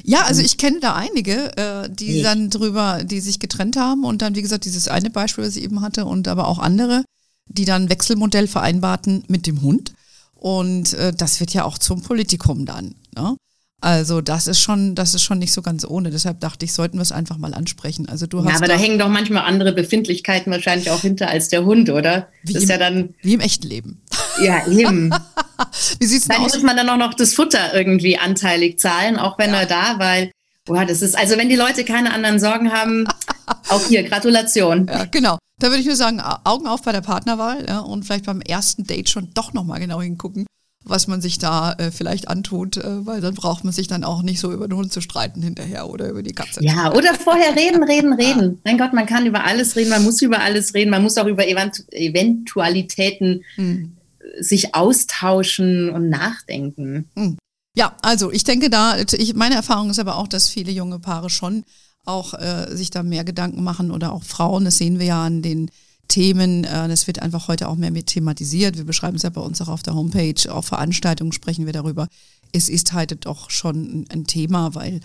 Ja, 0.03 0.23
also 0.23 0.41
ich 0.41 0.57
kenne 0.57 0.79
da 0.79 0.95
einige, 0.95 1.55
äh, 1.57 1.89
die 1.89 2.17
ich. 2.17 2.23
dann 2.23 2.49
drüber, 2.49 3.03
die 3.03 3.19
sich 3.19 3.39
getrennt 3.39 3.77
haben 3.77 4.03
und 4.03 4.21
dann, 4.21 4.35
wie 4.35 4.41
gesagt, 4.41 4.65
dieses 4.65 4.87
eine 4.87 5.09
Beispiel, 5.09 5.45
was 5.45 5.55
ich 5.55 5.63
eben 5.63 5.81
hatte 5.81 6.05
und 6.05 6.27
aber 6.27 6.47
auch 6.47 6.59
andere, 6.59 7.03
die 7.47 7.65
dann 7.65 7.89
Wechselmodell 7.89 8.47
vereinbarten 8.47 9.23
mit 9.27 9.47
dem 9.47 9.61
Hund. 9.61 9.93
Und 10.35 10.93
äh, 10.93 11.13
das 11.13 11.39
wird 11.39 11.53
ja 11.53 11.63
auch 11.63 11.77
zum 11.77 12.01
Politikum 12.01 12.65
dann. 12.65 12.95
Ne? 13.15 13.37
Also 13.79 14.21
das 14.21 14.47
ist 14.47 14.59
schon, 14.59 14.95
das 14.95 15.13
ist 15.13 15.23
schon 15.23 15.37
nicht 15.37 15.53
so 15.53 15.61
ganz 15.61 15.85
ohne. 15.85 16.09
Deshalb 16.09 16.39
dachte 16.39 16.65
ich, 16.65 16.73
sollten 16.73 16.97
wir 16.97 17.03
es 17.03 17.11
einfach 17.11 17.37
mal 17.37 17.53
ansprechen. 17.53 18.09
Also 18.09 18.25
du 18.25 18.43
hast 18.43 18.49
ja, 18.49 18.55
aber 18.55 18.67
da 18.67 18.75
hängen 18.75 18.97
doch 18.97 19.09
manchmal 19.09 19.43
andere 19.43 19.71
Befindlichkeiten 19.71 20.51
wahrscheinlich 20.51 20.89
auch 20.89 21.01
hinter 21.01 21.29
als 21.29 21.49
der 21.49 21.63
Hund, 21.63 21.89
oder? 21.89 22.29
Wie, 22.43 22.53
im, 22.53 22.67
ja 22.67 22.77
dann, 22.77 23.13
wie 23.21 23.35
im 23.35 23.39
echten 23.39 23.67
Leben. 23.67 24.01
Ja, 24.41 24.65
eben. 24.67 25.13
wie 25.99 26.05
sieht's 26.05 26.27
dann 26.27 26.41
aus? 26.41 26.53
muss 26.53 26.63
man 26.63 26.75
dann 26.75 26.89
auch 26.89 26.97
noch 26.97 27.13
das 27.13 27.35
Futter 27.35 27.75
irgendwie 27.75 28.17
anteilig 28.17 28.79
zahlen, 28.79 29.17
auch 29.17 29.37
wenn 29.37 29.51
ja. 29.51 29.59
er 29.61 29.65
da, 29.67 29.99
weil 29.99 30.31
Boah, 30.67 30.85
das 30.85 31.01
ist, 31.01 31.17
also 31.17 31.37
wenn 31.37 31.47
die 31.47 31.55
Leute 31.55 31.85
keine 31.85 32.13
anderen 32.13 32.39
Sorgen 32.39 32.73
haben, 32.73 33.07
auch 33.69 33.87
hier, 33.87 34.03
Gratulation. 34.03 34.87
Ja, 34.87 35.05
genau. 35.05 35.37
Da 35.59 35.69
würde 35.69 35.79
ich 35.79 35.87
nur 35.87 35.95
sagen, 35.95 36.21
Augen 36.21 36.67
auf 36.67 36.83
bei 36.83 36.91
der 36.91 37.01
Partnerwahl 37.01 37.65
ja, 37.67 37.79
und 37.79 38.03
vielleicht 38.03 38.25
beim 38.25 38.41
ersten 38.41 38.85
Date 38.85 39.09
schon 39.09 39.33
doch 39.33 39.53
nochmal 39.53 39.79
genau 39.79 40.01
hingucken, 40.01 40.45
was 40.89 41.07
man 41.07 41.21
sich 41.21 41.37
da 41.37 41.73
äh, 41.73 41.91
vielleicht 41.91 42.27
antut, 42.27 42.77
äh, 42.77 43.05
weil 43.05 43.21
dann 43.21 43.33
braucht 43.33 43.63
man 43.63 43.73
sich 43.73 43.87
dann 43.87 44.03
auch 44.03 44.21
nicht 44.21 44.39
so 44.39 44.51
über 44.51 44.67
den 44.67 44.77
Hund 44.77 44.91
zu 44.91 45.01
streiten 45.01 45.41
hinterher 45.41 45.89
oder 45.89 46.09
über 46.09 46.23
die 46.23 46.33
Katze. 46.33 46.63
Ja, 46.63 46.93
oder 46.93 47.13
vorher 47.13 47.55
reden, 47.55 47.83
reden, 47.89 48.13
reden. 48.13 48.59
Mein 48.63 48.77
Gott, 48.77 48.93
man 48.93 49.05
kann 49.05 49.25
über 49.25 49.45
alles 49.45 49.75
reden, 49.75 49.89
man 49.89 50.03
muss 50.03 50.21
über 50.21 50.41
alles 50.41 50.73
reden, 50.73 50.89
man 50.89 51.03
muss 51.03 51.17
auch 51.17 51.27
über 51.27 51.47
Event 51.47 51.85
Eventualitäten 51.91 53.43
hm. 53.55 53.97
sich 54.39 54.75
austauschen 54.75 55.89
und 55.89 56.09
nachdenken. 56.09 57.09
Hm. 57.15 57.37
Ja, 57.75 57.95
also 58.01 58.31
ich 58.31 58.43
denke 58.43 58.69
da, 58.69 58.97
ich, 58.97 59.35
meine 59.35 59.55
Erfahrung 59.55 59.91
ist 59.91 59.99
aber 59.99 60.17
auch, 60.17 60.27
dass 60.27 60.49
viele 60.49 60.71
junge 60.71 60.99
Paare 60.99 61.29
schon 61.29 61.63
auch 62.05 62.33
äh, 62.33 62.75
sich 62.75 62.89
da 62.89 63.03
mehr 63.03 63.23
Gedanken 63.23 63.63
machen 63.63 63.91
oder 63.91 64.13
auch 64.13 64.23
Frauen, 64.23 64.65
das 64.65 64.77
sehen 64.77 64.97
wir 64.97 65.05
ja 65.05 65.25
an 65.25 65.41
den 65.41 65.69
Themen, 66.07 66.63
äh, 66.63 66.87
das 66.87 67.07
wird 67.07 67.21
einfach 67.21 67.47
heute 67.47 67.67
auch 67.67 67.75
mehr 67.75 67.91
mit 67.91 68.07
thematisiert. 68.07 68.77
Wir 68.77 68.85
beschreiben 68.85 69.17
es 69.17 69.23
ja 69.23 69.29
bei 69.29 69.41
uns 69.41 69.61
auch 69.61 69.67
auf 69.67 69.83
der 69.83 69.95
Homepage, 69.95 70.51
auf 70.51 70.65
Veranstaltungen 70.65 71.31
sprechen 71.31 71.65
wir 71.65 71.73
darüber. 71.73 72.07
Es 72.51 72.69
ist 72.69 72.93
heute 72.93 73.15
doch 73.15 73.49
schon 73.49 74.05
ein 74.09 74.25
Thema, 74.25 74.73
weil 74.75 75.01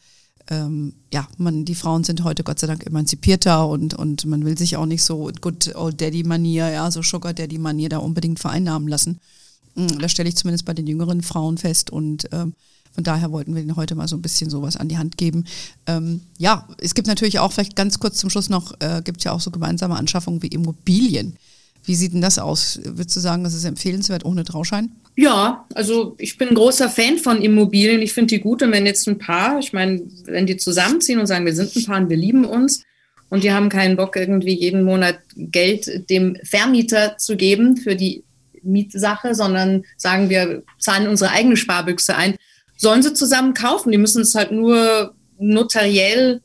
ähm, 0.50 0.94
ja, 1.12 1.28
man, 1.38 1.64
die 1.64 1.74
Frauen 1.74 2.04
sind 2.04 2.24
heute 2.24 2.42
Gott 2.44 2.58
sei 2.58 2.66
Dank 2.66 2.86
emanzipierter 2.86 3.68
und, 3.68 3.94
und 3.94 4.24
man 4.26 4.44
will 4.44 4.58
sich 4.58 4.76
auch 4.76 4.86
nicht 4.86 5.02
so 5.02 5.30
Good 5.40 5.74
Old 5.74 6.00
Daddy 6.00 6.24
Manier, 6.24 6.68
ja, 6.68 6.90
so 6.90 7.02
Sugar 7.02 7.32
Daddy 7.32 7.58
Manier 7.58 7.88
da 7.88 7.98
unbedingt 7.98 8.40
vereinnahmen 8.40 8.88
lassen. 8.88 9.20
Hm, 9.76 9.98
das 9.98 10.10
stelle 10.10 10.28
ich 10.28 10.36
zumindest 10.36 10.64
bei 10.64 10.74
den 10.74 10.86
jüngeren 10.86 11.22
Frauen 11.22 11.58
fest 11.58 11.90
und 11.90 12.28
ähm, 12.32 12.54
von 12.94 13.04
daher 13.04 13.32
wollten 13.32 13.54
wir 13.54 13.62
Ihnen 13.62 13.76
heute 13.76 13.94
mal 13.94 14.08
so 14.08 14.16
ein 14.16 14.22
bisschen 14.22 14.50
sowas 14.50 14.76
an 14.76 14.88
die 14.88 14.98
Hand 14.98 15.16
geben. 15.16 15.44
Ähm, 15.86 16.20
ja, 16.38 16.68
es 16.78 16.94
gibt 16.94 17.08
natürlich 17.08 17.38
auch, 17.38 17.52
vielleicht 17.52 17.76
ganz 17.76 17.98
kurz 17.98 18.18
zum 18.18 18.30
Schluss 18.30 18.50
noch, 18.50 18.74
äh, 18.80 19.00
gibt 19.02 19.18
es 19.18 19.24
ja 19.24 19.32
auch 19.32 19.40
so 19.40 19.50
gemeinsame 19.50 19.96
Anschaffungen 19.96 20.42
wie 20.42 20.48
Immobilien. 20.48 21.36
Wie 21.84 21.94
sieht 21.94 22.12
denn 22.12 22.20
das 22.20 22.38
aus? 22.38 22.80
Würdest 22.84 23.16
du 23.16 23.20
sagen, 23.20 23.44
das 23.44 23.54
ist 23.54 23.64
empfehlenswert 23.64 24.24
ohne 24.24 24.44
Trauschein? 24.44 24.92
Ja, 25.16 25.66
also 25.74 26.14
ich 26.18 26.38
bin 26.38 26.48
ein 26.48 26.54
großer 26.54 26.88
Fan 26.88 27.18
von 27.18 27.42
Immobilien. 27.42 28.00
Ich 28.00 28.12
finde 28.12 28.34
die 28.34 28.40
gut. 28.40 28.62
Und 28.62 28.72
wenn 28.72 28.86
jetzt 28.86 29.06
ein 29.08 29.18
Paar, 29.18 29.58
ich 29.58 29.72
meine, 29.72 30.02
wenn 30.24 30.46
die 30.46 30.56
zusammenziehen 30.56 31.18
und 31.18 31.26
sagen, 31.26 31.44
wir 31.44 31.54
sind 31.54 31.74
ein 31.74 31.84
Paar 31.84 32.00
und 32.00 32.08
wir 32.08 32.16
lieben 32.16 32.44
uns 32.44 32.84
und 33.28 33.42
die 33.42 33.52
haben 33.52 33.68
keinen 33.68 33.96
Bock, 33.96 34.16
irgendwie 34.16 34.54
jeden 34.54 34.84
Monat 34.84 35.18
Geld 35.36 36.08
dem 36.08 36.36
Vermieter 36.44 37.18
zu 37.18 37.36
geben 37.36 37.76
für 37.76 37.96
die 37.96 38.22
Mietsache, 38.62 39.34
sondern 39.34 39.84
sagen, 39.96 40.30
wir 40.30 40.62
zahlen 40.78 41.08
unsere 41.08 41.32
eigene 41.32 41.56
Sparbüchse 41.56 42.14
ein, 42.14 42.36
sollen 42.82 43.02
sie 43.02 43.14
zusammen 43.14 43.54
kaufen. 43.54 43.92
Die 43.92 43.98
müssen 43.98 44.22
es 44.22 44.34
halt 44.34 44.50
nur 44.50 45.14
notariell 45.38 46.40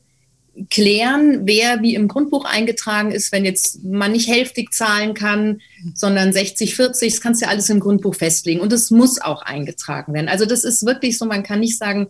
klären, 0.70 1.40
wer 1.44 1.82
wie 1.82 1.94
im 1.94 2.08
Grundbuch 2.08 2.44
eingetragen 2.44 3.10
ist, 3.10 3.32
wenn 3.32 3.44
jetzt 3.44 3.84
man 3.84 4.12
nicht 4.12 4.28
hälftig 4.28 4.72
zahlen 4.72 5.14
kann, 5.14 5.60
sondern 5.94 6.32
60, 6.32 6.74
40, 6.74 7.12
das 7.12 7.20
kannst 7.20 7.40
du 7.40 7.46
ja 7.46 7.50
alles 7.50 7.68
im 7.70 7.80
Grundbuch 7.80 8.14
festlegen 8.14 8.60
und 8.60 8.72
es 8.72 8.90
muss 8.90 9.20
auch 9.20 9.42
eingetragen 9.42 10.14
werden. 10.14 10.28
Also 10.28 10.46
das 10.46 10.64
ist 10.64 10.86
wirklich 10.86 11.18
so, 11.18 11.26
man 11.26 11.42
kann 11.42 11.60
nicht 11.60 11.78
sagen, 11.78 12.08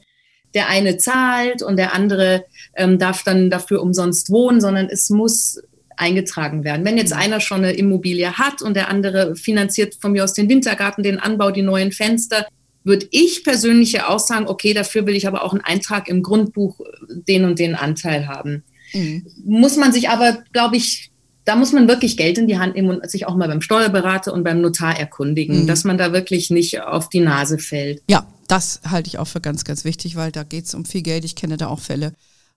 der 0.55 0.69
eine 0.69 0.97
zahlt 0.97 1.63
und 1.63 1.77
der 1.77 1.95
andere 1.95 2.45
ähm, 2.75 2.99
darf 2.99 3.23
dann 3.23 3.51
dafür 3.51 3.83
umsonst 3.83 4.31
wohnen, 4.31 4.63
sondern 4.63 4.89
es 4.91 5.11
muss 5.11 5.61
eingetragen 5.97 6.65
werden. 6.65 6.87
Wenn 6.87 6.97
jetzt 6.97 7.13
mhm. 7.13 7.21
einer 7.21 7.41
schon 7.41 7.65
eine 7.65 7.73
Immobilie 7.73 8.39
hat 8.39 8.63
und 8.63 8.75
der 8.75 8.89
andere 8.89 9.37
finanziert 9.37 9.97
von 10.01 10.13
mir 10.13 10.25
aus 10.25 10.33
den 10.33 10.49
Wintergarten, 10.49 11.03
den 11.03 11.19
Anbau, 11.19 11.51
die 11.51 11.63
neuen 11.63 11.93
Fenster, 11.93 12.47
würde 12.89 13.07
ich 13.13 13.45
persönlich 13.45 13.93
ja 13.93 14.09
auch 14.09 14.19
sagen, 14.19 14.49
okay, 14.49 14.75
dafür 14.75 15.07
will 15.07 15.15
ich 15.15 15.29
aber 15.29 15.45
auch 15.45 15.53
einen 15.53 15.61
Eintrag 15.61 16.09
im 16.09 16.25
Grundbuch 16.25 16.81
den 17.09 17.45
und 17.45 17.61
den 17.61 17.77
Anteil 17.77 18.27
haben. 18.27 18.65
Mhm. 18.93 19.27
Muss 19.45 19.77
man 19.77 19.93
sich 19.93 20.09
aber, 20.09 20.43
glaube 20.53 20.77
ich, 20.77 21.13
da 21.45 21.55
muss 21.55 21.73
man 21.73 21.87
wirklich 21.87 22.17
Geld 22.17 22.37
in 22.37 22.49
die 22.49 22.59
Hand 22.59 22.75
nehmen 22.75 22.91
und 22.91 23.11
sich 23.11 23.27
auch 23.27 23.37
mal 23.37 23.49
beim 23.49 23.63
Steuerberater 23.63 24.33
und 24.33 24.43
beim 24.43 24.61
Notar 24.61 24.99
erkundigen, 24.99 25.63
mhm. 25.63 25.67
dass 25.67 25.85
man 25.85 25.97
da 25.97 26.13
wirklich 26.13 26.51
nicht 26.51 26.83
auf 26.83 27.09
die 27.09 27.21
Nase 27.21 27.59
fällt. 27.59 28.03
Ja, 28.11 28.27
das 28.49 28.81
halte 28.85 29.09
ich 29.09 29.19
auch 29.19 29.29
für 29.29 29.41
ganz, 29.41 29.65
ganz 29.65 29.85
wichtig, 29.85 30.17
weil 30.17 30.33
da 30.33 30.43
geht 30.43 30.65
es 30.65 30.75
um 30.75 30.85
viel 30.85 31.03
Geld. 31.03 31.25
Ich 31.25 31.37
kenne 31.37 31.57
da 31.57 31.69
auch 31.69 31.81
Fälle, 31.81 32.13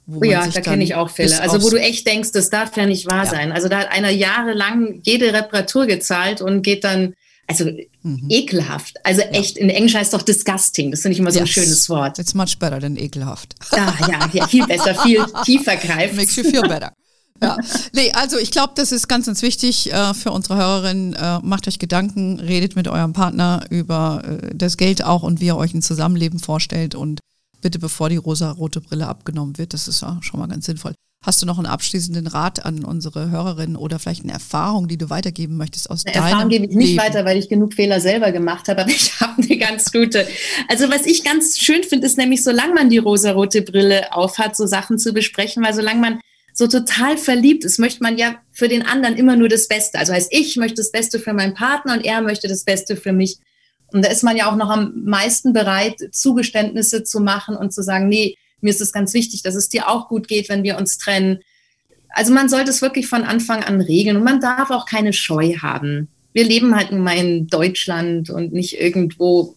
Oh 0.08 0.24
ja, 0.24 0.48
da 0.48 0.62
kenne 0.62 0.84
ich 0.84 0.96
auch 0.96 1.10
Fälle. 1.10 1.39
Also 1.41 1.62
wo 1.62 1.70
du 1.70 1.80
echt 1.80 2.08
denkst, 2.08 2.32
das 2.32 2.50
darf 2.50 2.76
ja 2.76 2.86
nicht 2.86 3.08
wahr 3.08 3.26
ja. 3.26 3.30
sein. 3.30 3.52
Also 3.52 3.70
da 3.70 3.80
hat 3.80 3.91
einer 3.91 4.10
jahrelang 4.10 5.00
jede 5.04 5.32
Reparatur 5.32 5.86
gezahlt 5.86 6.41
und 6.41 6.63
geht 6.63 6.84
dann, 6.84 7.13
also 7.47 7.65
mhm. 8.04 8.27
ekelhaft. 8.30 8.95
Also 9.04 9.21
ja. 9.21 9.27
echt, 9.30 9.58
in 9.58 9.69
Englisch 9.69 9.95
heißt 9.95 10.13
doch 10.13 10.21
disgusting. 10.21 10.91
Das 10.91 11.01
finde 11.01 11.13
ich 11.13 11.19
immer 11.19 11.32
so 11.32 11.39
yes. 11.39 11.49
ein 11.49 11.51
schönes 11.51 11.89
Wort. 11.89 12.19
It's 12.19 12.34
much 12.34 12.58
better 12.60 12.80
than 12.80 12.95
ekelhaft. 12.97 13.56
Ah, 13.71 13.93
ja, 14.10 14.30
ja, 14.32 14.47
viel 14.47 14.65
besser, 14.65 14.95
viel 14.95 15.25
tiefer 15.45 15.75
greift. 15.75 16.15
Makes 16.15 16.36
you 16.36 16.43
feel 16.43 16.62
better. 16.62 16.93
Ja, 17.41 17.58
nee, 17.93 18.12
also 18.12 18.38
ich 18.38 18.51
glaube, 18.51 18.73
das 18.75 18.91
ist 18.91 19.08
ganz, 19.08 19.25
ganz 19.25 19.41
wichtig 19.41 19.91
äh, 19.91 20.13
für 20.13 20.32
unsere 20.32 20.58
Hörerinnen. 20.58 21.13
Äh, 21.13 21.39
macht 21.41 21.67
euch 21.67 21.80
Gedanken, 21.80 22.39
redet 22.39 22.75
mit 22.75 22.88
eurem 22.88 23.13
Partner 23.13 23.65
über 23.71 24.21
äh, 24.23 24.56
das 24.56 24.77
Geld 24.77 25.04
auch 25.04 25.23
und 25.23 25.41
wie 25.41 25.47
ihr 25.47 25.58
euch 25.58 25.73
ein 25.73 25.82
Zusammenleben 25.82 26.39
vorstellt 26.39 26.93
und 26.93 27.19
bitte 27.62 27.80
bevor 27.80 28.10
die 28.10 28.17
rosa-rote 28.17 28.80
Brille 28.82 29.08
abgenommen 29.08 29.58
wird. 29.58 29.73
Das 29.73 29.88
ist 29.88 30.01
ja 30.01 30.19
schon 30.21 30.39
mal 30.39 30.47
ganz 30.47 30.67
sinnvoll. 30.67 30.93
Hast 31.23 31.39
du 31.39 31.45
noch 31.45 31.60
einen 31.60 31.67
abschließenden 31.67 32.25
Rat 32.25 32.65
an 32.65 32.84
unsere 32.84 33.29
Hörerinnen 33.29 33.75
oder 33.75 33.99
vielleicht 33.99 34.23
eine 34.23 34.34
Erfahrung, 34.34 34.88
die 34.88 34.97
du 34.97 35.12
weitergeben 35.12 35.55
möchtest 35.55 35.88
aus 35.88 36.03
eine 36.03 36.15
deinem 36.15 36.25
Erfahrung 36.25 36.49
gebe 36.49 36.65
ich 36.65 36.75
nicht 36.75 36.88
Leben? 36.88 36.99
weiter, 36.99 37.25
weil 37.25 37.38
ich 37.38 37.47
genug 37.47 37.75
Fehler 37.75 37.99
selber 38.01 38.31
gemacht 38.31 38.67
habe, 38.67 38.81
aber 38.81 38.89
ich 38.89 39.21
habe 39.21 39.39
eine 39.39 39.57
ganz 39.57 39.91
gute. 39.91 40.27
Also 40.67 40.89
was 40.89 41.05
ich 41.05 41.23
ganz 41.23 41.60
schön 41.60 41.84
finde, 41.84 42.07
ist 42.07 42.17
nämlich, 42.17 42.43
solange 42.43 42.73
man 42.73 42.89
die 42.89 42.97
rosa-rote 42.97 43.62
Brille 43.62 44.12
aufhat, 44.15 44.55
so 44.55 44.65
Sachen 44.65 44.97
zu 44.97 45.13
besprechen, 45.13 45.63
weil 45.63 45.75
solange 45.75 46.01
man 46.01 46.21
so 46.55 46.65
total 46.65 47.17
verliebt 47.17 47.65
ist, 47.65 47.77
möchte 47.77 48.01
man 48.01 48.17
ja 48.17 48.38
für 48.51 48.67
den 48.67 48.84
anderen 48.84 49.15
immer 49.15 49.36
nur 49.36 49.47
das 49.47 49.67
Beste. 49.67 49.99
Also 49.99 50.13
heißt, 50.13 50.34
ich 50.34 50.57
möchte 50.57 50.77
das 50.77 50.91
Beste 50.91 51.19
für 51.19 51.34
meinen 51.34 51.53
Partner 51.53 51.93
und 51.93 52.03
er 52.03 52.23
möchte 52.23 52.47
das 52.47 52.63
Beste 52.63 52.95
für 52.95 53.13
mich. 53.13 53.38
Und 53.93 54.03
da 54.03 54.10
ist 54.10 54.23
man 54.23 54.38
ja 54.38 54.49
auch 54.51 54.55
noch 54.55 54.71
am 54.71 55.03
meisten 55.05 55.53
bereit, 55.53 55.97
Zugeständnisse 56.12 57.03
zu 57.03 57.19
machen 57.19 57.55
und 57.55 57.73
zu 57.73 57.84
sagen, 57.84 58.10
nee, 58.10 58.38
mir 58.62 58.69
ist 58.69 58.82
es 58.82 58.91
ganz 58.91 59.13
wichtig, 59.13 59.43
dass 59.43 59.56
es 59.56 59.69
dir 59.69 59.89
auch 59.89 60.08
gut 60.08 60.28
geht, 60.28 60.50
wenn 60.50 60.63
wir 60.63 60.78
uns 60.78 60.97
trennen. 60.97 61.39
Also 62.10 62.34
man 62.34 62.50
sollte 62.50 62.71
es 62.71 62.82
wirklich 62.82 63.08
von 63.08 63.24
Anfang 63.24 63.63
an 63.63 63.82
regeln 63.82 64.17
und 64.17 64.24
man 64.24 64.41
darf 64.41 64.69
auch 64.69 64.86
keine 64.86 65.13
Scheu 65.13 65.56
haben. 65.62 66.10
Wir 66.34 66.45
leben 66.45 66.76
halt 66.76 66.91
nun 66.91 67.02
mal 67.02 67.17
in 67.17 67.47
Deutschland 67.47 68.30
und 68.30 68.54
nicht 68.54 68.80
irgendwo 68.80 69.56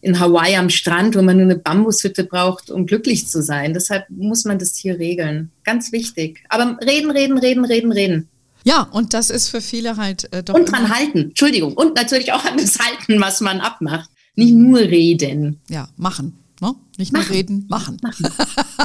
in 0.00 0.20
Hawaii 0.20 0.56
am 0.56 0.70
Strand, 0.70 1.16
wo 1.16 1.22
man 1.22 1.36
nur 1.36 1.46
eine 1.46 1.56
Bambushütte 1.56 2.24
braucht, 2.24 2.70
um 2.70 2.86
glücklich 2.86 3.26
zu 3.26 3.42
sein. 3.42 3.74
Deshalb 3.74 4.08
muss 4.10 4.44
man 4.44 4.58
das 4.58 4.76
hier 4.76 4.98
regeln. 4.98 5.50
Ganz 5.64 5.90
wichtig. 5.92 6.42
Aber 6.48 6.78
reden, 6.86 7.10
reden, 7.10 7.38
reden, 7.38 7.64
reden, 7.64 7.92
reden. 7.92 8.28
Ja, 8.64 8.82
und 8.82 9.14
das 9.14 9.30
ist 9.30 9.48
für 9.48 9.60
viele 9.60 9.96
halt 9.96 10.32
äh, 10.32 10.42
doch. 10.42 10.54
Und 10.54 10.70
dran 10.70 10.94
halten, 10.94 11.28
Entschuldigung. 11.28 11.74
Und 11.74 11.94
natürlich 11.94 12.32
auch 12.32 12.44
an 12.44 12.56
das 12.56 12.78
halten, 12.78 13.20
was 13.20 13.40
man 13.40 13.60
abmacht. 13.60 14.10
Nicht 14.34 14.54
nur 14.54 14.80
reden. 14.80 15.60
Ja, 15.70 15.88
machen. 15.96 16.36
Ne? 16.60 16.74
Nicht 16.96 17.12
machen. 17.12 17.26
nur 17.26 17.36
reden, 17.36 17.66
machen. 17.68 17.98
machen. 18.02 18.26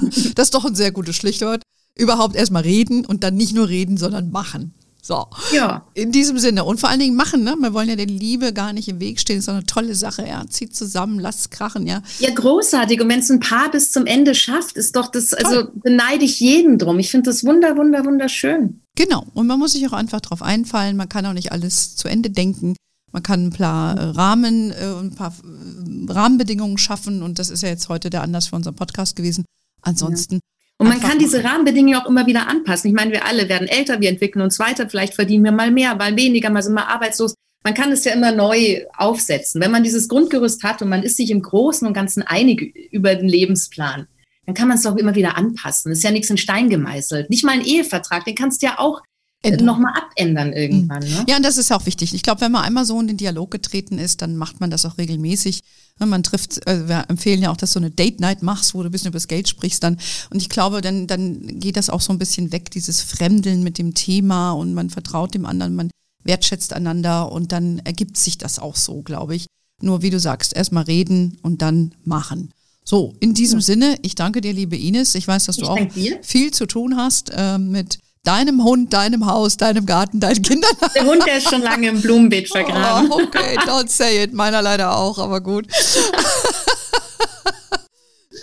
das 0.35 0.47
ist 0.47 0.53
doch 0.53 0.65
ein 0.65 0.75
sehr 0.75 0.91
gutes 0.91 1.15
Schlichtwort. 1.15 1.63
Überhaupt 1.95 2.35
erstmal 2.35 2.63
reden 2.63 3.05
und 3.05 3.23
dann 3.23 3.35
nicht 3.35 3.53
nur 3.53 3.69
reden, 3.69 3.97
sondern 3.97 4.31
machen. 4.31 4.73
So. 5.01 5.25
Ja. 5.51 5.87
In 5.95 6.11
diesem 6.11 6.37
Sinne. 6.37 6.63
Und 6.63 6.79
vor 6.79 6.89
allen 6.89 6.99
Dingen 6.99 7.15
machen, 7.15 7.43
ne? 7.43 7.55
Wir 7.59 7.73
wollen 7.73 7.89
ja 7.89 7.95
der 7.95 8.05
Liebe 8.05 8.53
gar 8.53 8.71
nicht 8.71 8.87
im 8.87 8.99
Weg 8.99 9.19
stehen. 9.19 9.37
Das 9.37 9.43
ist 9.43 9.47
doch 9.47 9.55
eine 9.55 9.65
tolle 9.65 9.95
Sache, 9.95 10.27
ja. 10.27 10.45
Zieht 10.47 10.75
zusammen, 10.75 11.19
lasst 11.19 11.49
krachen, 11.49 11.87
ja. 11.87 12.03
Ja, 12.19 12.29
großartig. 12.33 13.01
Und 13.01 13.09
wenn 13.09 13.19
es 13.19 13.31
ein 13.31 13.39
Paar 13.39 13.71
bis 13.71 13.91
zum 13.91 14.05
Ende 14.05 14.35
schafft, 14.35 14.77
ist 14.77 14.95
doch 14.95 15.07
das, 15.07 15.31
Toll. 15.31 15.39
also 15.43 15.69
beneide 15.73 16.23
ich 16.23 16.39
jeden 16.39 16.77
drum. 16.77 16.99
Ich 16.99 17.09
finde 17.09 17.31
das 17.31 17.43
wunder, 17.43 17.77
wunder, 17.77 18.05
wunderschön. 18.05 18.81
Genau. 18.95 19.25
Und 19.33 19.47
man 19.47 19.57
muss 19.57 19.71
sich 19.71 19.87
auch 19.87 19.93
einfach 19.93 20.21
drauf 20.21 20.43
einfallen. 20.43 20.97
Man 20.97 21.09
kann 21.09 21.25
auch 21.25 21.33
nicht 21.33 21.51
alles 21.51 21.95
zu 21.95 22.07
Ende 22.07 22.29
denken. 22.29 22.75
Man 23.11 23.23
kann 23.23 23.47
ein 23.47 23.49
paar 23.51 23.97
äh, 23.97 24.03
Rahmen, 24.03 24.71
äh, 24.71 24.85
ein 25.01 25.15
paar 25.15 25.33
äh, 25.43 26.11
Rahmenbedingungen 26.11 26.77
schaffen. 26.77 27.23
Und 27.23 27.39
das 27.39 27.49
ist 27.49 27.63
ja 27.63 27.69
jetzt 27.69 27.89
heute 27.89 28.09
der 28.09 28.21
Anlass 28.21 28.47
für 28.47 28.55
unseren 28.55 28.75
Podcast 28.75 29.15
gewesen. 29.15 29.45
Ansonsten 29.81 30.35
ja. 30.35 30.39
Und 30.81 30.87
man 30.87 30.99
kann 30.99 31.19
diese 31.19 31.43
Rahmenbedingungen 31.43 31.95
auch 31.95 32.07
immer 32.07 32.25
wieder 32.25 32.47
anpassen. 32.47 32.89
Ich 32.89 32.95
meine, 32.95 33.11
wir 33.11 33.25
alle 33.27 33.47
werden 33.47 33.67
älter, 33.67 34.01
wir 34.01 34.09
entwickeln 34.09 34.41
uns 34.41 34.57
weiter, 34.57 34.89
vielleicht 34.89 35.13
verdienen 35.13 35.43
wir 35.43 35.51
mal 35.51 35.69
mehr, 35.69 35.93
mal 35.93 36.15
weniger, 36.15 36.49
mal 36.49 36.63
sind 36.63 36.73
wir 36.73 36.87
arbeitslos. 36.87 37.35
Man 37.63 37.75
kann 37.75 37.91
es 37.91 38.03
ja 38.03 38.13
immer 38.13 38.31
neu 38.31 38.83
aufsetzen. 38.97 39.61
Wenn 39.61 39.69
man 39.69 39.83
dieses 39.83 40.07
Grundgerüst 40.07 40.63
hat 40.63 40.81
und 40.81 40.89
man 40.89 41.03
ist 41.03 41.17
sich 41.17 41.29
im 41.29 41.43
Großen 41.43 41.87
und 41.87 41.93
Ganzen 41.93 42.23
einig 42.23 42.75
über 42.91 43.13
den 43.13 43.29
Lebensplan, 43.29 44.07
dann 44.47 44.55
kann 44.55 44.67
man 44.67 44.77
es 44.77 44.83
doch 44.83 44.95
immer 44.95 45.13
wieder 45.13 45.37
anpassen. 45.37 45.91
Das 45.91 45.99
ist 45.99 46.03
ja 46.03 46.09
nichts 46.09 46.31
in 46.31 46.37
Stein 46.37 46.71
gemeißelt. 46.71 47.29
Nicht 47.29 47.45
mal 47.45 47.51
ein 47.51 47.63
Ehevertrag, 47.63 48.25
den 48.25 48.33
kannst 48.33 48.63
du 48.63 48.65
ja 48.65 48.79
auch 48.79 49.03
nochmal 49.43 49.93
abändern 49.95 50.53
irgendwann. 50.53 51.01
Ne? 51.01 51.25
Ja, 51.27 51.37
und 51.37 51.43
das 51.43 51.57
ist 51.57 51.71
auch 51.71 51.85
wichtig. 51.85 52.13
Ich 52.13 52.21
glaube, 52.21 52.41
wenn 52.41 52.51
man 52.51 52.63
einmal 52.63 52.85
so 52.85 52.99
in 52.99 53.07
den 53.07 53.17
Dialog 53.17 53.49
getreten 53.49 53.97
ist, 53.97 54.21
dann 54.21 54.37
macht 54.37 54.59
man 54.59 54.69
das 54.69 54.85
auch 54.85 54.97
regelmäßig. 54.97 55.61
Man 55.99 56.23
trifft, 56.23 56.65
also 56.67 56.87
wir 56.87 57.05
empfehlen 57.09 57.41
ja 57.41 57.51
auch, 57.51 57.57
dass 57.57 57.73
du 57.73 57.79
eine 57.79 57.91
Date 57.91 58.19
Night 58.19 58.43
machst, 58.43 58.73
wo 58.73 58.81
du 58.81 58.89
ein 58.89 58.91
bisschen 58.91 59.09
über 59.09 59.17
das 59.17 59.27
Geld 59.27 59.47
sprichst 59.47 59.83
dann. 59.83 59.97
Und 60.29 60.41
ich 60.41 60.49
glaube, 60.49 60.81
dann, 60.81 61.07
dann 61.07 61.59
geht 61.59 61.77
das 61.77 61.89
auch 61.89 62.01
so 62.01 62.11
ein 62.11 62.19
bisschen 62.19 62.51
weg, 62.51 62.71
dieses 62.71 63.01
Fremdeln 63.01 63.63
mit 63.63 63.77
dem 63.77 63.93
Thema 63.93 64.51
und 64.51 64.73
man 64.73 64.89
vertraut 64.89 65.33
dem 65.33 65.45
anderen, 65.45 65.75
man 65.75 65.91
wertschätzt 66.23 66.73
einander 66.73 67.31
und 67.31 67.51
dann 67.51 67.79
ergibt 67.79 68.17
sich 68.17 68.37
das 68.37 68.59
auch 68.59 68.75
so, 68.75 69.01
glaube 69.01 69.35
ich. 69.35 69.47
Nur 69.81 70.03
wie 70.03 70.11
du 70.11 70.19
sagst, 70.19 70.55
erstmal 70.55 70.83
reden 70.83 71.37
und 71.41 71.61
dann 71.61 71.93
machen. 72.03 72.51
So, 72.83 73.13
in 73.19 73.33
diesem 73.33 73.59
ja. 73.59 73.65
Sinne, 73.65 73.97
ich 74.01 74.15
danke 74.15 74.41
dir, 74.41 74.53
liebe 74.53 74.77
Ines. 74.77 75.15
Ich 75.15 75.27
weiß, 75.27 75.45
dass 75.45 75.57
du 75.57 75.63
ich 75.63 75.69
auch 75.69 75.79
viel 76.21 76.51
zu 76.51 76.65
tun 76.65 76.97
hast 76.97 77.31
äh, 77.35 77.57
mit 77.57 77.99
deinem 78.23 78.63
Hund, 78.63 78.93
deinem 78.93 79.25
Haus, 79.25 79.57
deinem 79.57 79.85
Garten, 79.85 80.19
deinen 80.19 80.41
Kindern. 80.41 80.71
Der 80.95 81.05
Hund, 81.05 81.25
der 81.25 81.37
ist 81.37 81.49
schon 81.49 81.61
lange 81.61 81.87
im 81.89 82.01
Blumenbeet 82.01 82.49
vergraben. 82.51 83.11
Oh, 83.11 83.21
okay, 83.21 83.57
don't 83.59 83.89
say 83.89 84.23
it. 84.23 84.33
Meiner 84.33 84.61
leider 84.61 84.95
auch, 84.97 85.17
aber 85.17 85.41
gut. 85.41 85.67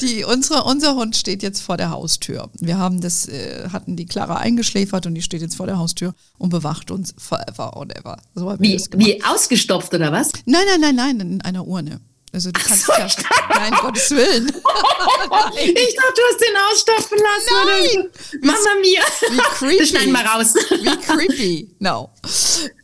Die, 0.01 0.23
unsere, 0.23 0.63
unser 0.63 0.95
Hund 0.95 1.17
steht 1.17 1.43
jetzt 1.43 1.61
vor 1.61 1.77
der 1.77 1.91
Haustür. 1.91 2.51
Wir 2.61 2.79
haben 2.79 3.01
das, 3.01 3.27
äh, 3.27 3.69
hatten 3.73 3.97
die 3.97 4.07
Clara 4.07 4.37
eingeschläfert 4.37 5.07
und 5.07 5.15
die 5.17 5.23
steht 5.23 5.43
jetzt 5.43 5.57
vor 5.57 5.67
der 5.67 5.79
Haustür 5.79 6.15
und 6.39 6.51
bewacht 6.51 6.93
uns 6.93 7.15
forever 7.19 7.77
and 7.77 7.99
ever. 7.99 8.17
So 8.37 8.55
wie, 8.61 8.81
wie 8.95 9.25
ausgestopft 9.25 9.93
oder 9.93 10.13
was? 10.13 10.31
Nein, 10.45 10.63
nein, 10.69 10.81
nein, 10.81 10.95
nein, 10.95 11.21
in 11.21 11.41
einer 11.41 11.67
Urne. 11.67 12.01
Also 12.33 12.51
du 12.51 12.61
kannst 12.61 12.85
so, 12.85 12.93
ja, 12.93 13.09
nein, 13.55 13.73
Gottes 13.81 14.11
Willen. 14.11 14.47
ich 15.57 15.97
dachte, 15.97 16.15
du 16.15 16.23
hast 16.29 16.41
den 16.41 16.57
ausstopfen 16.71 17.19
lassen. 17.19 18.03
Nein. 18.03 18.11
Mama 18.43 18.81
mia. 18.81 19.03
Wie 19.31 19.57
creepy. 19.57 19.79
Das 19.79 19.89
schneiden 19.89 20.13
wir 20.13 20.21
raus. 20.21 20.55
Wie 20.55 20.97
creepy. 20.97 21.77
No. 21.79 22.11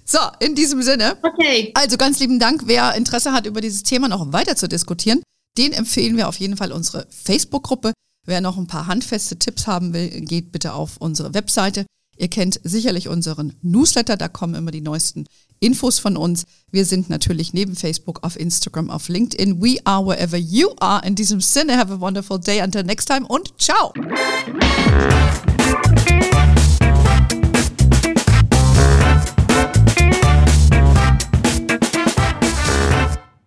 So, 0.05 0.18
in 0.40 0.55
diesem 0.55 0.82
Sinne. 0.82 1.18
Okay. 1.22 1.72
Also 1.74 1.97
ganz 1.97 2.20
lieben 2.20 2.38
Dank. 2.38 2.62
Wer 2.66 2.95
Interesse 2.95 3.32
hat, 3.32 3.47
über 3.47 3.61
dieses 3.61 3.82
Thema 3.82 4.09
noch 4.09 4.32
weiter 4.32 4.57
zu 4.57 4.68
diskutieren, 4.68 5.22
den 5.59 5.72
empfehlen 5.72 6.16
wir 6.16 6.28
auf 6.28 6.36
jeden 6.36 6.57
Fall 6.57 6.72
unsere 6.72 7.07
Facebook-Gruppe. 7.11 7.92
Wer 8.26 8.40
noch 8.40 8.57
ein 8.57 8.66
paar 8.66 8.86
handfeste 8.86 9.38
Tipps 9.38 9.66
haben 9.66 9.92
will, 9.92 10.09
geht 10.09 10.53
bitte 10.53 10.72
auf 10.72 10.97
unsere 10.99 11.34
Webseite. 11.34 11.84
Ihr 12.16 12.28
kennt 12.28 12.61
sicherlich 12.62 13.09
unseren 13.09 13.55
Newsletter, 13.62 14.16
da 14.16 14.28
kommen 14.28 14.55
immer 14.55 14.70
die 14.70 14.80
neuesten 14.80 15.26
Infos 15.65 15.99
von 15.99 16.17
uns. 16.17 16.45
Wir 16.71 16.85
sind 16.85 17.09
natürlich 17.09 17.55
neben 17.55 17.75
Facebook 17.75 18.23
auf 18.23 18.39
Instagram, 18.39 18.91
auf 18.91 19.09
LinkedIn. 19.09 19.62
We 19.62 19.79
are 19.85 20.05
wherever 20.05 20.37
you 20.37 20.69
are. 20.79 21.05
In 21.07 21.15
diesem 21.15 21.41
Sinne, 21.41 21.79
have 21.79 21.93
a 21.93 22.01
wonderful 22.01 22.39
day. 22.39 22.61
Until 22.61 22.83
next 22.83 23.07
time 23.07 23.27
und 23.27 23.55
ciao. 23.59 23.93